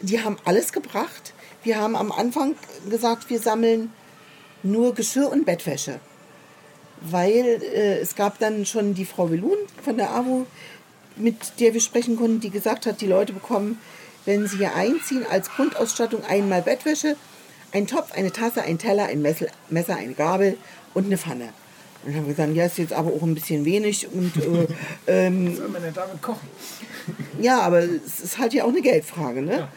Die 0.00 0.22
haben 0.22 0.36
alles 0.44 0.72
gebracht. 0.72 1.34
Wir 1.64 1.80
haben 1.80 1.96
am 1.96 2.12
Anfang 2.12 2.54
gesagt, 2.88 3.30
wir 3.30 3.40
sammeln 3.40 3.92
nur 4.62 4.94
Geschirr 4.94 5.30
und 5.30 5.44
Bettwäsche. 5.44 5.98
Weil 7.00 7.62
äh, 7.62 7.98
es 7.98 8.14
gab 8.14 8.38
dann 8.38 8.66
schon 8.66 8.94
die 8.94 9.04
Frau 9.04 9.30
Velun 9.30 9.58
von 9.82 9.96
der 9.96 10.10
AWO, 10.10 10.46
mit 11.16 11.36
der 11.60 11.74
wir 11.74 11.80
sprechen 11.80 12.16
konnten, 12.16 12.40
die 12.40 12.50
gesagt 12.50 12.86
hat, 12.86 13.00
die 13.00 13.06
Leute 13.06 13.32
bekommen, 13.32 13.78
wenn 14.24 14.46
sie 14.46 14.58
hier 14.58 14.74
einziehen, 14.74 15.24
als 15.30 15.50
Grundausstattung 15.50 16.24
einmal 16.24 16.62
Bettwäsche, 16.62 17.16
ein 17.72 17.86
Topf, 17.86 18.12
eine 18.12 18.32
Tasse, 18.32 18.62
ein 18.62 18.78
Teller, 18.78 19.06
ein 19.06 19.22
Messer, 19.22 19.96
eine 19.96 20.14
Gabel 20.14 20.56
und 20.94 21.06
eine 21.06 21.18
Pfanne. 21.18 21.52
Und 22.04 22.12
dann 22.12 22.16
haben 22.16 22.26
wir 22.26 22.34
gesagt, 22.34 22.54
ja, 22.54 22.66
ist 22.66 22.78
jetzt 22.78 22.92
aber 22.92 23.12
auch 23.12 23.22
ein 23.22 23.34
bisschen 23.34 23.64
wenig. 23.64 24.06
Und, 24.12 24.36
äh, 24.36 24.66
ähm, 25.26 25.56
soll 25.56 25.68
man 25.68 25.82
denn 25.82 25.94
damit 25.94 26.22
kochen? 26.22 26.48
ja, 27.40 27.60
aber 27.60 27.80
es 27.80 28.20
ist 28.20 28.38
halt 28.38 28.54
ja 28.54 28.64
auch 28.64 28.68
eine 28.68 28.82
Geldfrage. 28.82 29.42
Ne? 29.42 29.58
Ja. 29.58 29.68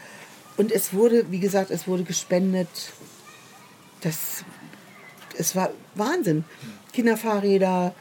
Und 0.58 0.72
es 0.72 0.94
wurde, 0.94 1.32
wie 1.32 1.40
gesagt, 1.40 1.72
es 1.72 1.88
wurde 1.88 2.04
gespendet. 2.04 2.70
Das, 4.02 4.44
es 5.38 5.56
war 5.56 5.72
Wahnsinn. 5.96 6.44
Kinderfahrräder, 6.94 7.94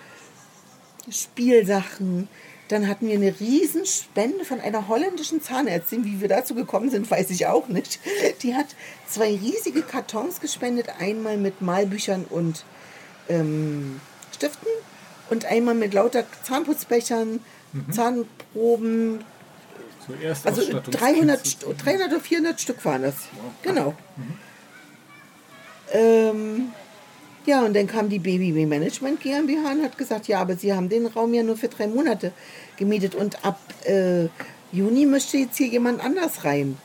Spielsachen. 1.10 2.28
Dann 2.68 2.86
hatten 2.86 3.08
wir 3.08 3.16
eine 3.16 3.40
Riesenspende 3.40 4.44
von 4.44 4.60
einer 4.60 4.86
holländischen 4.86 5.42
Zahnärztin. 5.42 6.04
Wie 6.04 6.20
wir 6.20 6.28
dazu 6.28 6.54
gekommen 6.54 6.88
sind, 6.90 7.10
weiß 7.10 7.30
ich 7.30 7.46
auch 7.46 7.66
nicht. 7.66 7.98
Die 8.42 8.54
hat 8.54 8.66
zwei 9.08 9.30
riesige 9.30 9.82
Kartons 9.82 10.40
gespendet. 10.40 10.86
Einmal 11.00 11.36
mit 11.36 11.62
Malbüchern 11.62 12.24
und 12.28 12.64
ähm, 13.28 14.00
Stiften 14.32 14.68
und 15.30 15.46
einmal 15.46 15.74
mit 15.74 15.94
lauter 15.94 16.24
Zahnputzbechern, 16.44 17.40
mhm. 17.72 17.92
Zahnproben. 17.92 19.24
So 20.06 20.14
also 20.44 20.80
300, 20.90 21.66
300 21.84 22.08
oder 22.08 22.20
400 22.20 22.60
Stück 22.60 22.84
waren 22.84 23.02
das. 23.02 23.14
Wow. 23.14 23.52
Genau. 23.62 23.94
Mhm. 24.16 24.38
Ähm, 25.92 26.72
ja, 27.46 27.64
und 27.64 27.74
dann 27.74 27.86
kam 27.86 28.08
die 28.08 28.18
Baby 28.18 28.52
Management 28.66 29.20
GmbH 29.20 29.72
und 29.72 29.82
hat 29.82 29.96
gesagt, 29.96 30.28
ja, 30.28 30.40
aber 30.40 30.56
Sie 30.56 30.72
haben 30.72 30.88
den 30.88 31.06
Raum 31.06 31.32
ja 31.32 31.42
nur 31.42 31.56
für 31.56 31.68
drei 31.68 31.86
Monate 31.86 32.32
gemietet 32.76 33.14
und 33.14 33.44
ab 33.44 33.58
äh, 33.84 34.26
Juni 34.72 35.06
möchte 35.06 35.38
jetzt 35.38 35.56
hier 35.56 35.68
jemand 35.68 36.04
anders 36.04 36.44
rein. 36.44 36.76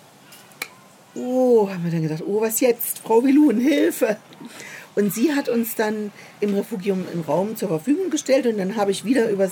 Oh, 1.14 1.70
haben 1.70 1.84
wir 1.84 1.92
dann 1.92 2.02
gedacht, 2.02 2.24
oh, 2.26 2.42
was 2.42 2.60
jetzt? 2.60 3.00
Frau 3.00 3.24
Wilun, 3.24 3.60
Hilfe! 3.60 4.18
Und 4.96 5.14
sie 5.14 5.34
hat 5.34 5.50
uns 5.50 5.76
dann 5.76 6.12
im 6.40 6.56
Refugium 6.56 7.06
einen 7.12 7.22
Raum 7.22 7.56
zur 7.58 7.68
Verfügung 7.68 8.10
gestellt 8.10 8.48
und 8.48 8.58
dann 8.58 8.78
habe 8.78 8.92
ich 8.92 9.04
wieder 9.04 9.30
übers, 9.30 9.52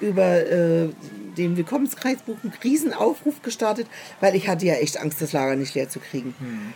über 0.00 0.46
äh, 0.46 0.88
den 1.36 1.56
Willkommenskreisbuch 1.56 2.36
einen 2.42 2.52
Riesenaufruf 2.64 3.42
gestartet, 3.42 3.86
weil 4.20 4.34
ich 4.34 4.48
hatte 4.48 4.66
ja 4.66 4.74
echt 4.74 4.98
Angst, 4.98 5.20
das 5.20 5.32
Lager 5.32 5.56
nicht 5.56 5.74
leer 5.74 5.88
zu 5.88 6.00
kriegen. 6.00 6.34
Hm. 6.38 6.72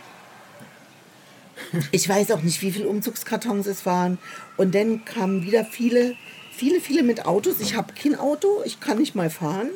Ich 1.91 2.07
weiß 2.07 2.31
auch 2.31 2.41
nicht, 2.41 2.61
wie 2.61 2.71
viele 2.71 2.87
Umzugskartons 2.87 3.67
es 3.67 3.85
waren. 3.85 4.17
Und 4.57 4.75
dann 4.75 5.05
kamen 5.05 5.43
wieder 5.43 5.65
viele, 5.65 6.15
viele, 6.51 6.79
viele 6.79 7.03
mit 7.03 7.25
Autos. 7.25 7.59
Ich 7.59 7.75
habe 7.75 7.93
kein 7.93 8.15
Auto, 8.15 8.61
ich 8.65 8.79
kann 8.79 8.99
nicht 8.99 9.15
mal 9.15 9.29
fahren. 9.29 9.69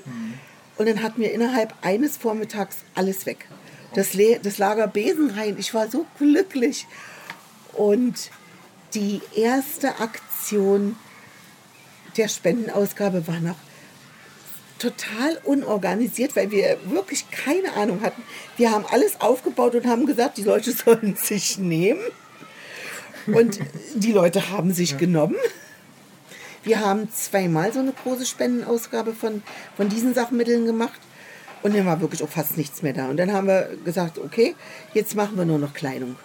Und 0.77 0.87
dann 0.87 1.01
hatten 1.01 1.21
wir 1.21 1.31
innerhalb 1.31 1.73
eines 1.81 2.17
Vormittags 2.17 2.77
alles 2.95 3.25
weg. 3.25 3.47
Das, 3.93 4.13
Le 4.13 4.39
das 4.41 4.57
Lager 4.57 4.87
Besenrein, 4.87 5.57
ich 5.57 5.73
war 5.73 5.89
so 5.89 6.05
glücklich. 6.17 6.85
Und 7.73 8.29
die 8.93 9.21
erste 9.35 9.99
Aktion 9.99 10.95
der 12.15 12.27
Spendenausgabe 12.27 13.27
war 13.27 13.39
noch 13.39 13.55
total 14.77 15.39
unorganisiert, 15.43 16.35
weil 16.35 16.51
wir 16.51 16.77
wirklich 16.85 17.29
keine 17.31 17.73
Ahnung 17.73 18.01
hatten. 18.01 18.21
Wir 18.57 18.71
haben 18.71 18.85
alles 18.89 19.21
aufgebaut 19.21 19.75
und 19.75 19.85
haben 19.85 20.05
gesagt, 20.05 20.37
die 20.37 20.43
Leute 20.43 20.71
sollen 20.85 21.15
sich 21.15 21.57
nehmen. 21.57 22.01
Und 23.27 23.59
die 23.95 24.13
Leute 24.13 24.51
haben 24.51 24.73
sich 24.73 24.91
ja. 24.91 24.97
genommen. 24.97 25.35
Wir 26.63 26.79
haben 26.79 27.11
zweimal 27.11 27.73
so 27.73 27.79
eine 27.79 27.91
große 27.91 28.25
Spendenausgabe 28.25 29.13
von, 29.13 29.41
von 29.75 29.89
diesen 29.89 30.13
Sachmitteln 30.13 30.65
gemacht. 30.65 30.99
Und 31.63 31.75
dann 31.75 31.85
war 31.85 31.99
wirklich 32.01 32.23
auch 32.23 32.29
fast 32.29 32.57
nichts 32.57 32.81
mehr 32.83 32.93
da. 32.93 33.09
Und 33.09 33.17
dann 33.17 33.33
haben 33.33 33.47
wir 33.47 33.69
gesagt, 33.83 34.19
okay, 34.19 34.55
jetzt 34.93 35.15
machen 35.15 35.37
wir 35.37 35.45
nur 35.45 35.59
noch 35.59 35.73
Kleidung. 35.73 36.15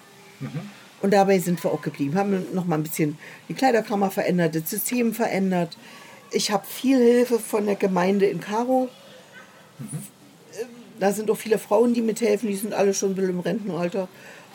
Mhm. 0.40 0.70
Und 1.00 1.12
dabei 1.12 1.40
sind 1.40 1.62
wir 1.64 1.72
auch 1.72 1.82
geblieben. 1.82 2.16
Haben 2.16 2.46
noch 2.54 2.64
mal 2.64 2.76
ein 2.76 2.84
bisschen 2.84 3.18
die 3.48 3.54
Kleiderkammer 3.54 4.10
verändert, 4.10 4.54
das 4.54 4.70
System 4.70 5.12
verändert. 5.12 5.76
Ich 6.32 6.50
habe 6.50 6.66
viel 6.66 6.98
Hilfe 6.98 7.38
von 7.38 7.66
der 7.66 7.76
Gemeinde 7.76 8.26
in 8.26 8.40
Karo. 8.40 8.88
Mhm. 9.78 9.86
Da 10.98 11.12
sind 11.12 11.30
auch 11.30 11.36
viele 11.36 11.58
Frauen, 11.58 11.94
die 11.94 12.02
mithelfen. 12.02 12.48
Die 12.48 12.56
sind 12.56 12.74
alle 12.74 12.94
schon 12.94 13.10
ein 13.10 13.14
bisschen 13.14 13.30
im 13.30 13.40
Rentenalter. 13.40 14.08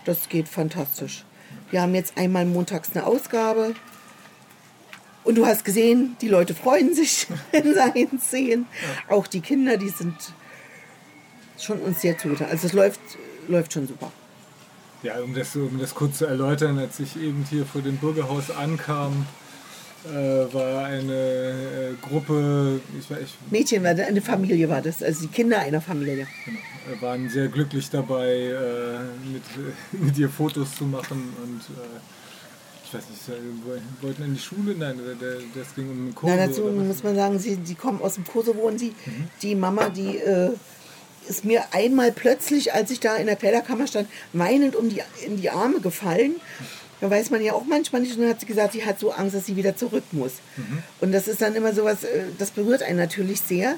Das 0.05 0.29
geht 0.29 0.47
fantastisch. 0.47 1.25
Wir 1.71 1.81
haben 1.81 1.93
jetzt 1.93 2.17
einmal 2.17 2.45
montags 2.45 2.91
eine 2.93 3.05
Ausgabe. 3.05 3.75
Und 5.23 5.35
du 5.35 5.45
hast 5.45 5.65
gesehen, 5.65 6.15
die 6.21 6.29
Leute 6.29 6.55
freuen 6.55 6.93
sich, 6.93 7.27
wenn 7.51 7.73
sie 7.73 7.99
ihn 7.99 8.19
sehen. 8.19 8.65
Auch 9.09 9.27
die 9.27 9.41
Kinder, 9.41 9.75
die 9.75 9.89
sind 9.89 10.15
schon 11.59 11.79
uns 11.79 12.01
sehr 12.01 12.17
zugetan. 12.17 12.47
Also 12.49 12.67
es 12.67 12.73
läuft, 12.73 13.01
läuft 13.49 13.73
schon 13.73 13.87
super. 13.87 14.11
Ja, 15.03 15.19
um 15.19 15.33
das, 15.33 15.55
um 15.55 15.77
das 15.79 15.93
kurz 15.93 16.19
zu 16.19 16.25
erläutern, 16.25 16.79
als 16.79 16.99
ich 16.99 17.17
eben 17.17 17.45
hier 17.49 17.65
vor 17.65 17.81
dem 17.81 17.97
Bürgerhaus 17.97 18.49
ankam, 18.49 19.25
äh, 20.13 20.53
war 20.53 20.85
eine 20.85 21.13
äh, 21.13 22.07
Gruppe, 22.07 22.79
ich 22.99 23.09
weiß, 23.09 23.19
ich, 23.23 23.35
Mädchen 23.51 23.83
war 23.83 23.93
das, 23.93 24.07
eine 24.07 24.21
Familie 24.21 24.69
war 24.69 24.81
das, 24.81 25.03
also 25.03 25.21
die 25.21 25.27
Kinder 25.27 25.59
einer 25.59 25.81
Familie. 25.81 26.27
genau, 26.45 27.01
waren 27.01 27.29
sehr 27.29 27.47
glücklich 27.47 27.89
dabei, 27.89 28.27
äh, 28.29 29.31
mit, 29.31 29.43
mit 30.03 30.17
ihr 30.17 30.29
Fotos 30.29 30.75
zu 30.75 30.85
machen 30.85 31.33
und 31.43 31.59
äh, 31.75 31.87
ich 32.85 32.93
weiß 32.93 33.03
nicht, 33.09 33.21
wo- 33.65 34.05
wollten 34.07 34.23
in 34.23 34.33
die 34.33 34.39
Schule? 34.39 34.73
Nein, 34.77 34.97
das 35.53 35.75
ging 35.75 35.89
um 35.89 36.15
Kurse. 36.15 36.35
Na, 36.37 36.47
dazu 36.47 36.63
oder 36.63 36.77
was? 36.77 36.85
muss 36.87 37.03
man 37.03 37.15
sagen, 37.15 37.37
sie, 37.37 37.57
die 37.57 37.75
kommen 37.75 38.01
aus 38.01 38.13
dem 38.15 38.23
Kosovo 38.25 38.61
und 38.61 38.79
sie, 38.79 38.93
die 39.41 39.55
Mama, 39.55 39.89
die 39.89 40.17
äh, 40.19 40.51
ist 41.27 41.43
mir 41.43 41.63
einmal 41.73 42.13
plötzlich, 42.13 42.73
als 42.73 42.89
ich 42.89 43.01
da 43.01 43.17
in 43.17 43.25
der 43.25 43.35
Kellerkammer 43.35 43.87
stand, 43.87 44.07
weinend 44.31 44.77
um 44.77 44.87
die, 44.87 45.01
in 45.25 45.35
die 45.41 45.49
Arme 45.49 45.81
gefallen. 45.81 46.35
Da 46.99 47.09
weiß 47.09 47.29
man 47.29 47.43
ja 47.43 47.53
auch 47.53 47.65
manchmal 47.65 48.01
nicht. 48.01 48.15
Und 48.15 48.21
dann 48.21 48.29
hat 48.29 48.39
sie 48.39 48.45
gesagt, 48.45 48.73
sie 48.73 48.85
hat 48.85 48.99
so 48.99 49.11
Angst, 49.11 49.35
dass 49.35 49.45
sie 49.45 49.55
wieder 49.55 49.75
zurück 49.75 50.03
muss. 50.11 50.33
Und 50.99 51.11
das 51.11 51.27
ist 51.27 51.41
dann 51.41 51.55
immer 51.55 51.73
sowas, 51.73 52.03
äh, 52.03 52.23
das 52.37 52.51
berührt 52.51 52.81
einen 52.81 52.97
natürlich 52.97 53.41
sehr, 53.41 53.75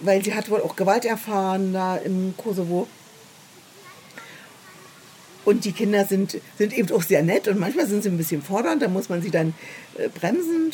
weil 0.00 0.22
sie 0.24 0.34
hat 0.34 0.50
wohl 0.50 0.60
auch 0.60 0.76
Gewalt 0.76 1.04
erfahren 1.04 1.72
da 1.72 1.96
im 1.96 2.34
Kosovo. 2.36 2.86
Und 5.44 5.64
die 5.64 5.72
Kinder 5.72 6.04
sind, 6.04 6.38
sind 6.58 6.76
eben 6.76 6.90
auch 6.92 7.02
sehr 7.02 7.22
nett 7.22 7.46
und 7.46 7.58
manchmal 7.60 7.86
sind 7.86 8.02
sie 8.02 8.08
ein 8.08 8.18
bisschen 8.18 8.42
fordernd, 8.42 8.82
da 8.82 8.88
muss 8.88 9.08
man 9.08 9.22
sie 9.22 9.30
dann 9.30 9.54
äh, 9.96 10.08
bremsen. 10.08 10.72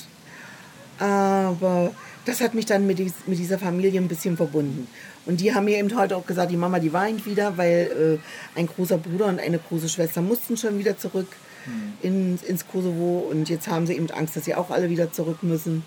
Aber 0.99 1.93
das 2.25 2.41
hat 2.41 2.55
mich 2.55 2.66
dann 2.66 2.87
mit, 2.87 2.99
dies, 2.99 3.12
mit 3.27 3.39
dieser 3.39 3.59
Familie 3.59 4.01
ein 4.01 4.09
bisschen 4.09 4.37
verbunden. 4.37 4.89
Und 5.25 5.41
die 5.41 5.55
haben 5.55 5.66
mir 5.66 5.79
eben 5.79 5.97
heute 5.97 6.16
auch 6.16 6.27
gesagt, 6.27 6.51
die 6.51 6.57
Mama, 6.57 6.79
die 6.81 6.93
weint 6.93 7.27
wieder, 7.27 7.57
weil 7.57 8.18
äh, 8.57 8.59
ein 8.59 8.66
großer 8.66 8.99
Bruder 8.99 9.27
und 9.27 9.39
eine 9.39 9.59
große 9.59 9.89
Schwester 9.89 10.20
mussten 10.20 10.57
schon 10.57 10.79
wieder 10.79 10.99
zurück 10.99 11.29
in, 12.03 12.39
ins 12.47 12.66
Kosovo. 12.66 13.27
Und 13.31 13.49
jetzt 13.49 13.68
haben 13.68 13.87
sie 13.87 13.95
eben 13.95 14.11
Angst, 14.11 14.37
dass 14.37 14.45
sie 14.45 14.55
auch 14.55 14.70
alle 14.70 14.91
wieder 14.91 15.12
zurück 15.12 15.43
müssen. 15.43 15.85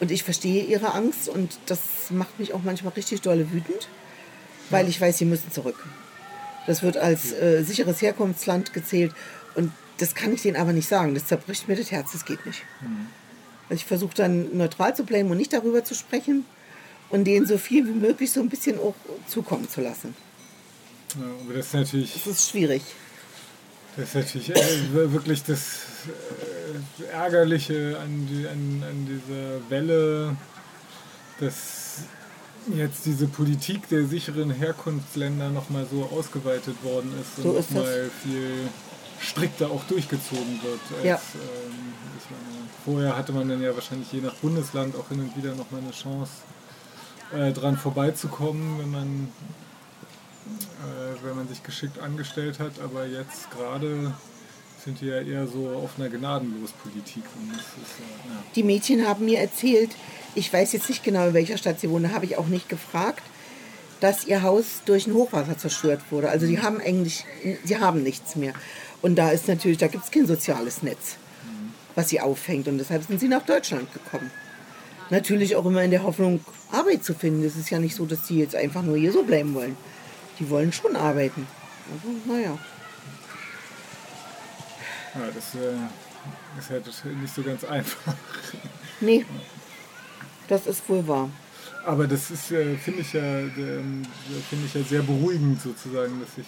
Und 0.00 0.10
ich 0.10 0.22
verstehe 0.22 0.64
ihre 0.64 0.94
Angst 0.94 1.28
und 1.28 1.58
das 1.66 1.80
macht 2.10 2.38
mich 2.38 2.54
auch 2.54 2.62
manchmal 2.64 2.94
richtig 2.94 3.20
dolle 3.20 3.52
wütend, 3.52 3.88
weil 4.70 4.88
ich 4.88 4.98
weiß, 4.98 5.18
sie 5.18 5.26
müssen 5.26 5.52
zurück. 5.52 5.86
Das 6.66 6.82
wird 6.82 6.96
als 6.96 7.32
äh, 7.32 7.62
sicheres 7.62 8.00
Herkunftsland 8.00 8.72
gezählt 8.72 9.12
und 9.54 9.72
das 9.98 10.14
kann 10.14 10.32
ich 10.32 10.40
denen 10.40 10.56
aber 10.56 10.72
nicht 10.72 10.88
sagen. 10.88 11.12
Das 11.12 11.26
zerbricht 11.26 11.68
mir 11.68 11.76
das 11.76 11.90
Herz, 11.90 12.12
das 12.12 12.24
geht 12.24 12.46
nicht. 12.46 12.62
Also 13.68 13.74
ich 13.74 13.84
versuche 13.84 14.14
dann 14.14 14.56
neutral 14.56 14.96
zu 14.96 15.04
bleiben 15.04 15.30
und 15.30 15.36
nicht 15.36 15.52
darüber 15.52 15.84
zu 15.84 15.94
sprechen 15.94 16.46
und 17.10 17.24
denen 17.24 17.46
so 17.46 17.58
viel 17.58 17.86
wie 17.86 17.92
möglich 17.92 18.30
so 18.32 18.40
ein 18.40 18.48
bisschen 18.48 18.78
auch 18.78 18.94
zukommen 19.26 19.68
zu 19.68 19.80
lassen. 19.80 20.14
Ja, 21.18 21.26
aber 21.44 21.54
das 21.54 21.66
ist 21.66 21.74
natürlich, 21.74 22.12
Das 22.14 22.26
ist 22.26 22.50
schwierig. 22.50 22.82
das 23.96 24.08
ist 24.08 24.14
natürlich 24.14 24.50
äh, 24.50 24.92
wirklich 25.12 25.42
das 25.42 25.58
äh, 27.02 27.04
Ärgerliche 27.12 27.98
an, 28.00 28.28
die, 28.30 28.46
an, 28.46 28.84
an 28.88 29.06
dieser 29.06 29.68
Welle, 29.70 30.36
dass 31.40 32.02
jetzt 32.74 33.06
diese 33.06 33.26
Politik 33.26 33.88
der 33.88 34.06
sicheren 34.06 34.50
Herkunftsländer 34.50 35.48
nochmal 35.50 35.86
so 35.90 36.04
ausgeweitet 36.04 36.76
worden 36.84 37.12
ist 37.20 37.42
So 37.42 37.50
und 37.50 37.56
nochmal 37.74 38.10
viel 38.22 38.68
strikter 39.20 39.70
auch 39.70 39.82
durchgezogen 39.84 40.60
wird. 40.62 40.80
Als, 40.98 41.04
Ja. 41.04 41.14
ähm, 41.34 41.94
meine, 42.30 42.68
vorher 42.84 43.16
hatte 43.16 43.32
man 43.32 43.48
dann 43.48 43.60
ja 43.62 43.74
wahrscheinlich 43.74 44.12
je 44.12 44.20
nach 44.20 44.34
Bundesland 44.34 44.94
auch 44.94 45.08
hin 45.08 45.20
und 45.20 45.36
wieder 45.36 45.54
nochmal 45.54 45.80
eine 45.80 45.90
Chance, 45.90 46.30
äh, 47.34 47.52
dran 47.52 47.76
vorbeizukommen, 47.76 48.78
wenn 48.78 48.90
man 48.90 49.28
äh, 50.80 51.24
wenn 51.24 51.36
man 51.36 51.48
sich 51.48 51.62
geschickt 51.62 51.98
angestellt 51.98 52.58
hat, 52.58 52.80
aber 52.82 53.06
jetzt 53.06 53.50
gerade 53.50 54.12
sind 54.84 55.00
die 55.00 55.06
ja 55.06 55.20
eher 55.20 55.46
so 55.46 55.68
auf 55.68 55.98
einer 55.98 56.08
Gnadenlospolitik. 56.08 57.22
Und 57.38 57.50
das 57.52 57.60
ist, 57.60 57.98
äh, 57.98 58.28
ja. 58.28 58.42
Die 58.54 58.62
Mädchen 58.62 59.06
haben 59.06 59.24
mir 59.26 59.38
erzählt, 59.38 59.90
ich 60.34 60.52
weiß 60.52 60.72
jetzt 60.72 60.88
nicht 60.88 61.04
genau, 61.04 61.28
in 61.28 61.34
welcher 61.34 61.58
Stadt 61.58 61.80
sie 61.80 61.90
wohnen, 61.90 62.14
habe 62.14 62.24
ich 62.24 62.38
auch 62.38 62.46
nicht 62.46 62.68
gefragt, 62.68 63.22
dass 64.00 64.24
ihr 64.24 64.42
Haus 64.42 64.80
durch 64.86 65.06
ein 65.06 65.14
Hochwasser 65.14 65.58
zerstört 65.58 66.00
wurde. 66.10 66.30
Also 66.30 66.46
die 66.46 66.60
haben 66.60 66.80
eigentlich, 66.80 67.26
sie 67.64 67.78
haben 67.78 68.02
nichts 68.02 68.36
mehr. 68.36 68.54
Und 69.02 69.16
da 69.16 69.30
ist 69.30 69.48
natürlich, 69.48 69.78
da 69.78 69.88
gibt 69.88 70.04
es 70.04 70.10
kein 70.10 70.26
soziales 70.26 70.82
Netz, 70.82 71.16
was 71.94 72.08
sie 72.08 72.20
auffängt. 72.20 72.66
Und 72.66 72.78
deshalb 72.78 73.04
sind 73.04 73.20
sie 73.20 73.28
nach 73.28 73.44
Deutschland 73.44 73.92
gekommen. 73.92 74.30
Natürlich 75.10 75.56
auch 75.56 75.66
immer 75.66 75.82
in 75.82 75.90
der 75.90 76.04
Hoffnung, 76.04 76.40
Arbeit 76.70 77.04
zu 77.04 77.14
finden. 77.14 77.44
Es 77.44 77.56
ist 77.56 77.70
ja 77.70 77.78
nicht 77.78 77.96
so, 77.96 78.06
dass 78.06 78.22
die 78.22 78.38
jetzt 78.38 78.54
einfach 78.54 78.82
nur 78.82 78.96
hier 78.96 79.12
so 79.12 79.24
bleiben 79.24 79.54
wollen. 79.54 79.76
Die 80.38 80.48
wollen 80.48 80.72
schon 80.72 80.94
arbeiten. 80.94 81.46
Also, 81.92 82.32
naja. 82.32 82.58
ja, 85.14 85.20
das 85.34 85.54
äh, 85.56 86.58
ist 86.58 86.70
halt 86.70 87.20
nicht 87.20 87.34
so 87.34 87.42
ganz 87.42 87.64
einfach. 87.64 88.14
Nee, 89.02 89.24
das 90.46 90.66
ist 90.66 90.86
wohl 90.86 91.08
wahr. 91.08 91.30
Aber 91.86 92.06
das 92.06 92.30
ist, 92.30 92.50
äh, 92.50 92.76
finde 92.76 93.00
ich 93.00 93.14
ja, 93.14 93.22
ähm, 93.22 94.02
finde 94.50 94.66
ich 94.66 94.74
ja 94.74 94.82
sehr 94.82 95.00
beruhigend 95.00 95.62
sozusagen, 95.62 96.20
dass 96.20 96.34
sich 96.34 96.44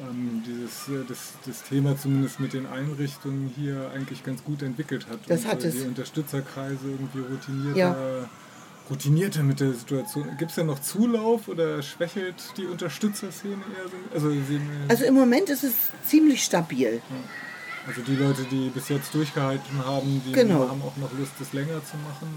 ähm, 0.00 0.42
dieses 0.46 0.90
das, 1.08 1.32
das 1.46 1.62
Thema 1.62 1.96
zumindest 1.98 2.38
mit 2.40 2.52
den 2.52 2.66
Einrichtungen 2.66 3.50
hier 3.56 3.90
eigentlich 3.94 4.22
ganz 4.24 4.42
gut 4.44 4.62
entwickelt 4.62 5.06
hat. 5.08 5.18
Das 5.28 5.44
Und, 5.44 5.50
hat 5.50 5.64
äh, 5.64 5.68
es. 5.68 5.74
Die 5.76 5.88
Unterstützerkreise 5.88 6.84
irgendwie 6.90 7.20
routinierter, 7.20 7.78
Ja. 7.78 8.28
routinierter 8.90 9.42
mit 9.42 9.60
der 9.60 9.72
Situation. 9.72 10.28
Gibt 10.38 10.50
es 10.50 10.56
da 10.56 10.64
noch 10.64 10.80
Zulauf 10.80 11.48
oder 11.48 11.82
schwächelt 11.82 12.36
die 12.56 12.66
Unterstützerszene 12.66 13.54
eher? 13.54 13.88
so? 14.20 14.28
Also, 14.28 14.40
Also 14.88 15.04
im 15.04 15.14
Moment 15.14 15.48
ist 15.50 15.64
es 15.64 15.74
ziemlich 16.06 16.44
stabil. 16.44 17.00
also 17.86 18.02
die 18.02 18.16
Leute, 18.16 18.42
die 18.50 18.68
bis 18.70 18.88
jetzt 18.88 19.14
durchgehalten 19.14 19.84
haben, 19.84 20.22
die 20.26 20.32
Genau. 20.32 20.68
haben 20.68 20.82
auch 20.82 20.96
noch 20.96 21.12
Lust, 21.18 21.32
das 21.38 21.52
länger 21.52 21.84
zu 21.84 21.96
machen. 21.98 22.28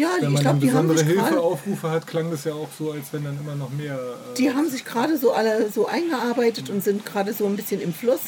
Ja, 0.00 0.08
wenn 0.18 0.28
ich 0.28 0.32
man 0.34 0.42
glaube, 0.42 0.58
die 0.60 0.72
haben 0.72 0.96
sich 0.96 1.06
gerade 1.06 1.20
Hilfeaufrufe 1.28 1.90
hat, 1.90 2.06
klang 2.06 2.30
das 2.30 2.44
ja 2.44 2.54
auch 2.54 2.68
so, 2.78 2.92
als 2.92 3.12
wenn 3.12 3.24
dann 3.24 3.38
immer 3.38 3.54
noch 3.54 3.70
mehr. 3.70 3.94
Äh, 3.94 4.34
Die 4.38 4.50
haben 4.50 4.68
sich 4.70 4.84
gerade 4.84 5.18
so 5.18 5.32
alle 5.32 5.70
so 5.70 5.86
eingearbeitet 5.86 6.70
und 6.70 6.82
sind 6.82 7.04
gerade 7.04 7.34
so 7.34 7.46
ein 7.46 7.56
bisschen 7.56 7.80
im 7.80 7.92
Fluss. 7.92 8.20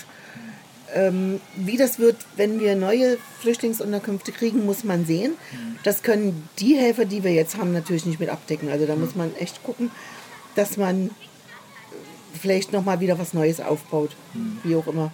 Ähm, 0.95 1.41
wie 1.57 1.79
das 1.79 1.99
wird, 1.99 2.17
wenn 2.37 2.61
wir 2.61 2.77
neue 2.77 3.17
Flüchtlingsunterkünfte 3.41 4.33
kriegen, 4.33 4.67
muss 4.67 4.85
man 4.85 5.07
sehen. 5.07 5.33
Das 5.85 6.03
können 6.03 6.47
die 6.59 6.77
Helfer, 6.77 7.07
die 7.07 7.25
wir 7.25 7.33
jetzt 7.33 7.57
haben, 7.57 7.73
natürlich 7.73 8.05
nicht 8.05 8.21
mit 8.21 8.29
abdecken. 8.29 8.69
Also 8.71 8.85
da 8.85 8.95
muss 8.95 9.15
man 9.15 9.35
echt 9.37 9.63
gucken, 9.63 9.91
dass 10.55 10.77
man 10.77 11.11
vielleicht 12.39 12.73
noch 12.75 12.85
mal 12.85 13.01
wieder 13.01 13.19
was 13.19 13.33
Neues 13.33 13.61
aufbaut, 13.61 14.11
wie 14.65 14.77
auch 14.77 14.87
immer. 14.87 15.11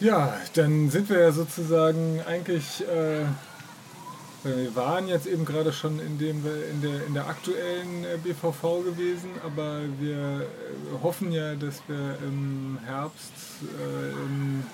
Ja, 0.00 0.36
dann 0.54 0.90
sind 0.90 1.08
wir 1.10 1.20
ja 1.20 1.30
sozusagen 1.30 2.20
eigentlich, 2.26 2.82
äh, 2.88 3.26
wir 4.42 4.74
waren 4.74 5.06
jetzt 5.08 5.26
eben 5.26 5.44
gerade 5.44 5.72
schon 5.72 5.98
in, 6.00 6.18
dem, 6.18 6.38
in, 6.46 6.80
der, 6.82 7.06
in 7.06 7.14
der 7.14 7.26
aktuellen 7.28 8.04
äh, 8.04 8.16
BVV 8.22 8.84
gewesen, 8.84 9.30
aber 9.44 9.80
wir 9.98 10.16
äh, 10.40 11.02
hoffen 11.02 11.30
ja, 11.32 11.54
dass 11.54 11.82
wir 11.88 12.16
im 12.22 12.78
Herbst 12.84 13.32
äh, 13.62 14.10
in 14.26 14.64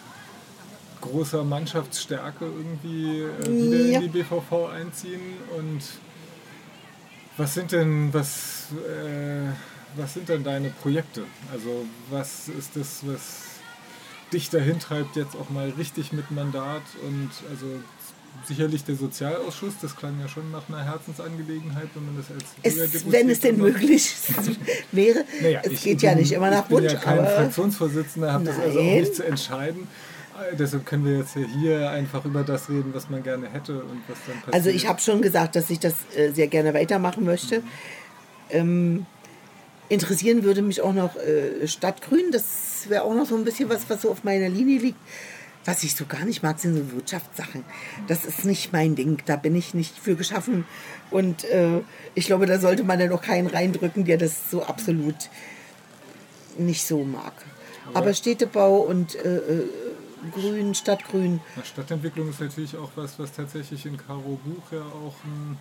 großer 1.01 1.45
Mannschaftsstärke 1.45 2.45
irgendwie 2.45 3.23
äh, 3.23 3.47
wieder 3.63 3.77
Ja. 3.87 3.99
in 4.01 4.03
die 4.13 4.19
BVV 4.23 4.69
einziehen 4.73 5.21
und 5.57 5.81
was 7.37 7.55
sind 7.55 7.73
denn, 7.73 8.15
was, 8.15 8.69
äh, 8.73 9.51
was 9.97 10.15
sind 10.15 10.29
denn 10.29 10.43
deine 10.43 10.71
Projekte? 10.71 11.25
Also 11.53 11.85
was 12.11 12.49
ist 12.49 12.77
das, 12.77 13.01
was 13.07 13.43
dich 14.33 14.49
dahin 14.51 14.79
treibt, 14.81 15.17
jetzt 15.17 15.37
auch 15.37 15.51
mal 15.51 15.71
richtig 15.79 16.13
mit 16.13 16.31
Mandat 16.31 16.83
und 17.07 17.31
also 17.51 17.67
sicherlich 18.45 18.85
der 18.85 18.95
Sozialausschuss, 18.95 19.75
das 19.81 19.97
klang 19.97 20.19
ja 20.21 20.29
schon 20.29 20.51
nach 20.51 20.69
einer 20.69 20.85
Herzensangelegenheit, 20.85 21.89
wenn 21.95 22.07
man 22.07 22.17
das 22.17 22.31
als 22.31 22.95
Es, 22.95 23.11
wenn 23.11 23.29
es 23.31 23.41
denn 23.41 23.59
möglich 23.59 24.15
wäre. 24.93 25.25
Naja, 25.43 25.61
es 25.65 25.83
geht 25.83 26.03
ja 26.03 26.15
nicht 26.15 26.33
immer 26.33 26.51
nach 26.51 26.63
ich 26.63 26.69
bin 26.69 26.79
Wunsch, 26.79 26.93
ja 26.93 26.99
kein 26.99 27.27
Fraktionsvorsitzender, 27.27 28.33
habe 28.33 28.45
das 28.45 28.59
also 28.59 28.79
auch 28.79 28.83
nicht 28.83 29.15
zu 29.15 29.25
entscheiden. 29.25 29.89
Äh, 30.53 30.57
Deshalb 30.57 30.87
können 30.87 31.05
wir 31.05 31.19
jetzt 31.19 31.37
hier 31.61 31.91
einfach 31.91 32.25
über 32.25 32.43
das 32.43 32.69
reden, 32.69 32.93
was 32.93 33.09
man 33.11 33.23
gerne 33.23 33.49
hätte 33.49 33.81
und 33.81 34.03
was 34.09 34.19
dann 34.27 34.37
passiert. 34.37 34.55
Also 34.55 34.71
ich 34.71 34.89
habe 34.89 35.01
schon 35.01 35.23
gesagt, 35.23 35.57
dass 35.57 35.71
ich 35.71 35.81
das 35.81 35.95
äh, 36.17 36.31
sehr 36.33 36.49
gerne 36.49 36.75
weitermachen 36.75 37.25
möchte. 37.25 37.63
Ähm, 38.51 39.07
interessieren 39.89 40.43
würde 40.43 40.63
mich 40.63 40.81
auch 40.81 40.93
noch 40.93 41.17
äh, 41.17 41.67
Stadtgrün. 41.67 42.31
Das 42.33 42.89
wäre 42.89 43.03
auch 43.03 43.15
noch 43.15 43.27
so 43.27 43.37
ein 43.37 43.45
bisschen 43.45 43.69
was, 43.69 43.89
was 43.89 44.03
so 44.03 44.11
auf 44.11 44.25
meiner 44.25 44.49
Linie 44.49 44.79
liegt. 44.79 44.99
Was 45.67 45.83
ich 45.83 45.95
so 45.95 46.07
gar 46.07 46.25
nicht 46.25 46.43
mag, 46.43 46.59
sind 46.59 46.77
so 46.77 46.93
Wirtschaftssachen. 46.93 47.65
Das 48.07 48.25
ist 48.25 48.45
nicht 48.45 48.73
mein 48.73 48.95
Ding. 48.95 49.23
Da 49.27 49.37
bin 49.37 49.55
ich 49.55 49.75
nicht 49.75 49.99
für 49.99 50.17
geschaffen. 50.17 50.65
Und 51.11 51.45
äh, 51.45 51.83
ich 52.15 52.27
glaube, 52.27 52.47
da 52.47 52.59
sollte 52.59 52.85
man 52.85 52.99
dann 52.99 53.13
auch 53.13 53.23
keinen 53.23 53.49
reindrücken, 53.49 54.05
der 54.05 54.17
das 54.17 54.51
so 54.51 54.63
absolut 54.63 55.29
nicht 56.57 56.87
so 56.87 57.05
mag. 57.05 57.35
Aber 57.95 58.15
Städtebau 58.15 58.79
und 58.79 59.15
äh, 59.17 59.37
äh, 59.37 59.69
Grün, 60.33 60.75
Stadtgrün. 60.75 61.41
Stadtentwicklung 61.63 62.31
ist 62.31 62.41
natürlich 62.41 62.77
auch 62.77 62.91
was, 62.97 63.19
was 63.19 63.33
tatsächlich 63.33 63.87
in 63.87 63.97
Karo 63.97 64.41
Buch 64.45 64.73
ja 64.73 64.81
auch 64.81 65.15
ein 65.25 65.59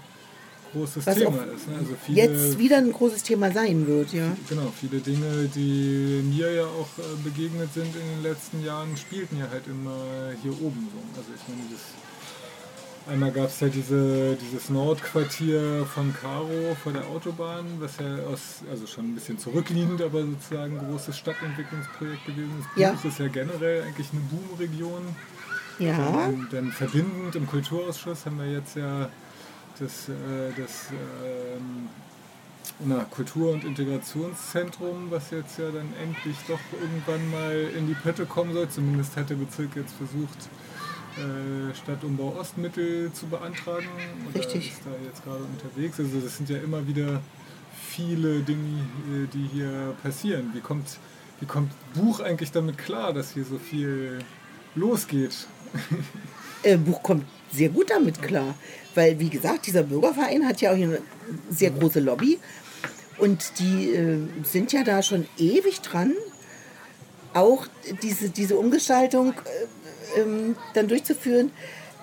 großes 0.76 1.08
Was 1.08 1.16
Thema 1.16 1.44
ist. 1.56 1.68
Ne? 1.68 1.76
Also 1.80 1.96
viele, 2.06 2.22
Jetzt 2.22 2.60
wieder 2.60 2.78
ein 2.78 2.92
großes 2.92 3.24
Thema 3.24 3.52
sein 3.52 3.88
wird, 3.88 4.14
ja. 4.14 4.36
Genau, 4.50 4.72
viele 4.80 5.00
Dinge, 5.00 5.50
die 5.54 6.22
mir 6.24 6.52
ja 6.52 6.66
auch 6.66 6.90
äh, 7.00 7.24
begegnet 7.24 7.74
sind 7.74 7.96
in 7.96 8.16
den 8.16 8.24
letzten 8.24 8.64
Jahren, 8.64 8.96
spielten 8.98 9.38
ja 9.40 9.48
halt 9.50 9.68
immer 9.68 9.96
hier 10.42 10.52
oben 10.52 10.90
so. 10.92 11.20
Also 11.20 11.32
ich 11.36 11.48
meine, 11.48 11.62
das, 11.72 13.12
einmal 13.12 13.32
gab 13.32 13.48
es 13.48 13.60
ja 13.60 13.70
diese, 13.70 14.36
dieses 14.36 14.70
Nordquartier 14.70 15.86
von 15.94 16.14
Karo 16.14 16.76
vor 16.84 16.92
der 16.92 17.08
Autobahn, 17.08 17.66
was 17.80 17.98
ja 17.98 18.26
aus, 18.26 18.62
also 18.70 18.86
schon 18.88 19.12
ein 19.12 19.16
bisschen 19.16 19.40
zurückliegend, 19.40 20.02
aber 20.02 20.24
sozusagen 20.24 20.80
ein 20.80 20.90
großes 20.90 21.18
Stadtentwicklungsprojekt 21.18 22.26
gewesen 22.26 22.54
ist. 22.60 22.80
Ja. 22.80 22.92
Buch 22.92 23.06
ist 23.06 23.20
ja 23.20 23.28
generell 23.28 23.84
eigentlich 23.84 24.08
eine 24.12 24.22
Boomregion. 24.22 25.16
Ja, 25.78 26.28
Und 26.28 26.54
dann 26.54 26.72
verbindend 26.72 27.36
im 27.36 27.48
Kulturausschuss 27.48 28.26
haben 28.26 28.38
wir 28.38 28.50
jetzt 28.50 28.78
ja 28.78 29.10
das, 29.80 30.10
äh, 30.10 30.52
das 30.58 30.90
ähm, 31.24 31.90
na, 32.80 33.06
Kultur- 33.06 33.54
und 33.54 33.64
Integrationszentrum, 33.64 35.10
was 35.10 35.32
jetzt 35.32 35.58
ja 35.60 35.72
dann 35.72 35.94
endlich 36.02 36.38
doch 36.48 36.60
irgendwann 36.80 37.30
mal 37.32 37.72
in 37.78 37.88
die 37.88 37.94
Pötte 37.94 38.26
kommen 38.26 38.54
soll. 38.54 38.70
Zumindest 38.70 39.16
hat 39.16 39.30
der 39.30 39.36
Bezirk 39.36 39.76
jetzt 39.76 39.94
versucht, 39.94 40.50
äh, 41.18 41.74
Stadtumbau 41.76 42.36
Ostmittel 42.38 43.12
zu 43.14 43.28
beantragen. 43.28 43.88
Oder 44.28 44.40
Richtig. 44.40 44.72
ist 44.72 44.82
da 44.86 44.92
jetzt 45.06 45.24
gerade 45.24 45.44
unterwegs. 45.44 46.00
Also 46.00 46.20
das 46.20 46.38
sind 46.38 46.50
ja 46.50 46.58
immer 46.58 46.86
wieder 46.88 47.22
viele 47.90 48.42
Dinge, 48.42 48.82
äh, 49.14 49.28
die 49.34 49.48
hier 49.54 49.96
passieren. 50.04 50.52
Wie 50.54 50.62
kommt, 50.62 50.98
wie 51.40 51.46
kommt 51.46 51.72
Buch 51.94 52.20
eigentlich 52.20 52.52
damit 52.52 52.78
klar, 52.78 53.14
dass 53.14 53.32
hier 53.32 53.46
so 53.46 53.58
viel 53.58 54.20
losgeht? 54.76 55.48
äh, 56.66 56.78
Buch 56.78 57.02
kommt 57.04 57.26
sehr 57.52 57.70
gut 57.70 57.90
damit 57.90 58.22
klar. 58.22 58.56
Weil, 58.96 59.20
wie 59.20 59.30
gesagt, 59.30 59.68
dieser 59.68 59.84
Bürgerverein 59.84 60.48
hat 60.48 60.62
ja 60.62 60.72
auch 60.72 60.76
eine 60.76 61.00
sehr 61.50 61.72
große 61.72 62.00
Lobby. 62.00 62.40
Und 63.18 63.60
die 63.60 63.90
äh, 63.92 64.20
sind 64.44 64.72
ja 64.74 64.84
da 64.84 65.02
schon 65.02 65.26
ewig 65.38 65.82
dran, 65.82 66.14
auch 67.34 67.66
diese, 68.02 68.30
diese 68.30 68.58
Umgestaltung 68.58 69.34
äh, 70.16 70.22
ähm, 70.22 70.56
dann 70.74 70.88
durchzuführen. 70.88 71.52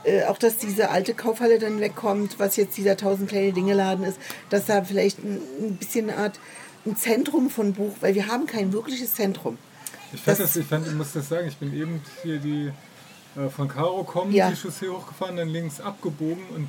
Äh, 0.05 0.25
auch 0.25 0.37
dass 0.37 0.57
diese 0.59 0.91
alte 0.91 1.15
Kaufhalle 1.15 1.59
dann 1.59 1.81
wegkommt, 1.81 2.39
was 2.39 2.57
jetzt 2.57 2.77
dieser 2.77 2.97
tausend 2.97 3.29
kleine 3.29 3.53
Dinge 3.53 3.73
Laden 3.75 4.05
ist, 4.05 4.19
dass 4.51 4.67
da 4.67 4.83
vielleicht 4.83 5.19
ein, 5.21 5.41
ein 5.61 5.77
bisschen 5.77 6.11
eine 6.11 6.19
Art 6.19 6.41
ein 6.85 6.97
Zentrum 6.97 7.49
von 7.51 7.73
Buch, 7.75 7.93
weil 8.01 8.15
wir 8.17 8.27
haben 8.27 8.47
kein 8.47 8.73
wirkliches 8.73 9.15
Zentrum. 9.15 9.59
Ich, 10.13 10.21
fand 10.21 10.41
Das- 10.41 10.53
das, 10.53 10.57
ich, 10.57 10.67
fand, 10.67 10.87
ich 10.89 10.93
muss 10.95 11.13
das 11.13 11.29
sagen, 11.29 11.47
ich 11.47 11.57
bin 11.57 11.73
eben 11.73 12.01
hier 12.25 12.39
die 12.39 12.73
äh, 13.37 13.49
von 13.49 13.69
Karo 13.69 14.05
kommen, 14.05 14.33
Ja. 14.33 14.51
die 14.51 14.57
Chaussee 14.57 14.89
hochgefahren, 14.89 15.37
dann 15.37 15.49
links 15.49 15.81
abgebogen 15.81 16.45
und 16.55 16.69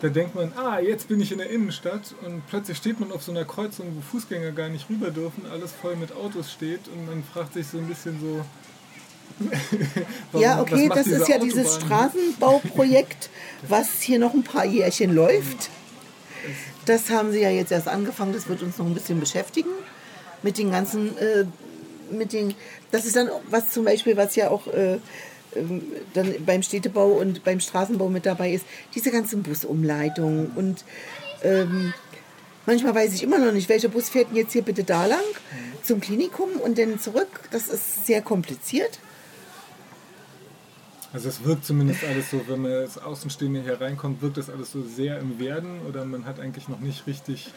da 0.00 0.08
denkt 0.08 0.34
man, 0.36 0.52
ah, 0.56 0.78
jetzt 0.78 1.08
bin 1.08 1.20
ich 1.20 1.32
in 1.32 1.38
der 1.38 1.50
Innenstadt 1.50 2.14
und 2.24 2.46
plötzlich 2.48 2.78
steht 2.78 3.00
man 3.00 3.10
auf 3.10 3.22
so 3.24 3.32
einer 3.32 3.44
Kreuzung, 3.44 3.86
wo 3.96 4.00
Fußgänger 4.00 4.52
gar 4.52 4.68
nicht 4.68 4.88
rüber 4.88 5.10
dürfen, 5.10 5.44
alles 5.50 5.72
voll 5.72 5.96
mit 5.96 6.12
Autos 6.12 6.52
steht 6.52 6.82
und 6.86 7.06
man 7.06 7.24
fragt 7.24 7.54
sich 7.54 7.66
so 7.66 7.78
ein 7.78 7.86
bisschen 7.88 8.20
so. 8.20 8.44
warum- 10.32 10.42
ja, 10.42 10.60
okay, 10.60 10.88
das 10.92 11.06
ist 11.06 11.28
ja 11.28 11.38
dieses 11.38 11.76
Autobahn? 11.78 12.10
Straßenbauprojekt, 12.10 13.30
was 13.68 14.00
hier 14.00 14.18
noch 14.18 14.34
ein 14.34 14.42
paar 14.44 14.64
Jährchen 14.64 15.14
läuft. 15.14 15.70
Das 16.86 17.10
haben 17.10 17.32
sie 17.32 17.40
ja 17.40 17.50
jetzt 17.50 17.72
erst 17.72 17.88
angefangen, 17.88 18.32
das 18.32 18.48
wird 18.48 18.62
uns 18.62 18.78
noch 18.78 18.86
ein 18.86 18.94
bisschen 18.94 19.20
beschäftigen. 19.20 19.68
Mit 20.42 20.56
den 20.58 20.70
ganzen, 20.70 21.16
äh, 21.18 21.44
mit 22.10 22.32
den, 22.32 22.54
das 22.92 23.04
ist 23.04 23.16
dann 23.16 23.28
was 23.50 23.70
zum 23.70 23.84
Beispiel, 23.84 24.16
was 24.16 24.36
ja 24.36 24.48
auch 24.50 24.66
äh, 24.68 24.98
dann 26.14 26.34
beim 26.44 26.62
Städtebau 26.62 27.08
und 27.12 27.44
beim 27.44 27.60
Straßenbau 27.60 28.08
mit 28.08 28.26
dabei 28.26 28.52
ist, 28.52 28.64
diese 28.94 29.10
ganzen 29.10 29.42
Busumleitungen 29.42 30.50
und 30.54 30.84
ähm, 31.42 31.92
manchmal 32.66 32.94
weiß 32.94 33.14
ich 33.14 33.22
immer 33.22 33.38
noch 33.38 33.52
nicht, 33.52 33.68
welcher 33.68 33.88
Bus 33.88 34.08
fährt 34.08 34.30
denn 34.30 34.36
jetzt 34.36 34.52
hier 34.52 34.62
bitte 34.62 34.84
da 34.84 35.06
lang 35.06 35.24
zum 35.82 36.00
Klinikum 36.00 36.50
und 36.62 36.78
dann 36.78 36.98
zurück. 36.98 37.28
Das 37.50 37.68
ist 37.68 38.06
sehr 38.06 38.22
kompliziert. 38.22 38.98
Also 41.12 41.30
es 41.30 41.42
wirkt 41.44 41.64
zumindest 41.64 42.04
alles 42.04 42.30
so, 42.30 42.42
wenn 42.48 42.60
man 42.60 42.72
als 42.72 42.98
Außenstehende 42.98 43.62
hier 43.62 43.80
reinkommt, 43.80 44.20
wirkt 44.20 44.36
das 44.36 44.50
alles 44.50 44.72
so 44.72 44.82
sehr 44.82 45.18
im 45.18 45.38
Werden 45.38 45.80
oder 45.88 46.04
man 46.04 46.26
hat 46.26 46.38
eigentlich 46.38 46.68
noch 46.68 46.80
nicht 46.80 47.06
richtig 47.06 47.50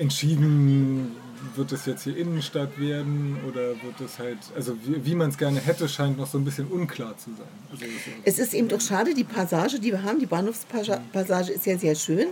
entschieden, 0.00 1.12
wird 1.54 1.72
es 1.72 1.86
jetzt 1.86 2.04
hier 2.04 2.16
Innenstadt 2.16 2.78
werden 2.78 3.36
oder 3.48 3.70
wird 3.82 4.00
es 4.04 4.18
halt, 4.18 4.38
also 4.54 4.76
wie, 4.84 5.04
wie 5.04 5.14
man 5.14 5.30
es 5.30 5.38
gerne 5.38 5.60
hätte, 5.60 5.88
scheint 5.88 6.18
noch 6.18 6.26
so 6.26 6.38
ein 6.38 6.44
bisschen 6.44 6.66
unklar 6.66 7.16
zu 7.16 7.30
sein. 7.30 7.46
Also 7.70 7.84
Es 8.24 8.38
ist 8.38 8.54
eben 8.54 8.68
doch 8.68 8.80
schade, 8.80 9.14
die 9.14 9.24
Passage, 9.24 9.78
die 9.78 9.90
wir 9.92 10.02
haben, 10.02 10.18
die 10.18 10.26
Bahnhofspassage 10.26 11.52
ist 11.52 11.66
ja 11.66 11.78
sehr 11.78 11.94
schön. 11.94 12.28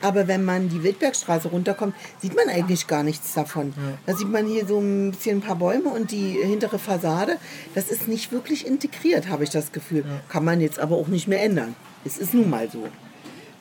Aber 0.00 0.26
wenn 0.28 0.44
man 0.44 0.68
die 0.68 0.82
Wildbergstraße 0.82 1.48
runterkommt, 1.48 1.94
sieht 2.20 2.34
man 2.34 2.48
eigentlich 2.48 2.86
gar 2.86 3.02
nichts 3.02 3.34
davon. 3.34 3.72
Da 4.04 4.16
sieht 4.16 4.28
man 4.28 4.46
hier 4.46 4.66
so 4.66 4.80
ein 4.80 5.12
bisschen 5.12 5.38
ein 5.38 5.42
paar 5.42 5.56
Bäume 5.56 5.90
und 5.90 6.10
die 6.10 6.32
hintere 6.42 6.78
Fassade. 6.78 7.38
Das 7.74 7.88
ist 7.88 8.08
nicht 8.08 8.32
wirklich 8.32 8.66
integriert, 8.66 9.28
habe 9.28 9.44
ich 9.44 9.50
das 9.50 9.72
Gefühl. 9.72 10.04
Kann 10.28 10.44
man 10.44 10.60
jetzt 10.60 10.78
aber 10.78 10.96
auch 10.96 11.08
nicht 11.08 11.28
mehr 11.28 11.42
ändern. 11.42 11.74
Es 12.04 12.18
ist 12.18 12.34
nun 12.34 12.50
mal 12.50 12.68
so. 12.70 12.88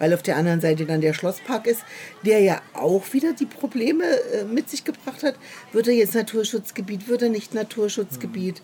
Weil 0.02 0.16
auf 0.16 0.24
der 0.24 0.36
anderen 0.36 0.62
Seite 0.62 0.88
dann 0.88 1.00
der 1.00 1.14
Schlosspark 1.14 1.68
ist, 1.68 1.82
der 2.26 2.40
ja 2.40 2.60
auch 2.74 3.14
wieder 3.14 3.34
die 3.34 3.46
Probleme 3.46 4.04
äh, 4.04 4.46
mit 4.46 4.68
sich 4.68 4.84
gebracht 4.84 5.22
hat. 5.22 5.36
Wird 5.74 5.88
er 5.88 5.94
jetzt 5.94 6.16
Naturschutzgebiet, 6.16 7.08
wird 7.08 7.22
er 7.22 7.30
nicht 7.30 7.54
Naturschutzgebiet? 7.54 8.64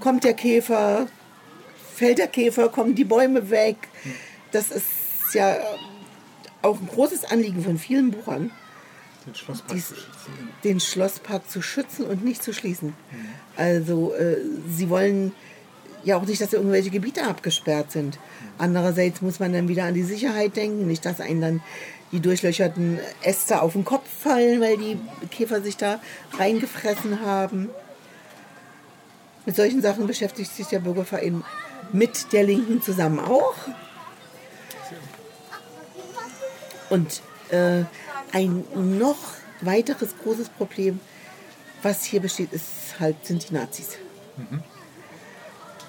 Kommt 0.00 0.24
der 0.24 0.34
Käfer, 0.34 1.06
fällt 1.94 2.18
der 2.18 2.26
Käfer, 2.26 2.68
kommen 2.68 2.96
die 2.96 3.04
Bäume 3.04 3.48
weg. 3.48 3.76
Das 4.50 4.72
ist 4.72 5.34
ja 5.34 5.56
auch 6.62 6.80
ein 6.80 6.88
großes 6.88 7.24
Anliegen 7.26 7.62
von 7.62 7.78
vielen 7.78 8.10
Buchern, 8.10 8.50
den 9.24 9.36
Schlosspark 9.36 9.72
dies, 9.72 9.86
zu 9.86 9.94
schützen. 9.94 10.48
den 10.64 10.80
Schlosspark 10.80 11.48
zu 11.48 11.62
schützen 11.62 12.04
und 12.06 12.24
nicht 12.24 12.42
zu 12.42 12.52
schließen. 12.52 12.92
Also 13.54 14.14
äh, 14.14 14.38
sie 14.68 14.88
wollen 14.88 15.32
ja 16.04 16.16
auch 16.16 16.24
nicht, 16.24 16.40
dass 16.40 16.52
irgendwelche 16.52 16.90
Gebiete 16.90 17.24
abgesperrt 17.24 17.92
sind. 17.92 18.18
Andererseits 18.58 19.22
muss 19.22 19.40
man 19.40 19.52
dann 19.52 19.68
wieder 19.68 19.84
an 19.84 19.94
die 19.94 20.02
Sicherheit 20.02 20.56
denken, 20.56 20.86
nicht, 20.86 21.04
dass 21.04 21.20
einen 21.20 21.40
dann 21.40 21.60
die 22.12 22.20
durchlöcherten 22.20 22.98
Äste 23.22 23.60
auf 23.62 23.74
den 23.74 23.84
Kopf 23.84 24.08
fallen, 24.08 24.60
weil 24.60 24.76
die 24.78 24.98
Käfer 25.30 25.60
sich 25.60 25.76
da 25.76 26.00
reingefressen 26.38 27.20
haben. 27.20 27.68
Mit 29.44 29.56
solchen 29.56 29.82
Sachen 29.82 30.06
beschäftigt 30.06 30.54
sich 30.54 30.66
der 30.68 30.80
Bürgerverein 30.80 31.44
mit 31.92 32.32
der 32.32 32.44
Linken 32.44 32.82
zusammen 32.82 33.20
auch. 33.20 33.54
Und 36.90 37.22
äh, 37.50 37.84
ein 38.32 38.64
noch 38.74 39.18
weiteres 39.60 40.10
großes 40.22 40.48
Problem, 40.50 41.00
was 41.82 42.04
hier 42.04 42.20
besteht, 42.20 42.52
ist 42.52 42.98
halt, 42.98 43.24
sind 43.26 43.48
die 43.48 43.54
Nazis. 43.54 43.98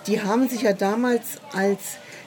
Die 0.10 0.22
haben 0.22 0.49
sich 0.49 0.64
ja 0.64 0.74
damals 0.74 1.38
als, 1.53 1.80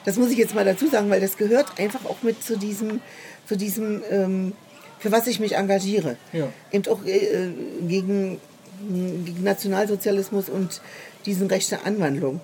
das 0.05 0.17
muss 0.17 0.31
ich 0.31 0.37
jetzt 0.37 0.55
mal 0.55 0.65
dazu 0.65 0.87
sagen, 0.87 1.09
weil 1.09 1.21
das 1.21 1.37
gehört 1.37 1.79
einfach 1.79 2.05
auch 2.05 2.23
mit 2.23 2.43
zu 2.43 2.57
diesem, 2.57 3.01
zu 3.45 3.55
diesem 3.55 4.01
ähm, 4.09 4.53
für 5.03 5.11
was 5.11 5.27
ich 5.27 5.41
mich 5.41 5.57
engagiere. 5.57 6.15
Ja. 6.31 6.47
Eben 6.71 6.87
auch 6.87 7.03
äh, 7.05 7.49
gegen, 7.85 8.39
gegen 8.89 9.43
Nationalsozialismus 9.43 10.47
und 10.47 10.79
diesen 11.25 11.47
rechte 11.47 11.85
Anwandlung. 11.85 12.39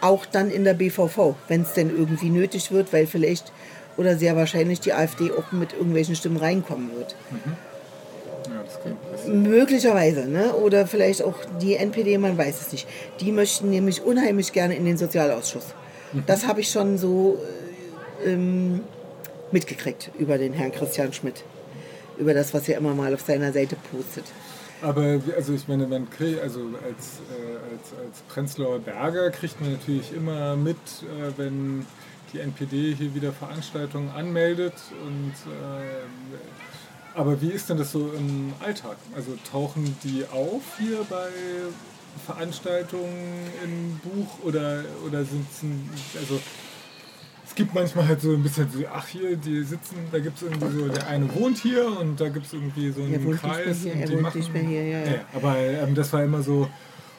Auch 0.00 0.24
dann 0.24 0.50
in 0.50 0.64
der 0.64 0.72
BVV, 0.72 1.34
wenn 1.46 1.60
es 1.60 1.74
denn 1.74 1.90
irgendwie 1.90 2.30
nötig 2.30 2.72
wird, 2.72 2.94
weil 2.94 3.06
vielleicht 3.06 3.52
oder 3.98 4.16
sehr 4.16 4.34
wahrscheinlich 4.34 4.80
die 4.80 4.94
AfD 4.94 5.30
auch 5.30 5.52
mit 5.52 5.74
irgendwelchen 5.74 6.16
Stimmen 6.16 6.38
reinkommen 6.38 6.90
wird. 6.96 7.16
Ja, 7.30 7.52
das 8.64 8.82
könnte 8.82 8.98
passieren. 9.10 9.42
Möglicherweise, 9.42 10.26
ne? 10.26 10.54
Oder 10.54 10.86
vielleicht 10.86 11.22
auch 11.22 11.36
die 11.60 11.76
NPD, 11.76 12.18
man 12.18 12.36
weiß 12.36 12.60
es 12.60 12.72
nicht. 12.72 12.88
Die 13.20 13.32
möchten 13.32 13.70
nämlich 13.70 14.02
unheimlich 14.02 14.52
gerne 14.52 14.74
in 14.74 14.84
den 14.84 14.96
Sozialausschuss. 14.96 15.74
Das 16.26 16.46
habe 16.46 16.60
ich 16.60 16.68
schon 16.68 16.96
so 16.96 17.38
äh, 18.24 18.32
ähm, 18.32 18.80
mitgekriegt 19.50 20.10
über 20.18 20.38
den 20.38 20.52
Herrn 20.52 20.72
Christian 20.72 21.12
Schmidt. 21.12 21.44
Über 22.18 22.34
das, 22.34 22.54
was 22.54 22.68
er 22.68 22.78
immer 22.78 22.94
mal 22.94 23.12
auf 23.12 23.22
seiner 23.22 23.52
Seite 23.52 23.76
postet. 23.90 24.24
Aber 24.82 25.20
also 25.36 25.54
ich 25.54 25.66
meine, 25.66 25.86
man 25.86 26.10
kriegt, 26.10 26.40
also 26.40 26.60
als, 26.60 27.20
äh, 27.30 27.72
als, 27.72 28.06
als 28.06 28.20
Prenzlauer 28.28 28.78
Berger 28.80 29.30
kriegt 29.30 29.60
man 29.60 29.72
natürlich 29.72 30.12
immer 30.12 30.56
mit, 30.56 30.76
äh, 30.76 31.32
wenn 31.36 31.86
die 32.32 32.40
NPD 32.40 32.94
hier 32.94 33.14
wieder 33.14 33.32
Veranstaltungen 33.32 34.10
anmeldet 34.10 34.74
und 35.04 35.32
äh, 35.50 36.63
aber 37.14 37.40
wie 37.40 37.50
ist 37.50 37.68
denn 37.70 37.76
das 37.76 37.92
so 37.92 38.12
im 38.16 38.52
Alltag? 38.60 38.96
Also 39.14 39.36
tauchen 39.50 39.96
die 40.02 40.24
auf 40.30 40.62
hier 40.78 41.04
bei 41.08 41.28
Veranstaltungen 42.26 43.50
im 43.64 43.98
Buch 43.98 44.38
oder, 44.42 44.84
oder 45.06 45.24
sind 45.24 45.46
es 45.50 46.20
also 46.20 46.40
es 47.46 47.54
gibt 47.54 47.74
manchmal 47.74 48.08
halt 48.08 48.20
so 48.20 48.32
ein 48.32 48.42
bisschen 48.42 48.68
so, 48.70 48.80
ach 48.92 49.06
hier, 49.06 49.36
die 49.36 49.62
sitzen, 49.62 49.96
da 50.10 50.18
gibt 50.18 50.38
es 50.38 50.42
irgendwie 50.42 50.70
so, 50.76 50.88
der 50.88 51.06
eine 51.06 51.32
wohnt 51.34 51.58
hier 51.58 51.86
und 52.00 52.20
da 52.20 52.28
gibt 52.28 52.46
es 52.46 52.52
irgendwie 52.52 52.90
so 52.90 53.02
einen 53.02 53.30
Er 53.30 53.36
Kreis. 53.36 53.82
hier, 53.82 53.92
und 53.92 54.08
die 54.08 54.12
wohnt 54.14 54.22
machen, 54.22 54.66
hier, 54.66 54.84
ja, 54.84 54.98
ja. 54.98 55.20
aber 55.34 55.56
ähm, 55.58 55.94
das 55.94 56.12
war 56.12 56.24
immer 56.24 56.42
so, 56.42 56.68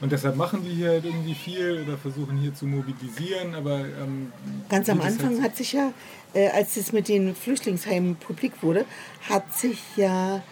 und 0.01 0.11
deshalb 0.11 0.35
machen 0.35 0.61
die 0.63 0.71
hier 0.71 0.89
halt 0.89 1.05
irgendwie 1.05 1.35
viel 1.35 1.83
oder 1.85 1.97
versuchen 1.97 2.37
hier 2.37 2.53
zu 2.53 2.65
mobilisieren, 2.65 3.55
aber 3.55 3.79
ähm, 3.79 4.31
Ganz 4.67 4.89
am 4.89 4.99
Anfang 4.99 5.35
halt, 5.35 5.43
hat 5.43 5.55
sich 5.55 5.71
ja, 5.71 5.93
äh, 6.35 6.49
als 6.49 6.77
es 6.77 6.91
mit 6.91 7.07
den 7.07 7.35
Flüchtlingsheimen 7.35 8.17
publik 8.17 8.61
wurde, 8.61 8.85
hat 9.27 9.57
sich 9.57 9.79
ja 9.95 10.43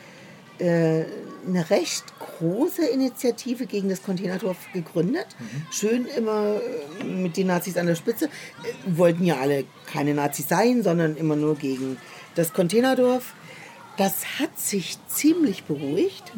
äh, 0.58 1.04
eine 1.46 1.70
recht 1.70 2.06
große 2.20 2.86
Initiative 2.86 3.66
gegen 3.66 3.90
das 3.90 4.02
Containerdorf 4.02 4.58
gegründet. 4.72 5.28
Schön 5.72 6.06
immer 6.06 6.56
äh, 7.02 7.04
mit 7.04 7.38
den 7.38 7.48
Nazis 7.48 7.78
an 7.78 7.86
der 7.86 7.96
Spitze. 7.96 8.26
Äh, 8.26 8.30
wollten 8.98 9.26
ja 9.26 9.38
alle 9.38 9.66
keine 9.86 10.14
Nazis 10.14 10.48
sein, 10.48 10.82
sondern 10.84 11.18
immer 11.18 11.36
nur 11.36 11.56
gegen 11.56 11.98
das 12.36 12.54
Containerdorf. 12.54 13.34
Das 13.98 14.40
hat 14.40 14.58
sich 14.58 14.98
ziemlich 15.08 15.66
beruhigt. 15.66 16.32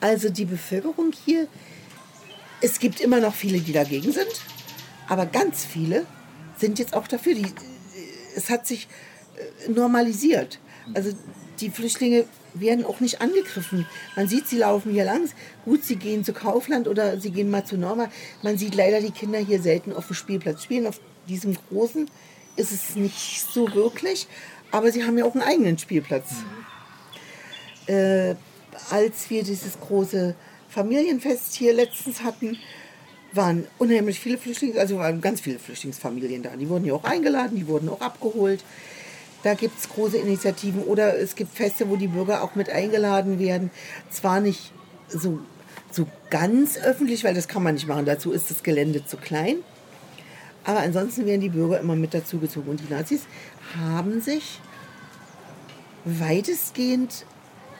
Also 0.00 0.28
die 0.28 0.44
Bevölkerung 0.44 1.12
hier, 1.24 1.48
es 2.60 2.78
gibt 2.78 3.00
immer 3.00 3.20
noch 3.20 3.34
viele, 3.34 3.58
die 3.60 3.72
dagegen 3.72 4.12
sind, 4.12 4.42
aber 5.08 5.24
ganz 5.24 5.64
viele 5.64 6.04
sind 6.58 6.78
jetzt 6.78 6.94
auch 6.94 7.08
dafür. 7.08 7.34
Die, 7.34 7.46
es 8.36 8.50
hat 8.50 8.66
sich 8.66 8.88
äh, 9.36 9.70
normalisiert. 9.70 10.60
Also 10.94 11.10
die 11.60 11.70
Flüchtlinge 11.70 12.26
werden 12.54 12.84
auch 12.84 13.00
nicht 13.00 13.20
angegriffen. 13.20 13.86
Man 14.14 14.28
sieht, 14.28 14.46
sie 14.46 14.58
laufen 14.58 14.92
hier 14.92 15.04
langs. 15.04 15.32
Gut, 15.64 15.84
sie 15.84 15.96
gehen 15.96 16.24
zu 16.24 16.32
Kaufland 16.32 16.86
oder 16.88 17.18
sie 17.20 17.30
gehen 17.30 17.50
mal 17.50 17.64
zu 17.64 17.76
Norma. 17.76 18.08
Man 18.42 18.58
sieht 18.58 18.74
leider 18.74 19.00
die 19.00 19.10
Kinder 19.10 19.38
hier 19.38 19.60
selten 19.60 19.92
auf 19.92 20.06
dem 20.06 20.14
Spielplatz 20.14 20.62
spielen. 20.62 20.86
Auf 20.86 21.00
diesem 21.28 21.56
großen 21.68 22.10
ist 22.56 22.72
es 22.72 22.96
nicht 22.96 23.44
so 23.52 23.74
wirklich. 23.74 24.26
Aber 24.70 24.92
sie 24.92 25.04
haben 25.04 25.18
ja 25.18 25.24
auch 25.24 25.34
einen 25.34 25.42
eigenen 25.42 25.78
Spielplatz. 25.78 26.30
Äh, 27.86 28.34
als 28.90 29.30
wir 29.30 29.42
dieses 29.42 29.80
große 29.80 30.34
Familienfest 30.68 31.54
hier 31.54 31.72
letztens 31.72 32.22
hatten, 32.22 32.58
waren 33.36 33.66
unheimlich 33.78 34.20
viele 34.20 34.38
Flüchtlinge, 34.38 34.80
also 34.80 34.98
waren 34.98 35.20
ganz 35.20 35.40
viele 35.40 35.58
Flüchtlingsfamilien 35.58 36.42
da. 36.42 36.50
Die 36.56 36.68
wurden 36.68 36.84
ja 36.84 36.94
auch 36.94 37.04
eingeladen, 37.04 37.56
die 37.56 37.66
wurden 37.66 37.88
auch 37.88 38.00
abgeholt. 38.00 38.64
Da 39.42 39.54
gibt 39.54 39.78
es 39.78 39.88
große 39.88 40.18
Initiativen 40.18 40.82
oder 40.82 41.18
es 41.18 41.36
gibt 41.36 41.54
Feste, 41.54 41.88
wo 41.88 41.96
die 41.96 42.08
Bürger 42.08 42.42
auch 42.42 42.54
mit 42.54 42.70
eingeladen 42.70 43.38
werden. 43.38 43.70
Zwar 44.10 44.40
nicht 44.40 44.72
so, 45.08 45.38
so 45.90 46.06
ganz 46.30 46.78
öffentlich, 46.78 47.22
weil 47.22 47.34
das 47.34 47.46
kann 47.46 47.62
man 47.62 47.74
nicht 47.74 47.86
machen, 47.86 48.06
dazu 48.06 48.32
ist 48.32 48.50
das 48.50 48.62
Gelände 48.62 49.04
zu 49.04 49.16
klein. 49.16 49.56
Aber 50.64 50.80
ansonsten 50.80 51.26
werden 51.26 51.40
die 51.40 51.48
Bürger 51.48 51.78
immer 51.78 51.94
mit 51.94 52.12
dazugezogen. 52.12 52.70
Und 52.70 52.80
die 52.80 52.92
Nazis 52.92 53.22
haben 53.78 54.20
sich 54.20 54.60
weitestgehend 56.04 57.24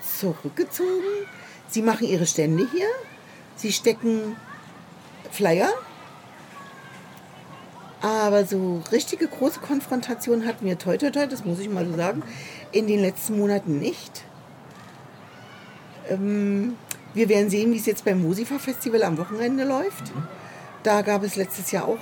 zurückgezogen. 0.03 1.27
Sie 1.69 1.83
machen 1.83 2.07
ihre 2.07 2.27
Stände 2.27 2.69
hier. 2.73 2.87
Sie 3.57 3.73
stecken 3.73 4.37
Flyer. 5.37 5.69
Aber 8.01 8.45
so 8.45 8.83
richtige 8.93 9.27
große 9.27 9.61
Konfrontation 9.61 10.47
hatten 10.47 10.65
wir 10.67 10.79
toi 10.79 10.97
toi 10.97 11.11
toi, 11.11 11.27
das 11.27 11.45
muss 11.45 11.59
ich 11.59 11.69
mal 11.69 11.87
so 11.87 11.97
sagen, 11.97 12.23
in 12.73 12.87
den 12.87 13.01
letzten 13.01 13.39
Monaten 13.39 13.79
nicht. 13.79 14.25
Ähm, 16.09 16.77
wir 17.15 17.29
werden 17.29 17.51
sehen, 17.51 17.73
wie 17.73 17.79
es 17.79 17.87
jetzt 17.87 18.05
beim 18.05 18.23
Musifa-Festival 18.23 19.03
am 19.03 19.19
Wochenende 19.19 19.65
läuft. 19.65 20.13
Da 20.83 21.03
gab 21.03 21.23
es 21.23 21.37
letztes 21.37 21.71
Jahr 21.73 21.89
auch 21.89 21.99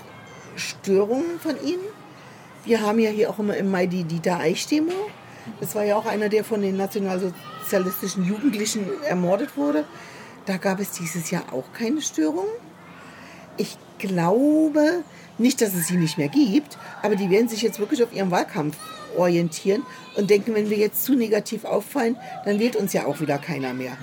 Störungen 0.57 1.41
von 1.41 1.57
ihnen. 1.65 1.85
Wir 2.65 2.81
haben 2.81 2.99
ja 2.99 3.11
hier 3.11 3.31
auch 3.31 3.39
immer 3.39 3.57
im 3.57 3.71
Mai 3.71 3.87
die 3.87 4.05
Dieter 4.05 4.39
Eich-Demo. 4.39 4.93
Das 5.61 5.75
war 5.75 5.85
ja 5.85 5.97
auch 5.97 6.07
einer, 6.07 6.29
der 6.29 6.45
von 6.45 6.63
den 6.63 6.77
nationalsozialistischen 6.77 8.25
Jugendlichen 8.25 8.87
ermordet 9.05 9.57
wurde. 9.57 9.85
Da 10.47 10.57
gab 10.57 10.81
es 10.81 10.91
dieses 10.91 11.31
Jahr 11.31 11.53
auch 11.53 11.73
keine 11.73 12.03
Störungen. 12.03 12.51
Ich 13.57 13.77
glaube 13.99 15.03
nicht, 15.39 15.61
dass 15.61 15.75
es 15.75 15.87
sie 15.87 15.97
nicht 15.97 16.19
mehr 16.19 16.29
gibt, 16.29 16.79
aber 17.03 17.17
die 17.17 17.31
werden 17.31 17.49
sich 17.49 17.63
jetzt 17.63 17.79
wirklich 17.79 18.03
auf 18.03 18.13
ihren 18.13 18.31
Wahlkampf 18.31 18.77
orientieren 19.17 19.83
und 20.17 20.31
denken, 20.31 20.55
wenn 20.55 20.71
wir 20.71 20.77
jetzt 20.77 21.05
zu 21.05 21.15
negativ 21.15 21.65
auffallen, 21.65 22.17
dann 22.45 22.59
wählt 22.59 22.77
uns 22.77 22.93
ja 22.93 23.07
auch 23.07 23.21
wieder 23.21 23.39
keiner 23.39 23.75
mehr. 23.75 23.97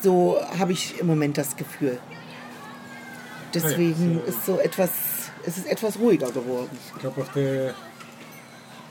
So 0.00 0.38
habe 0.58 0.72
ich 0.72 0.98
im 0.98 1.06
Moment 1.06 1.36
das 1.36 1.56
Gefühl. 1.56 1.98
Deswegen 3.52 4.22
ist 4.26 4.46
so 4.46 4.58
etwas, 4.58 4.90
es 5.44 5.58
ist 5.58 5.66
etwas 5.66 5.98
ruhiger 5.98 6.30
geworden. 6.30 6.70
Ich 6.94 7.00
glaube, 7.00 7.22
auf 7.22 7.32
der, 7.32 7.74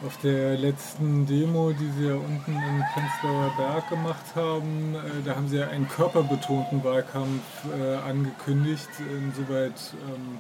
auf 0.05 0.17
der 0.23 0.57
letzten 0.57 1.25
Demo, 1.25 1.71
die 1.71 1.91
sie 1.97 2.07
ja 2.07 2.15
unten 2.15 2.51
im 2.51 2.83
Prenzlauer 2.93 3.53
Berg 3.57 3.89
gemacht 3.89 4.23
haben, 4.35 4.95
äh, 4.95 5.25
da 5.25 5.35
haben 5.35 5.47
sie 5.49 5.57
ja 5.57 5.67
einen 5.67 5.87
körperbetonten 5.87 6.83
Wahlkampf 6.83 7.43
äh, 7.77 7.95
angekündigt. 7.95 8.87
Insoweit 8.99 9.73
ähm, 10.07 10.39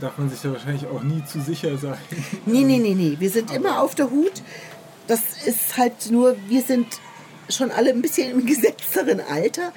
darf 0.00 0.16
man 0.16 0.30
sich 0.30 0.40
da 0.40 0.52
wahrscheinlich 0.52 0.86
auch 0.86 1.02
nie 1.02 1.22
zu 1.24 1.40
sicher 1.40 1.76
sein. 1.76 1.98
Nee, 2.46 2.64
nee, 2.64 2.78
nee, 2.78 2.94
nee. 2.94 3.16
Wir 3.18 3.30
sind 3.30 3.52
immer 3.52 3.82
auf 3.82 3.94
der 3.94 4.10
Hut. 4.10 4.42
Das 5.06 5.46
ist 5.46 5.76
halt 5.76 6.10
nur, 6.10 6.36
wir 6.48 6.62
sind 6.62 6.86
schon 7.50 7.70
alle 7.70 7.90
ein 7.90 8.00
bisschen 8.00 8.30
im 8.30 8.46
gesetzteren 8.46 9.20
Alter. 9.20 9.72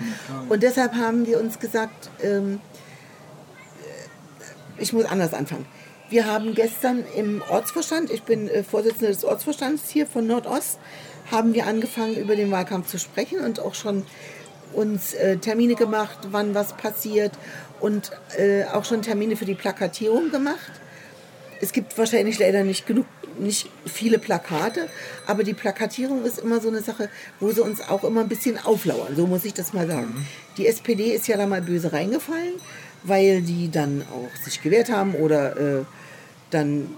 Und 0.47 0.63
deshalb 0.63 0.93
haben 0.93 1.25
wir 1.27 1.39
uns 1.39 1.59
gesagt, 1.59 2.09
ähm, 2.23 2.55
äh, 2.55 2.76
ich 4.79 4.93
muss 4.93 5.05
anders 5.05 5.33
anfangen. 5.33 5.65
Wir 6.09 6.25
haben 6.25 6.55
gestern 6.55 7.03
im 7.17 7.41
Ortsvorstand, 7.49 8.11
ich 8.11 8.23
bin 8.23 8.47
äh, 8.47 8.63
Vorsitzende 8.63 9.07
des 9.07 9.25
Ortsvorstands 9.25 9.89
hier 9.89 10.07
von 10.07 10.25
Nordost, 10.25 10.79
haben 11.29 11.53
wir 11.53 11.67
angefangen, 11.67 12.15
über 12.15 12.35
den 12.35 12.49
Wahlkampf 12.51 12.87
zu 12.87 12.97
sprechen 12.97 13.41
und 13.41 13.59
auch 13.59 13.75
schon 13.75 14.05
uns 14.73 15.13
äh, 15.13 15.37
Termine 15.37 15.75
gemacht, 15.75 16.19
wann 16.31 16.55
was 16.55 16.73
passiert 16.73 17.33
und 17.79 18.11
äh, 18.37 18.63
auch 18.65 18.85
schon 18.85 19.01
Termine 19.01 19.35
für 19.35 19.45
die 19.45 19.55
Plakatierung 19.55 20.31
gemacht. 20.31 20.71
Es 21.59 21.73
gibt 21.73 21.97
wahrscheinlich 21.97 22.39
leider 22.39 22.63
nicht 22.63 22.85
genug, 22.85 23.05
nicht 23.39 23.69
viele 23.85 24.19
Plakate, 24.19 24.87
aber 25.25 25.43
die 25.43 25.53
Plakatierung 25.53 26.23
ist 26.23 26.39
immer 26.39 26.61
so 26.61 26.69
eine 26.69 26.81
Sache, 26.81 27.09
wo 27.39 27.51
sie 27.51 27.61
uns 27.61 27.81
auch 27.81 28.03
immer 28.03 28.21
ein 28.21 28.29
bisschen 28.29 28.57
auflauern. 28.63 29.15
So 29.15 29.27
muss 29.27 29.43
ich 29.45 29.53
das 29.53 29.73
mal 29.73 29.87
sagen. 29.87 30.25
Die 30.57 30.67
SPD 30.67 31.11
ist 31.11 31.27
ja 31.27 31.37
da 31.37 31.47
mal 31.47 31.61
böse 31.61 31.91
reingefallen, 31.91 32.53
weil 33.07 33.41
die 33.41 33.69
dann 33.69 34.03
auch 34.03 34.43
sich 34.43 34.61
gewehrt 34.61 34.89
haben 34.89 35.15
oder 35.15 35.57
äh, 35.57 35.83
dann 36.51 36.89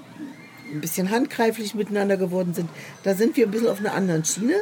ein 0.72 0.82
bisschen 0.82 1.10
handgreiflich 1.10 1.76
miteinander 1.76 2.18
geworden 2.18 2.54
sind. 2.54 2.70
Da 3.04 3.16
sind 3.16 3.36
wir 3.38 3.48
ein 3.48 3.52
bisschen 3.52 3.70
auf 3.70 3.80
einer 3.80 3.94
anderen 3.94 4.24
Schiene. 4.24 4.56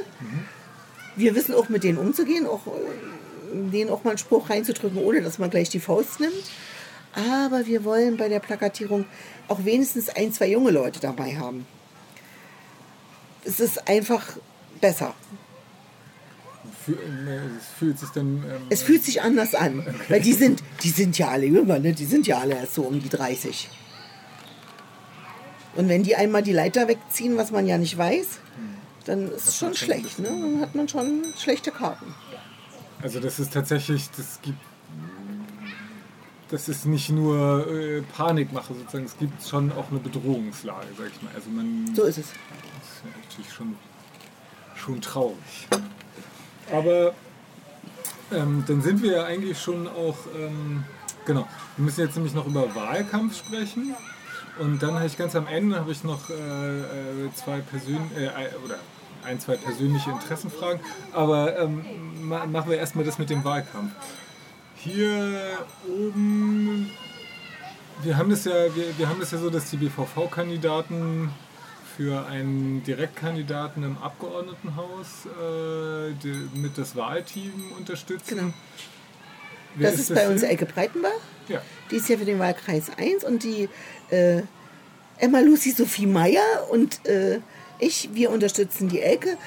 Wir 1.16 1.36
wissen 1.36 1.54
auch 1.56 1.70
mit 1.70 1.84
denen 1.84 1.98
umzugehen, 1.98 2.46
auch 2.46 2.68
äh, 2.68 3.72
denen 3.72 3.90
auch 3.90 4.04
mal 4.04 4.12
einen 4.12 4.18
Spruch 4.18 4.50
reinzudrücken, 4.50 5.00
ohne 5.00 5.22
dass 5.22 5.40
man 5.40 5.50
gleich 5.50 5.70
die 5.70 5.80
Faust 5.80 6.20
nimmt. 6.20 6.34
Aber 7.14 7.66
wir 7.66 7.84
wollen 7.84 8.18
bei 8.18 8.30
der 8.30 8.40
Plakatierung 8.40 9.06
auch 9.48 9.66
wenigstens 9.66 10.10
ein, 10.10 10.32
zwei 10.32 10.50
junge 10.50 10.72
Leute 10.72 11.00
dabei 11.00 11.36
haben. 11.36 11.66
Es 13.44 13.60
ist 13.60 13.88
einfach 13.88 14.38
besser. 14.82 15.16
Äh, 16.88 17.38
Es 17.60 17.68
fühlt 17.78 18.00
sich 18.00 18.10
dann. 18.10 18.38
Ähm, 18.38 18.62
Es 18.70 18.84
fühlt 18.84 19.04
sich 19.04 19.22
anders 19.22 19.56
an. 19.56 19.86
Weil 20.10 20.22
die 20.22 20.34
sind, 20.34 20.64
die 20.84 20.90
sind 20.90 21.18
ja 21.18 21.30
alle 21.30 21.46
jünger, 21.46 21.80
ne? 21.80 21.94
die 21.94 22.06
sind 22.06 22.28
ja 22.28 22.40
alle 22.40 22.56
erst 22.56 22.76
so 22.76 22.84
um 22.84 23.00
die 23.02 23.10
30. 23.10 23.70
Und 25.76 25.90
wenn 25.90 26.04
die 26.04 26.16
einmal 26.16 26.42
die 26.42 26.54
Leiter 26.54 26.88
wegziehen, 26.88 27.38
was 27.38 27.52
man 27.52 27.68
ja 27.68 27.78
nicht 27.78 27.98
weiß, 27.98 28.40
dann 29.06 29.32
ist 29.32 29.48
es 29.48 29.58
schon 29.58 29.76
schlecht. 29.76 30.20
Ne? 30.20 30.28
Dann 30.30 30.62
hat 30.62 30.74
man 30.76 30.88
schon 30.90 31.24
schlechte 31.38 31.72
Karten. 31.72 32.14
Also 33.02 33.20
das 33.20 33.40
ist 33.40 33.54
tatsächlich, 33.54 34.10
das 34.18 34.40
gibt, 34.42 34.58
das 36.50 36.68
ist 36.68 36.86
nicht 36.88 37.10
nur 37.12 37.68
äh, 37.72 38.02
Panikmache 38.02 38.74
sozusagen, 38.74 39.06
es 39.06 39.18
gibt 39.18 39.44
schon 39.48 39.72
auch 39.72 39.92
eine 39.92 40.00
Bedrohungslage, 40.00 40.88
sag 40.98 41.08
ich 41.16 41.22
mal. 41.22 41.32
Also 41.36 41.50
man 41.52 41.94
So 41.96 42.04
ist 42.06 42.18
es. 42.18 42.26
das 42.26 42.34
ist 42.34 43.04
ja 43.04 43.12
natürlich 43.24 43.54
schon, 43.54 43.76
schon 44.76 45.00
traurig. 45.00 45.68
Aber 46.72 47.14
ähm, 48.32 48.64
dann 48.68 48.82
sind 48.82 49.02
wir 49.02 49.18
ja 49.18 49.24
eigentlich 49.24 49.60
schon 49.60 49.88
auch, 49.88 50.18
ähm, 50.36 50.84
genau, 51.26 51.48
wir 51.76 51.86
müssen 51.86 52.02
jetzt 52.02 52.16
nämlich 52.16 52.34
noch 52.34 52.46
über 52.46 52.76
Wahlkampf 52.76 53.38
sprechen. 53.38 53.96
Und 54.60 54.82
dann 54.82 54.96
habe 54.96 55.06
ich 55.06 55.18
ganz 55.18 55.36
am 55.36 55.48
Ende 55.48 55.80
habe 55.80 55.92
ich 55.92 56.04
noch 56.04 56.30
äh, 56.30 56.34
äh, 56.34 57.34
zwei 57.36 57.60
persönliche, 57.60 58.26
äh, 58.26 58.50
oder 58.66 58.80
ein, 59.24 59.40
zwei 59.40 59.56
persönliche 59.56 60.12
Interessenfragen. 60.12 60.82
Aber 61.14 61.58
ähm, 61.60 61.84
ma 62.28 62.46
machen 62.46 62.72
wir 62.72 62.78
erstmal 62.78 63.06
das 63.06 63.18
mit 63.18 63.30
dem 63.30 63.44
Wahlkampf. 63.44 63.92
Hier 64.76 65.60
oben, 65.88 66.90
wir 68.04 68.18
haben 68.18 68.30
das 68.30 68.46
ja, 68.46 68.76
wir, 68.76 68.98
wir 68.98 69.10
haben 69.10 69.20
das 69.20 69.32
ja 69.32 69.38
so, 69.38 69.50
dass 69.50 69.70
die 69.70 69.78
BVV-Kandidaten 69.78 71.30
für 71.98 72.28
einen 72.28 72.84
Direktkandidaten 72.84 73.84
im 73.84 73.98
Abgeordnetenhaus 73.98 75.26
äh, 75.26 76.14
die, 76.24 76.60
mit 76.60 76.78
das 76.78 76.96
Wahlteam 76.96 77.72
unterstützen. 77.76 78.38
Genau. 78.38 78.54
Wer 79.76 79.92
Das 79.92 80.00
ist 80.00 80.14
bei 80.14 80.30
uns? 80.30 80.44
Elke 80.44 80.68
Breitenbach. 80.68 81.10
Ja. 81.48 81.62
Die 81.90 81.96
ist 81.96 82.08
ja 82.08 82.18
für 82.18 82.26
den 82.26 82.38
Wahlkreis 82.38 82.92
1 82.98 83.24
und 83.24 83.44
die 83.44 83.68
äh, 84.12 84.44
Emma 85.18 85.40
Lucy 85.40 85.72
Sophie 85.72 86.06
Meyer 86.06 86.70
und 86.70 87.04
äh, 87.08 87.40
ich, 87.80 88.10
wir 88.14 88.30
unterstützen 88.30 88.90
die 88.90 89.02
Elke. 89.02 89.38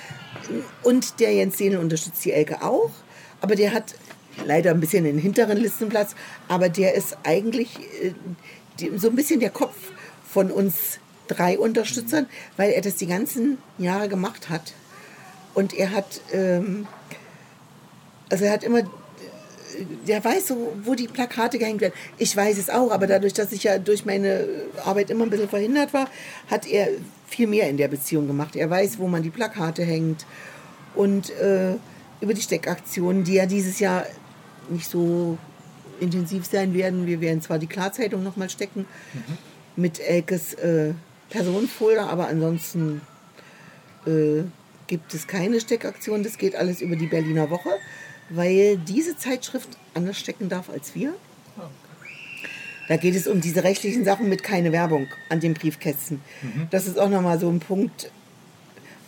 Und 0.82 1.20
der 1.20 1.32
Jens 1.32 1.56
Sehnel 1.58 1.78
unterstützt 1.78 2.24
die 2.24 2.32
Elke 2.32 2.62
auch. 2.62 2.90
Aber 3.40 3.54
der 3.54 3.72
hat 3.72 3.94
leider 4.44 4.72
ein 4.72 4.80
bisschen 4.80 5.04
den 5.04 5.18
hinteren 5.18 5.56
Listenplatz. 5.56 6.14
Aber 6.48 6.68
der 6.68 6.94
ist 6.94 7.16
eigentlich 7.22 7.78
äh, 8.02 8.12
die, 8.80 8.98
so 8.98 9.08
ein 9.08 9.16
bisschen 9.16 9.38
der 9.38 9.50
Kopf 9.50 9.76
von 10.28 10.50
uns 10.50 10.98
drei 11.34 11.58
Unterstützern, 11.58 12.26
weil 12.56 12.70
er 12.72 12.82
das 12.82 12.96
die 12.96 13.06
ganzen 13.06 13.58
Jahre 13.78 14.08
gemacht 14.08 14.48
hat. 14.48 14.74
Und 15.54 15.74
er 15.74 15.92
hat, 15.92 16.20
ähm, 16.32 16.86
also 18.30 18.44
er 18.44 18.52
hat 18.52 18.64
immer 18.64 18.82
der 20.06 20.22
weiß 20.22 20.48
so, 20.48 20.72
wo 20.84 20.94
die 20.94 21.08
Plakate 21.08 21.58
gehängt 21.58 21.80
werden. 21.80 21.94
Ich 22.18 22.36
weiß 22.36 22.58
es 22.58 22.70
auch, 22.70 22.90
aber 22.90 23.06
dadurch, 23.06 23.32
dass 23.32 23.52
ich 23.52 23.64
ja 23.64 23.78
durch 23.78 24.04
meine 24.04 24.46
Arbeit 24.84 25.10
immer 25.10 25.24
ein 25.24 25.30
bisschen 25.30 25.48
verhindert 25.48 25.94
war, 25.94 26.08
hat 26.50 26.66
er 26.66 26.88
viel 27.26 27.46
mehr 27.46 27.68
in 27.68 27.76
der 27.76 27.88
Beziehung 27.88 28.26
gemacht. 28.26 28.56
Er 28.56 28.68
weiß, 28.68 28.98
wo 28.98 29.06
man 29.06 29.22
die 29.22 29.30
Plakate 29.30 29.84
hängt 29.84 30.26
und 30.94 31.30
äh, 31.30 31.74
über 32.20 32.34
die 32.34 32.42
Steckaktionen, 32.42 33.24
die 33.24 33.34
ja 33.34 33.46
dieses 33.46 33.78
Jahr 33.78 34.06
nicht 34.68 34.88
so 34.88 35.38
intensiv 36.00 36.46
sein 36.46 36.74
werden. 36.74 37.06
Wir 37.06 37.20
werden 37.20 37.40
zwar 37.42 37.58
die 37.58 37.66
Klarzeitung 37.66 38.22
nochmal 38.22 38.50
stecken 38.50 38.86
mhm. 39.12 39.82
mit 39.82 40.00
Elkes 40.00 40.54
äh, 40.54 40.94
Personenfolder, 41.30 42.08
aber 42.08 42.28
ansonsten 42.28 43.00
äh, 44.06 44.42
gibt 44.86 45.14
es 45.14 45.26
keine 45.26 45.60
Steckaktion. 45.60 46.22
Das 46.22 46.36
geht 46.36 46.54
alles 46.54 46.80
über 46.80 46.96
die 46.96 47.06
Berliner 47.06 47.50
Woche 47.50 47.70
weil 48.30 48.78
diese 48.78 49.16
Zeitschrift 49.16 49.68
anders 49.92 50.18
stecken 50.18 50.48
darf 50.48 50.70
als 50.70 50.94
wir. 50.94 51.14
Da 52.88 52.96
geht 52.96 53.14
es 53.14 53.28
um 53.28 53.40
diese 53.40 53.62
rechtlichen 53.62 54.04
Sachen 54.04 54.28
mit 54.28 54.42
keine 54.42 54.72
Werbung 54.72 55.06
an 55.28 55.38
den 55.38 55.54
Briefkästen. 55.54 56.20
Mhm. 56.42 56.66
Das 56.70 56.88
ist 56.88 56.98
auch 56.98 57.08
nochmal 57.08 57.38
so 57.38 57.48
ein 57.48 57.60
Punkt, 57.60 58.10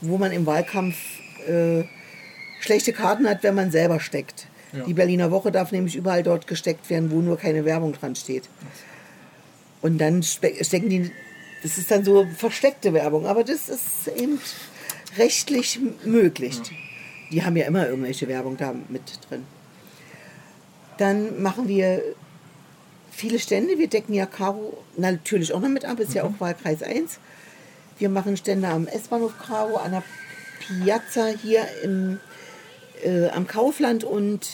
wo 0.01 0.19
man 0.19 0.31
im 0.31 0.47
Wahlkampf 0.47 0.97
äh, 1.49 1.83
schlechte 2.61 2.93
Karten 2.93 3.29
hat, 3.29 3.43
wenn 3.43 3.57
man 3.57 3.73
selber 3.73 3.99
steckt. 3.99 4.47
Ja. 4.73 4.85
Die 4.85 4.95
Berliner 4.95 5.33
Woche 5.33 5.51
darf 5.51 5.73
nämlich 5.73 5.97
überall 5.97 6.23
dort 6.23 6.47
gesteckt 6.47 6.91
werden, 6.91 7.11
wo 7.11 7.21
nur 7.21 7.37
keine 7.39 7.65
Werbung 7.65 7.93
dran 7.93 8.15
steht. 8.15 8.45
Und 9.81 9.99
dann 9.99 10.23
stecken 10.23 10.89
die, 10.89 11.11
das 11.63 11.79
ist 11.79 11.91
dann 11.91 12.05
so 12.05 12.27
versteckte 12.37 12.93
Werbung, 12.93 13.27
aber 13.27 13.45
das 13.45 13.69
ist 13.69 14.09
eben 14.17 14.41
rechtlich 15.17 15.81
möglich. 16.05 16.61
Die 17.31 17.45
haben 17.45 17.57
ja 17.57 17.67
immer 17.67 17.89
irgendwelche 17.89 18.29
Werbung 18.29 18.57
da 18.57 18.75
mit 18.89 19.03
drin. 19.29 19.45
Dann 20.99 21.43
machen 21.43 21.69
wir 21.69 22.03
viele 23.11 23.39
Stände. 23.39 23.79
Wir 23.79 23.89
decken 23.89 24.15
ja 24.15 24.27
Karo 24.27 24.83
natürlich 24.97 25.53
auch 25.53 25.61
noch 25.61 25.69
mit 25.69 25.85
ab, 25.85 26.01
ist 26.01 26.11
mhm. 26.11 26.17
ja 26.17 26.25
auch 26.25 26.33
Wahlkreis 26.39 26.83
1. 26.83 27.19
Wir 27.99 28.09
machen 28.09 28.37
Stände 28.37 28.69
am 28.69 28.87
S-Bahnhof 28.87 29.33
Karo, 29.39 29.77
an 29.77 29.93
der 29.93 30.03
Piazza 30.61 31.27
hier 31.27 31.67
im, 31.83 32.19
äh, 33.05 33.29
am 33.29 33.47
Kaufland 33.47 34.05
und 34.05 34.49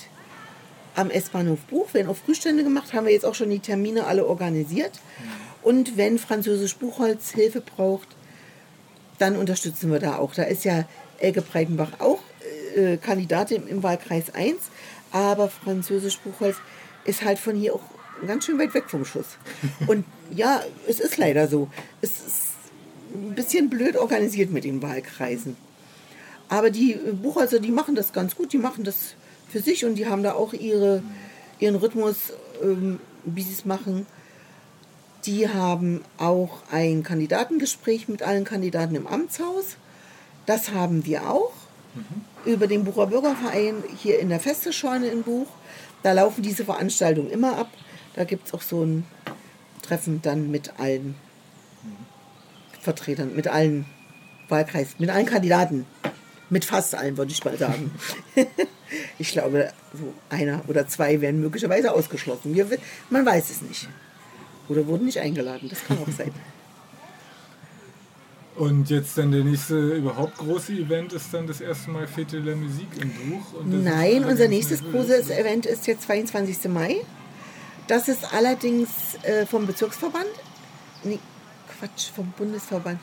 am 0.98 1.10
S-Bahnhof 1.10 1.60
Buch. 1.60 1.94
Werden 1.94 2.08
auch 2.08 2.16
Frühstände 2.16 2.64
gemacht, 2.64 2.92
haben 2.92 3.06
wir 3.06 3.12
jetzt 3.12 3.24
auch 3.24 3.34
schon 3.34 3.50
die 3.50 3.60
Termine 3.60 4.06
alle 4.06 4.26
organisiert. 4.26 5.00
Und 5.62 5.96
wenn 5.96 6.18
Französisch 6.18 6.76
Buchholz 6.76 7.30
Hilfe 7.30 7.60
braucht, 7.60 8.08
dann 9.18 9.36
unterstützen 9.36 9.90
wir 9.90 9.98
da 9.98 10.16
auch. 10.16 10.34
Da 10.34 10.44
ist 10.44 10.64
ja 10.64 10.84
Elke 11.18 11.42
Breitenbach 11.42 12.00
auch 12.00 12.20
äh, 12.76 12.96
Kandidatin 12.96 13.66
im 13.66 13.82
Wahlkreis 13.82 14.34
1, 14.34 14.56
aber 15.10 15.48
Französisch 15.48 16.18
Buchholz 16.18 16.56
ist 17.04 17.24
halt 17.24 17.38
von 17.38 17.56
hier 17.56 17.74
auch 17.74 17.82
ganz 18.26 18.44
schön 18.44 18.58
weit 18.58 18.74
weg 18.74 18.84
vom 18.88 19.04
Schuss. 19.04 19.38
Und 19.86 20.04
ja, 20.30 20.62
es 20.86 21.00
ist 21.00 21.16
leider 21.16 21.48
so. 21.48 21.68
Es 22.00 22.10
ist 22.10 22.42
ein 23.14 23.34
bisschen 23.34 23.70
blöd 23.70 23.96
organisiert 23.96 24.50
mit 24.50 24.64
den 24.64 24.82
Wahlkreisen. 24.82 25.56
Aber 26.48 26.70
die 26.70 26.94
Buchhäuser, 26.94 27.60
die 27.60 27.70
machen 27.70 27.94
das 27.94 28.12
ganz 28.12 28.34
gut, 28.34 28.52
die 28.52 28.58
machen 28.58 28.84
das 28.84 29.14
für 29.48 29.60
sich 29.60 29.84
und 29.84 29.96
die 29.96 30.06
haben 30.06 30.22
da 30.22 30.32
auch 30.34 30.52
ihre, 30.52 31.02
ihren 31.58 31.76
Rhythmus, 31.76 32.32
ähm, 32.62 33.00
wie 33.24 33.42
sie 33.42 33.52
es 33.52 33.64
machen. 33.64 34.06
Die 35.24 35.48
haben 35.48 36.02
auch 36.18 36.62
ein 36.70 37.02
Kandidatengespräch 37.02 38.08
mit 38.08 38.22
allen 38.22 38.44
Kandidaten 38.44 38.94
im 38.94 39.06
Amtshaus. 39.06 39.76
Das 40.46 40.72
haben 40.72 41.04
wir 41.04 41.28
auch. 41.30 41.52
Mhm 41.94 42.28
über 42.44 42.66
den 42.66 42.84
Bucher 42.84 43.06
Bürgerverein 43.06 43.82
hier 43.96 44.18
in 44.18 44.28
der 44.28 44.40
Festescheune 44.40 45.08
in 45.08 45.22
Buch. 45.22 45.48
Da 46.02 46.12
laufen 46.12 46.42
diese 46.42 46.64
Veranstaltungen 46.64 47.30
immer 47.30 47.58
ab. 47.58 47.70
Da 48.14 48.24
gibt 48.24 48.46
es 48.46 48.54
auch 48.54 48.62
so 48.62 48.84
ein 48.84 49.04
Treffen 49.82 50.22
dann 50.22 50.50
mit 50.50 50.78
allen 50.78 51.14
Vertretern, 52.80 53.34
mit 53.34 53.48
allen 53.48 53.86
Wahlkreis, 54.48 54.98
mit 54.98 55.10
allen 55.10 55.26
Kandidaten. 55.26 55.86
Mit 56.50 56.64
fast 56.64 56.94
allen, 56.94 57.16
würde 57.16 57.32
ich 57.32 57.44
mal 57.44 57.58
sagen. 57.58 57.90
ich 59.18 59.32
glaube, 59.32 59.72
so 59.92 60.14
einer 60.30 60.62
oder 60.66 60.88
zwei 60.88 61.20
werden 61.20 61.40
möglicherweise 61.40 61.92
ausgeschlossen. 61.92 62.54
Wir, 62.54 62.66
man 63.10 63.26
weiß 63.26 63.50
es 63.50 63.62
nicht. 63.62 63.88
Oder 64.68 64.86
wurden 64.86 65.06
nicht 65.06 65.18
eingeladen. 65.18 65.68
Das 65.68 65.84
kann 65.84 65.98
auch 65.98 66.12
sein. 66.16 66.32
Und 68.56 68.90
jetzt 68.90 69.16
dann 69.16 69.30
der 69.30 69.44
nächste 69.44 69.94
überhaupt 69.94 70.36
große 70.36 70.72
Event 70.72 71.12
ist 71.12 71.32
dann 71.32 71.46
das 71.46 71.60
erste 71.60 71.90
Mal 71.90 72.08
Fete 72.08 72.42
de 72.42 72.50
la 72.50 72.56
Musique 72.56 73.00
im 73.00 73.12
Buch. 73.12 73.44
Nein, 73.64 74.24
unser 74.24 74.48
nächstes 74.48 74.82
großes 74.82 75.30
Event 75.30 75.64
ist 75.64 75.86
der 75.86 76.00
22. 76.00 76.68
Mai. 76.68 76.96
Das 77.86 78.08
ist 78.08 78.34
allerdings 78.34 78.88
äh, 79.22 79.46
vom 79.46 79.64
Bezirksverband. 79.64 80.26
Nee, 81.04 81.20
Quatsch, 81.78 82.10
vom 82.14 82.32
Bundesverband. 82.36 82.98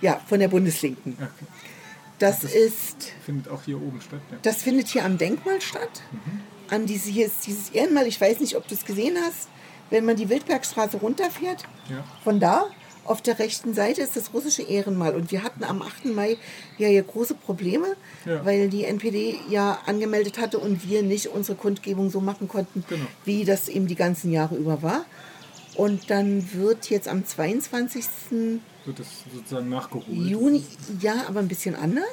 Ja, 0.00 0.20
von 0.26 0.40
der 0.40 0.48
Bundeslinken. 0.48 1.14
Okay. 1.14 1.46
Das, 2.18 2.40
das, 2.40 2.54
ist. 2.54 3.12
Findet 3.24 3.48
auch 3.48 3.62
hier 3.64 3.76
oben 3.76 4.00
statt. 4.00 4.20
Ja. 4.30 4.38
Das 4.42 4.62
findet 4.62 4.88
hier 4.88 5.04
am 5.04 5.18
Denkmal 5.18 5.60
statt. 5.60 6.02
Mhm. 6.12 6.40
An 6.70 6.86
diese, 6.86 7.10
hier 7.10 7.26
ist 7.26 7.46
dieses 7.46 7.70
Ehrenmal. 7.70 8.06
Ich 8.06 8.20
weiß 8.20 8.40
nicht, 8.40 8.56
ob 8.56 8.66
du 8.68 8.74
es 8.74 8.84
gesehen 8.84 9.16
hast. 9.22 9.48
Wenn 9.90 10.04
man 10.04 10.16
die 10.16 10.28
Wildbergstraße 10.28 10.96
runterfährt, 10.96 11.64
ja. 11.88 12.04
von 12.24 12.40
da 12.40 12.66
auf 13.08 13.22
der 13.22 13.38
rechten 13.38 13.74
Seite 13.74 14.02
ist 14.02 14.16
das 14.16 14.32
russische 14.34 14.62
Ehrenmal. 14.62 15.14
Und 15.14 15.30
wir 15.30 15.42
hatten 15.42 15.64
am 15.64 15.82
8. 15.82 16.06
Mai 16.06 16.36
ja 16.78 16.88
hier 16.88 17.02
große 17.02 17.34
Probleme, 17.34 17.96
ja. 18.24 18.44
weil 18.44 18.68
die 18.68 18.84
NPD 18.84 19.38
ja 19.48 19.78
angemeldet 19.86 20.38
hatte 20.38 20.58
und 20.58 20.88
wir 20.88 21.02
nicht 21.02 21.28
unsere 21.28 21.56
Kundgebung 21.56 22.10
so 22.10 22.20
machen 22.20 22.48
konnten, 22.48 22.84
genau. 22.88 23.06
wie 23.24 23.44
das 23.44 23.68
eben 23.68 23.86
die 23.86 23.94
ganzen 23.94 24.32
Jahre 24.32 24.56
über 24.56 24.82
war. 24.82 25.04
Und 25.76 26.10
dann 26.10 26.52
wird 26.52 26.88
jetzt 26.90 27.08
am 27.08 27.24
22. 27.24 28.04
Wird 28.84 28.98
das 28.98 29.06
sozusagen 29.32 29.68
nachgeholt? 29.68 30.06
Juni, 30.08 30.64
ja, 31.00 31.24
aber 31.28 31.40
ein 31.40 31.48
bisschen 31.48 31.74
anders. 31.74 32.04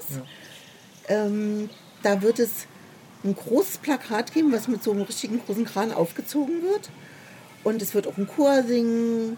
Ja. 1.10 1.26
Ähm, 1.26 1.70
da 2.02 2.22
wird 2.22 2.40
es 2.40 2.68
ein 3.24 3.36
großes 3.36 3.78
Plakat 3.78 4.34
geben, 4.34 4.52
was 4.52 4.68
mit 4.68 4.84
so 4.84 4.92
einem 4.92 5.04
richtigen 5.04 5.40
großen 5.46 5.66
Kran 5.66 5.94
aufgezogen 5.94 6.62
wird. 6.62 6.90
Und 7.64 7.82
es 7.82 7.94
wird 7.94 8.08
auch 8.08 8.18
ein 8.18 8.28
Chor 8.28 8.64
singen 8.64 9.38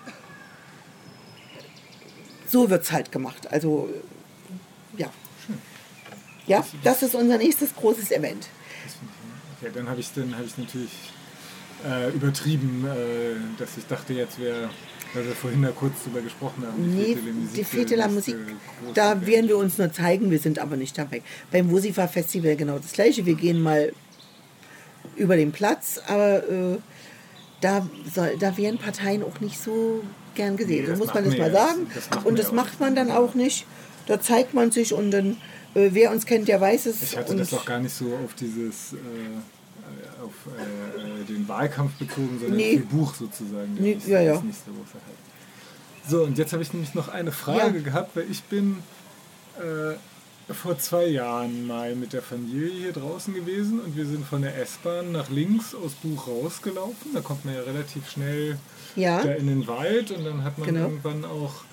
so 2.56 2.70
wird 2.70 2.84
es 2.84 2.92
halt 2.92 3.12
gemacht. 3.12 3.52
Also 3.52 3.90
ja. 4.98 5.12
Schön. 5.46 5.58
Ja, 6.48 6.66
das 6.84 7.04
ist 7.04 7.16
unser 7.16 7.38
nächstes 7.38 7.76
großes 7.76 8.12
Event. 8.12 8.48
Ja, 9.62 9.70
dann 9.70 9.90
habe 9.90 10.00
ich 10.00 10.10
es 10.16 10.24
hab 10.24 10.58
natürlich 10.58 10.92
äh, 11.84 12.10
übertrieben, 12.12 12.86
äh, 12.86 13.60
dass 13.60 13.78
ich 13.78 13.86
dachte, 13.88 14.14
jetzt 14.14 14.40
wäre, 14.40 14.70
weil 15.14 15.26
wir 15.26 15.34
vorhin 15.34 15.62
da 15.62 15.70
kurz 15.72 16.04
drüber 16.04 16.22
gesprochen 16.22 16.66
haben. 16.66 16.84
Die 16.84 16.90
nee, 16.90 17.16
Musik, 17.16 17.54
die 17.56 17.64
Fete 17.64 17.96
la 17.96 18.08
Musik, 18.08 18.36
da 18.94 19.26
werden 19.26 19.48
wir 19.48 19.58
uns 19.58 19.78
nur 19.78 19.92
zeigen, 19.92 20.32
wir 20.32 20.40
sind 20.40 20.60
aber 20.60 20.78
nicht 20.78 20.98
dabei. 20.98 21.22
Beim 21.52 21.68
Musifa 21.68 22.08
Festival 22.08 22.56
genau 22.56 22.78
das 22.80 22.94
gleiche, 22.94 23.26
wir 23.26 23.36
gehen 23.36 23.62
mal 23.62 23.94
über 25.16 25.36
den 25.36 25.52
Platz, 25.52 26.02
aber 26.08 26.50
äh, 26.50 26.78
da, 27.62 27.88
soll, 28.14 28.36
da 28.40 28.58
werden 28.58 28.78
Parteien 28.78 29.24
auch 29.24 29.40
nicht 29.40 29.60
so 29.60 30.04
gern 30.36 30.58
gesehen. 30.58 30.86
Nee, 30.86 30.94
so 30.94 30.98
muss 30.98 31.14
man 31.14 31.24
das 31.24 31.38
mal 31.38 31.52
sagen. 31.52 31.88
Das 31.94 32.24
und 32.24 32.38
das 32.40 32.52
macht 32.52 32.80
man 32.80 32.96
dann 32.96 33.12
auch 33.12 33.34
nicht. 33.34 33.66
Da 34.08 34.20
zeigt 34.20 34.54
man 34.54 34.72
sich 34.72 34.94
und 34.94 35.12
dann, 35.12 35.38
äh, 35.74 35.90
wer 35.92 36.12
uns 36.12 36.26
kennt, 36.26 36.48
der 36.48 36.62
weiß 36.62 36.86
es. 36.88 37.02
Ich 37.02 37.18
hatte 37.18 37.36
das 37.36 37.54
auch 37.54 37.66
gar 37.66 37.80
nicht 37.80 37.96
so 37.96 38.06
auf 38.24 38.34
dieses, 38.36 38.94
äh, 40.58 41.22
äh, 41.22 41.24
den 41.26 41.48
Wahlkampf 41.48 41.94
bezogen, 41.94 42.38
sondern 42.40 42.58
nee. 42.58 42.82
auf 42.84 42.90
Buch 42.90 43.16
sozusagen. 43.16 43.74
Nee, 43.80 43.98
ja, 44.06 44.22
ja. 44.22 44.44
So, 46.08 46.24
und 46.24 46.38
jetzt 46.38 46.54
habe 46.54 46.62
ich 46.62 46.72
nämlich 46.74 46.94
noch 46.94 47.08
eine 47.08 47.32
Frage 47.32 47.78
ja. 47.78 47.84
gehabt, 47.84 48.16
weil 48.16 48.30
ich 48.30 48.44
bin 48.44 48.78
äh, 49.58 49.96
vor 50.54 50.78
zwei 50.78 51.08
Jahren 51.08 51.66
mal 51.66 51.96
mit 51.96 52.14
der 52.14 52.22
Familie 52.22 52.70
hier 52.70 52.92
draußen 52.94 53.34
gewesen 53.34 53.80
und 53.80 53.98
wir 53.98 54.06
sind 54.06 54.26
von 54.26 54.44
der 54.44 54.56
S-Bahn 54.62 55.12
nach 55.12 55.30
links 55.30 55.74
aus 55.74 55.94
Buch 55.94 56.28
rausgelaufen. 56.28 57.14
Da 57.14 57.22
kommt 57.22 57.46
man 57.46 57.56
ja 57.56 57.62
relativ 57.62 58.10
schnell 58.10 58.60
ja. 58.96 59.24
da 59.24 59.32
in 59.32 59.48
den 59.48 59.66
Wald 59.68 60.12
und 60.12 60.24
dann 60.24 60.44
hat 60.44 60.60
man 60.60 60.68
genau. 60.68 60.82
irgendwann 60.82 61.26
auch 61.26 61.64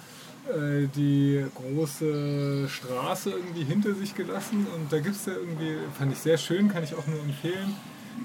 äh, 0.48 0.88
die 0.96 1.44
große 1.54 2.68
Straße 2.68 3.30
irgendwie 3.30 3.64
hinter 3.64 3.94
sich 3.94 4.14
gelassen 4.14 4.66
und 4.74 4.92
da 4.92 4.98
gibt 5.00 5.16
es 5.16 5.26
ja 5.26 5.34
irgendwie, 5.34 5.76
fand 5.96 6.12
ich 6.12 6.18
sehr 6.18 6.38
schön, 6.38 6.68
kann 6.68 6.82
ich 6.82 6.94
auch 6.94 7.06
nur 7.06 7.20
empfehlen, 7.20 7.76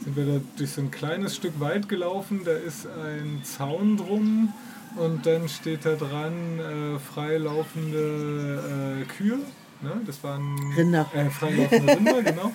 sind 0.03 0.15
wir 0.15 0.25
da 0.25 0.41
durch 0.57 0.71
so 0.71 0.81
ein 0.81 0.91
kleines 0.91 1.35
Stück 1.35 1.59
Wald 1.59 1.89
gelaufen, 1.89 2.41
da 2.45 2.53
ist 2.53 2.87
ein 2.87 3.41
Zaun 3.43 3.97
drum 3.97 4.53
und 4.95 5.25
dann 5.25 5.49
steht 5.49 5.85
da 5.85 5.95
dran 5.95 6.59
äh, 6.59 6.99
freilaufende 6.99 9.01
äh, 9.01 9.05
Kühe. 9.05 9.39
Ne? 9.81 10.01
Das 10.05 10.23
waren 10.23 10.55
Rinder. 10.75 11.09
Äh, 11.13 11.29
freilaufende 11.29 11.97
Rinder, 11.97 12.21
genau. 12.23 12.51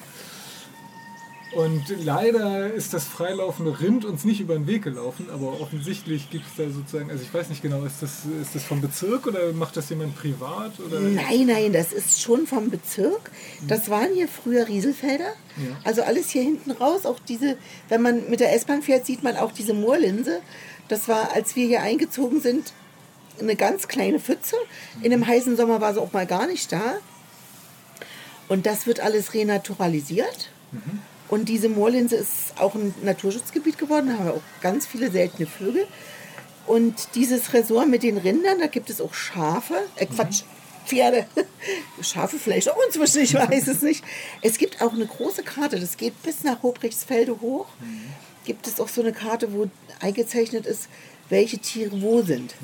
Und 1.55 1.85
leider 2.03 2.73
ist 2.73 2.95
das 2.95 3.05
freilaufende 3.05 3.79
Rind 3.79 4.05
uns 4.05 4.25
nicht 4.25 4.41
über 4.41 4.55
den 4.55 4.67
Weg 4.67 4.85
gelaufen, 4.85 5.29
aber 5.31 5.61
offensichtlich 5.61 6.31
gibt 6.31 6.47
es 6.47 6.57
da 6.57 6.71
sozusagen, 6.71 7.11
also 7.11 7.23
ich 7.23 7.33
weiß 7.33 7.51
nicht 7.51 7.61
genau, 7.61 7.85
ist 7.85 8.03
das, 8.03 8.21
ist 8.41 8.55
das 8.55 8.65
vom 8.65 8.81
Bezirk 8.81 9.27
oder 9.27 9.53
macht 9.53 9.77
das 9.77 9.91
jemand 9.91 10.17
privat? 10.17 10.81
Oder? 10.81 11.01
Nein, 11.01 11.47
nein, 11.47 11.73
das 11.73 11.93
ist 11.93 12.23
schon 12.23 12.47
vom 12.47 12.71
Bezirk. 12.71 13.31
Das 13.69 13.91
waren 13.91 14.15
hier 14.15 14.29
früher 14.29 14.67
Rieselfelder. 14.67 15.25
Ja. 15.25 15.77
Also 15.85 16.03
alles 16.03 16.31
hier 16.31 16.43
hinten 16.43 16.71
raus, 16.71 17.05
auch 17.05 17.19
diese, 17.29 17.59
wenn 17.89 18.01
man 18.01 18.31
mit 18.31 18.41
der 18.41 18.55
S-Bahn 18.55 18.81
fährt, 18.83 19.05
sieht 19.05 19.23
man 19.23 19.37
auch 19.37 19.53
diese 19.53 19.75
Moorlinse. 19.75 20.41
Das 20.89 21.09
war, 21.09 21.33
als 21.33 21.55
wir 21.55 21.67
hier 21.67 21.83
eingezogen 21.83 22.41
sind, 22.41 22.73
eine 23.39 23.57
ganz 23.57 23.89
kleine 23.89 24.21
Pfütze. 24.21 24.57
In 25.03 25.11
dem 25.11 25.27
heißen 25.27 25.57
Sommer 25.57 25.81
war 25.81 25.93
sie 25.93 26.01
auch 26.01 26.13
mal 26.13 26.27
gar 26.27 26.47
nicht 26.47 26.73
da. 26.73 26.99
Und 28.49 28.67
das 28.67 28.87
wird 28.87 29.01
alles 29.01 29.35
renaturalisiert. 29.35 30.51
Und 31.33 31.49
diese 31.49 31.71
Moorlinse 31.71 32.17
ist 32.17 32.53
auch 32.59 32.75
ein 32.75 32.95
Naturschutzgebiet 33.03 33.79
geworden. 33.79 34.09
Da 34.09 34.19
haben 34.19 34.25
wir 34.27 34.35
auch 34.35 34.61
ganz 34.61 34.87
viele 34.87 35.11
seltene 35.11 35.47
Vögel. 35.47 35.87
Und 36.67 36.95
dieses 37.15 37.55
Ressort 37.55 37.89
mit 37.89 38.03
den 38.03 38.19
Rindern, 38.19 38.59
da 38.59 38.67
gibt 38.67 38.91
es 38.91 39.01
auch 39.01 39.15
Schafe, 39.15 39.77
äh 39.97 40.05
Quatsch, 40.05 40.43
Pferde. 40.85 41.25
Schafe 42.03 42.37
vielleicht 42.39 42.71
auch 42.71 42.77
inzwischen, 42.87 43.23
ich 43.23 43.33
weiß 43.33 43.67
es 43.69 43.81
nicht. 43.81 44.05
Es 44.43 44.59
gibt 44.59 44.83
auch 44.83 44.93
eine 44.93 45.07
große 45.07 45.43
Karte, 45.43 45.81
das 45.81 45.97
geht 45.97 46.23
bis 46.23 46.45
nach 46.45 46.63
Hobrichtsfelde 46.63 47.41
hoch. 47.41 47.69
Gibt 48.45 48.67
es 48.67 48.79
auch 48.79 48.89
so 48.89 49.01
eine 49.01 49.15
Karte, 49.15 49.55
wo 49.55 49.71
eingezeichnet 50.01 50.67
ist, 50.67 50.91
welche 51.31 51.57
Tiere 51.57 52.03
wo 52.03 52.21
sind. 52.21 52.55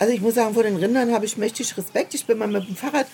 Also 0.00 0.12
ich 0.12 0.20
muss 0.20 0.34
sagen, 0.34 0.54
vor 0.54 0.64
den 0.64 0.76
Rindern 0.76 1.12
habe 1.12 1.24
ich 1.24 1.36
mächtig 1.36 1.76
Respekt. 1.76 2.14
Ich 2.14 2.26
bin 2.26 2.38
mal 2.38 2.48
mit 2.48 2.66
dem 2.66 2.74
Fahrrad 2.74 3.06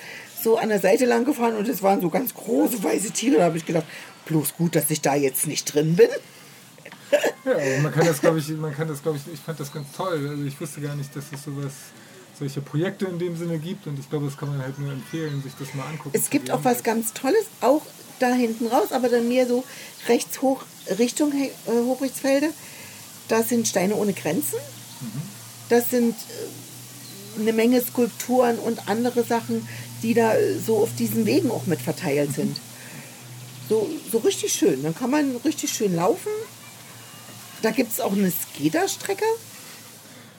so 0.43 0.57
an 0.57 0.70
der 0.70 0.81
Seite 0.81 1.05
lang 1.05 1.25
gefahren 1.27 1.57
und 1.57 1.68
es 1.68 1.83
waren 1.83 2.01
so 2.01 2.09
ganz 2.09 2.33
große 2.35 2.83
weiße 2.83 3.11
Tiere. 3.11 3.39
Da 3.39 3.45
habe 3.45 3.57
ich 3.57 3.66
gedacht, 3.66 3.87
bloß 4.27 4.55
gut, 4.57 4.77
dass 4.77 4.91
ich 4.91 5.01
da 5.01 5.14
jetzt 5.14 5.47
nicht 5.47 5.72
drin 5.75 5.97
bin. 5.97 6.09
Ja, 7.45 7.81
man 7.83 7.93
kann 7.93 8.07
das, 8.07 8.20
glaube 8.20 8.39
ich, 8.39 8.49
man 8.51 8.75
kann 8.75 8.89
das, 8.89 9.03
glaube 9.03 9.18
ich, 9.18 9.33
ich 9.33 9.41
fand 9.41 9.61
das 9.61 9.72
ganz 9.72 9.89
toll. 9.93 10.27
Also 10.29 10.45
ich 10.45 10.61
wusste 10.61 10.81
gar 10.81 10.97
nicht, 10.97 11.14
dass 11.14 11.25
es 11.33 11.45
sowas, 11.45 11.72
solche 12.39 12.61
Projekte 12.61 13.05
in 13.05 13.18
dem 13.18 13.37
Sinne 13.37 13.59
gibt 13.59 13.87
und 13.87 13.99
ich 13.99 14.09
glaube, 14.09 14.27
das 14.27 14.37
kann 14.37 14.49
man 14.49 14.62
halt 14.62 14.79
nur 14.79 14.93
empfehlen, 14.93 15.43
sich 15.43 15.53
das 15.59 15.75
mal 15.75 15.87
angucken. 15.87 16.11
Es 16.12 16.31
gibt 16.31 16.51
auch 16.51 16.64
was 16.64 16.83
ganz 16.83 17.12
Tolles, 17.12 17.47
auch 17.61 17.83
da 18.18 18.33
hinten 18.33 18.66
raus, 18.66 18.93
aber 18.93 19.09
dann 19.09 19.29
mehr 19.29 19.47
so 19.47 19.64
rechts 20.09 20.41
hoch 20.43 20.62
Richtung 20.99 21.33
äh, 21.33 21.51
Hobrichtsfelde. 21.68 22.51
Das 23.29 23.49
sind 23.49 23.68
Steine 23.68 23.97
ohne 23.97 24.12
Grenzen. 24.12 24.59
Das 25.68 25.91
sind 25.91 26.14
äh, 26.14 27.41
eine 27.41 27.53
Menge 27.53 27.81
Skulpturen 27.81 28.59
und 28.59 28.89
andere 28.89 29.25
Sachen, 29.25 29.66
die 30.03 30.14
da 30.14 30.35
äh, 30.35 30.59
so 30.59 30.79
auf 30.79 30.95
diesen 30.97 31.27
Wegen 31.27 31.51
auch 31.51 31.66
mit 31.66 31.81
verteilt 31.81 32.35
sind. 32.35 32.59
So, 33.69 33.89
so 34.11 34.19
richtig 34.19 34.53
schön. 34.53 34.83
Dann 34.83 34.95
kann 34.95 35.11
man 35.11 35.37
richtig 35.45 35.73
schön 35.73 35.95
laufen. 35.97 36.31
Da 37.62 37.71
gibt 37.71 37.93
es 37.93 38.01
auch 38.01 38.12
eine 38.12 38.31
Skaterstrecke 38.31 39.25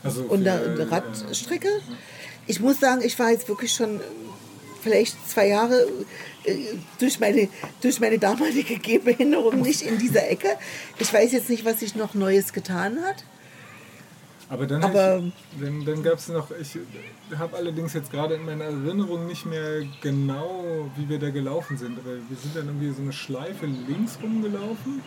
also 0.04 0.22
und 0.24 0.48
eine 0.48 0.62
äh, 0.62 0.84
Radstrecke. 0.84 1.70
Ich 2.46 2.60
muss 2.60 2.80
sagen, 2.80 3.02
ich 3.04 3.18
war 3.18 3.32
jetzt 3.32 3.50
wirklich 3.50 3.74
schon 3.74 4.00
äh, 4.00 4.04
vielleicht 4.84 5.18
zwei 5.28 5.48
Jahre 5.48 5.88
äh, 6.44 6.56
durch 7.00 7.20
meine, 7.20 7.50
durch 7.82 8.00
meine 8.00 8.20
damalige 8.20 8.78
Gehbehinderung 8.78 9.62
nicht 9.62 9.82
in 9.82 9.98
dieser 9.98 10.30
Ecke. 10.30 10.50
Ich 11.00 11.12
weiß 11.12 11.32
jetzt 11.32 11.50
nicht, 11.50 11.66
was 11.66 11.80
sich 11.80 11.96
noch 11.96 12.14
Neues 12.14 12.54
getan 12.54 13.02
hat. 13.04 13.24
Aber 14.50 14.68
dann, 14.68 14.84
Aber- 14.84 15.18
ich, 15.26 15.34
dann, 15.60 15.86
dann 15.86 16.04
gab 16.04 16.16
es 16.16 16.28
noch, 16.30 16.50
ich 16.52 16.78
habe 17.38 17.58
allerdings 17.58 17.94
jetzt 17.94 18.12
gerade 18.12 18.36
in 18.36 18.46
meiner 18.46 18.66
Erinnerung 18.66 19.26
nicht 19.26 19.46
mehr 19.46 19.84
genau, 20.02 20.90
wie 20.96 21.10
wir 21.10 21.20
da 21.20 21.30
gelaufen 21.32 21.78
sind. 21.78 21.98
Aber 21.98 22.12
wir 22.12 22.38
sind 22.38 22.56
dann 22.56 22.68
irgendwie 22.68 22.92
so 22.92 23.02
eine 23.02 23.14
Schleife 23.14 23.66
links 23.66 24.20
rumgelaufen 24.22 25.02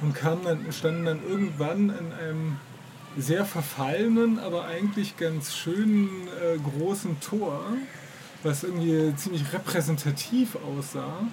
und 0.00 0.14
kamen 0.14 0.44
dann, 0.44 0.72
standen 0.72 1.04
dann 1.04 1.22
irgendwann 1.28 1.90
in 1.90 2.12
einem 2.12 2.56
sehr 3.16 3.44
verfallenen, 3.44 4.38
aber 4.38 4.64
eigentlich 4.66 5.16
ganz 5.16 5.54
schönen 5.54 6.08
äh, 6.40 6.56
großen 6.58 7.20
Tor, 7.20 7.60
was 8.42 8.64
irgendwie 8.64 9.14
ziemlich 9.16 9.52
repräsentativ 9.52 10.56
aussah. 10.56 11.26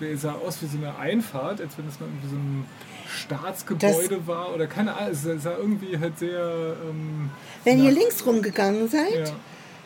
Es 0.00 0.22
sah 0.22 0.32
aus 0.34 0.60
wie 0.62 0.66
so 0.66 0.76
eine 0.78 0.96
Einfahrt, 0.98 1.60
als 1.60 1.78
wenn 1.78 1.86
es 1.88 1.98
mal 2.00 2.06
irgendwie 2.06 2.28
so 2.28 2.36
ein 2.36 2.66
Staatsgebäude 3.08 4.26
war 4.26 4.54
oder 4.54 4.66
keine 4.66 4.94
Ahnung. 4.94 5.12
Es 5.12 5.22
sah 5.22 5.56
irgendwie 5.56 5.98
halt 5.98 6.18
sehr. 6.18 6.76
Ähm, 6.88 7.30
Wenn 7.64 7.82
ihr 7.82 7.90
nach- 7.92 7.98
links 7.98 8.26
rumgegangen 8.26 8.88
seid, 8.88 9.28
Ja. 9.28 9.36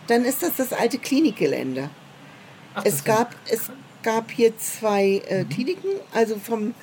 dann 0.06 0.24
ist 0.24 0.42
das 0.42 0.56
das 0.56 0.72
alte 0.72 0.98
Klinikgelände. 0.98 1.90
Ach, 2.74 2.82
Es 2.84 2.96
das 2.96 3.04
gab, 3.04 3.34
es 3.50 3.70
gab 4.02 4.30
hier 4.30 4.56
zwei 4.58 5.22
äh, 5.28 5.44
Kliniken, 5.44 5.90
also 6.12 6.36
vom, 6.38 6.74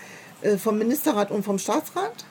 äh, 0.41 0.57
vom 0.57 0.77
Ministerrat 0.77 1.31
und 1.31 1.43
vom 1.43 1.57
Staatsrat. 1.57 2.25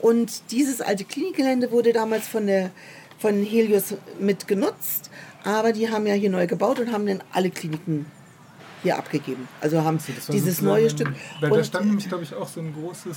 Und 0.00 0.50
dieses 0.50 0.80
alte 0.80 1.04
Klinikgelände 1.04 1.70
wurde 1.70 1.92
damals 1.92 2.28
von, 2.28 2.46
der, 2.46 2.70
von 3.18 3.42
Helios 3.42 3.94
mit 4.18 4.46
genutzt. 4.48 5.10
Aber 5.44 5.72
die 5.72 5.90
haben 5.90 6.06
ja 6.06 6.14
hier 6.14 6.30
neu 6.30 6.46
gebaut 6.46 6.78
und 6.80 6.92
haben 6.92 7.06
dann 7.06 7.22
alle 7.32 7.50
Kliniken 7.50 8.06
hier 8.84 8.96
abgegeben. 8.96 9.48
Also 9.60 9.82
haben 9.82 9.98
Das 9.98 10.28
war 10.28 10.32
dieses 10.32 10.56
sozusagen 10.58 10.66
neue 10.68 10.88
Stück. 10.90 11.08
Weil 11.40 11.50
da 11.50 11.64
stand 11.64 11.86
nämlich, 11.86 12.06
glaube 12.08 12.22
ich, 12.22 12.32
auch 12.34 12.48
so 12.48 12.60
ein 12.60 12.72
großes. 12.72 13.16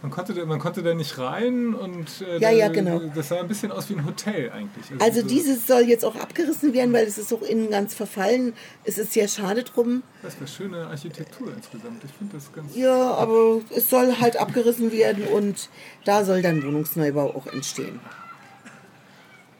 Man 0.00 0.12
konnte, 0.12 0.32
da, 0.32 0.44
man 0.44 0.60
konnte 0.60 0.84
da 0.84 0.94
nicht 0.94 1.18
rein 1.18 1.74
und 1.74 2.06
äh, 2.20 2.38
Ja, 2.38 2.50
ja, 2.50 2.68
genau. 2.68 3.00
das 3.16 3.30
sah 3.30 3.40
ein 3.40 3.48
bisschen 3.48 3.72
aus 3.72 3.90
wie 3.90 3.94
ein 3.94 4.06
Hotel 4.06 4.48
eigentlich. 4.52 4.84
Also 5.00 5.22
so- 5.22 5.26
dieses 5.26 5.66
soll 5.66 5.82
jetzt 5.88 6.04
auch 6.04 6.14
abgerissen 6.14 6.72
werden, 6.72 6.92
weil 6.92 7.04
es 7.04 7.18
ist 7.18 7.32
auch 7.32 7.42
innen 7.42 7.68
ganz 7.70 7.94
verfallen. 7.94 8.52
Es 8.84 8.96
ist 8.96 9.12
sehr 9.12 9.26
schade 9.26 9.64
drum. 9.64 10.04
Das 10.22 10.34
ist 10.34 10.38
eine 10.38 10.46
schöne 10.48 10.86
Architektur 10.86 11.48
insgesamt. 11.52 12.04
Ich 12.04 12.12
finde 12.12 12.36
das 12.36 12.52
ganz. 12.52 12.76
Ja, 12.76 13.10
aber 13.14 13.60
es 13.74 13.90
soll 13.90 14.14
halt 14.20 14.36
abgerissen 14.36 14.92
werden 14.92 15.24
und 15.24 15.68
da 16.04 16.24
soll 16.24 16.42
dann 16.42 16.62
Wohnungsneubau 16.62 17.34
auch 17.34 17.48
entstehen. 17.48 17.98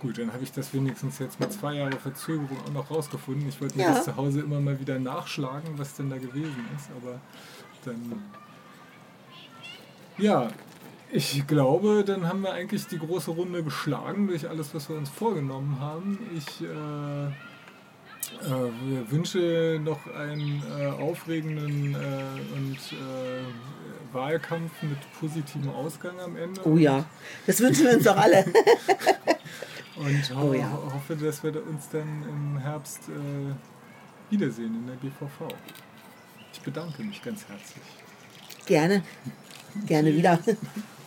Gut, 0.01 0.18
dann 0.18 0.32
habe 0.32 0.44
ich 0.44 0.53
das 0.53 0.72
wenigstens 0.72 1.18
jetzt 1.18 1.40
mit 1.40 1.53
zwei 1.53 1.74
Jahren 1.74 1.92
Verzögerung 1.99 2.57
auch 2.66 2.72
noch 2.72 2.90
rausgefunden. 2.90 3.49
Ich 3.49 3.61
wollte 3.61 3.76
mir 3.76 3.82
Ja. 3.84 3.94
das 3.94 4.05
zu 4.05 4.16
Hause 4.16 4.40
immer 4.40 4.61
mal 4.61 4.78
wieder 4.78 4.99
nachschlagen, 4.99 5.76
was 5.76 5.94
denn 5.94 6.09
da 6.09 6.16
gewesen 6.18 6.64
ist, 6.76 6.88
aber 6.96 7.20
dann. 7.84 8.22
Ja, 10.16 10.49
ich 11.11 11.46
glaube, 11.46 12.05
dann 12.05 12.28
haben 12.28 12.42
wir 12.42 12.53
eigentlich 12.53 12.86
die 12.86 12.99
große 12.99 13.30
Runde 13.32 13.62
geschlagen 13.64 14.28
durch 14.28 14.49
alles, 14.49 14.72
was 14.74 14.88
wir 14.88 14.96
uns 14.96 15.09
vorgenommen 15.11 15.78
haben. 15.80 16.18
Ich 16.36 16.61
äh, 16.62 17.26
äh, 17.26 17.30
wünsche 19.11 19.80
noch 19.82 20.07
einen 20.14 20.62
äh, 20.78 20.86
aufregenden 20.86 21.94
äh, 21.94 22.57
und 22.57 22.76
äh, 22.92 24.14
Wahlkampf 24.14 24.70
mit 24.82 24.99
positivem 25.18 25.70
Ausgang 25.70 26.20
am 26.20 26.36
Ende. 26.36 26.61
Oh 26.64 26.76
ja, 26.76 27.05
das 27.46 27.59
wünschen 27.61 27.86
wir 27.86 27.94
uns 27.94 28.05
doch 28.05 28.16
alle. 28.16 28.44
Und 29.99 30.36
ho 30.36 30.51
Oh 30.51 30.53
ja. 30.55 30.70
hoffe, 30.94 31.16
dass 31.16 31.42
wir 31.42 31.66
uns 31.66 31.88
dann 31.90 32.22
im 32.28 32.59
Herbst 32.59 33.01
äh, 33.09 34.30
wiedersehen 34.30 34.74
in 34.74 34.86
der 34.86 34.94
BVV. 34.94 35.49
Ich 36.53 36.61
bedanke 36.61 37.03
mich 37.03 37.22
ganz 37.22 37.44
herzlich. 37.49 37.84
Gerne, 38.66 39.03
gerne 39.86 40.14
wieder. 40.14 40.38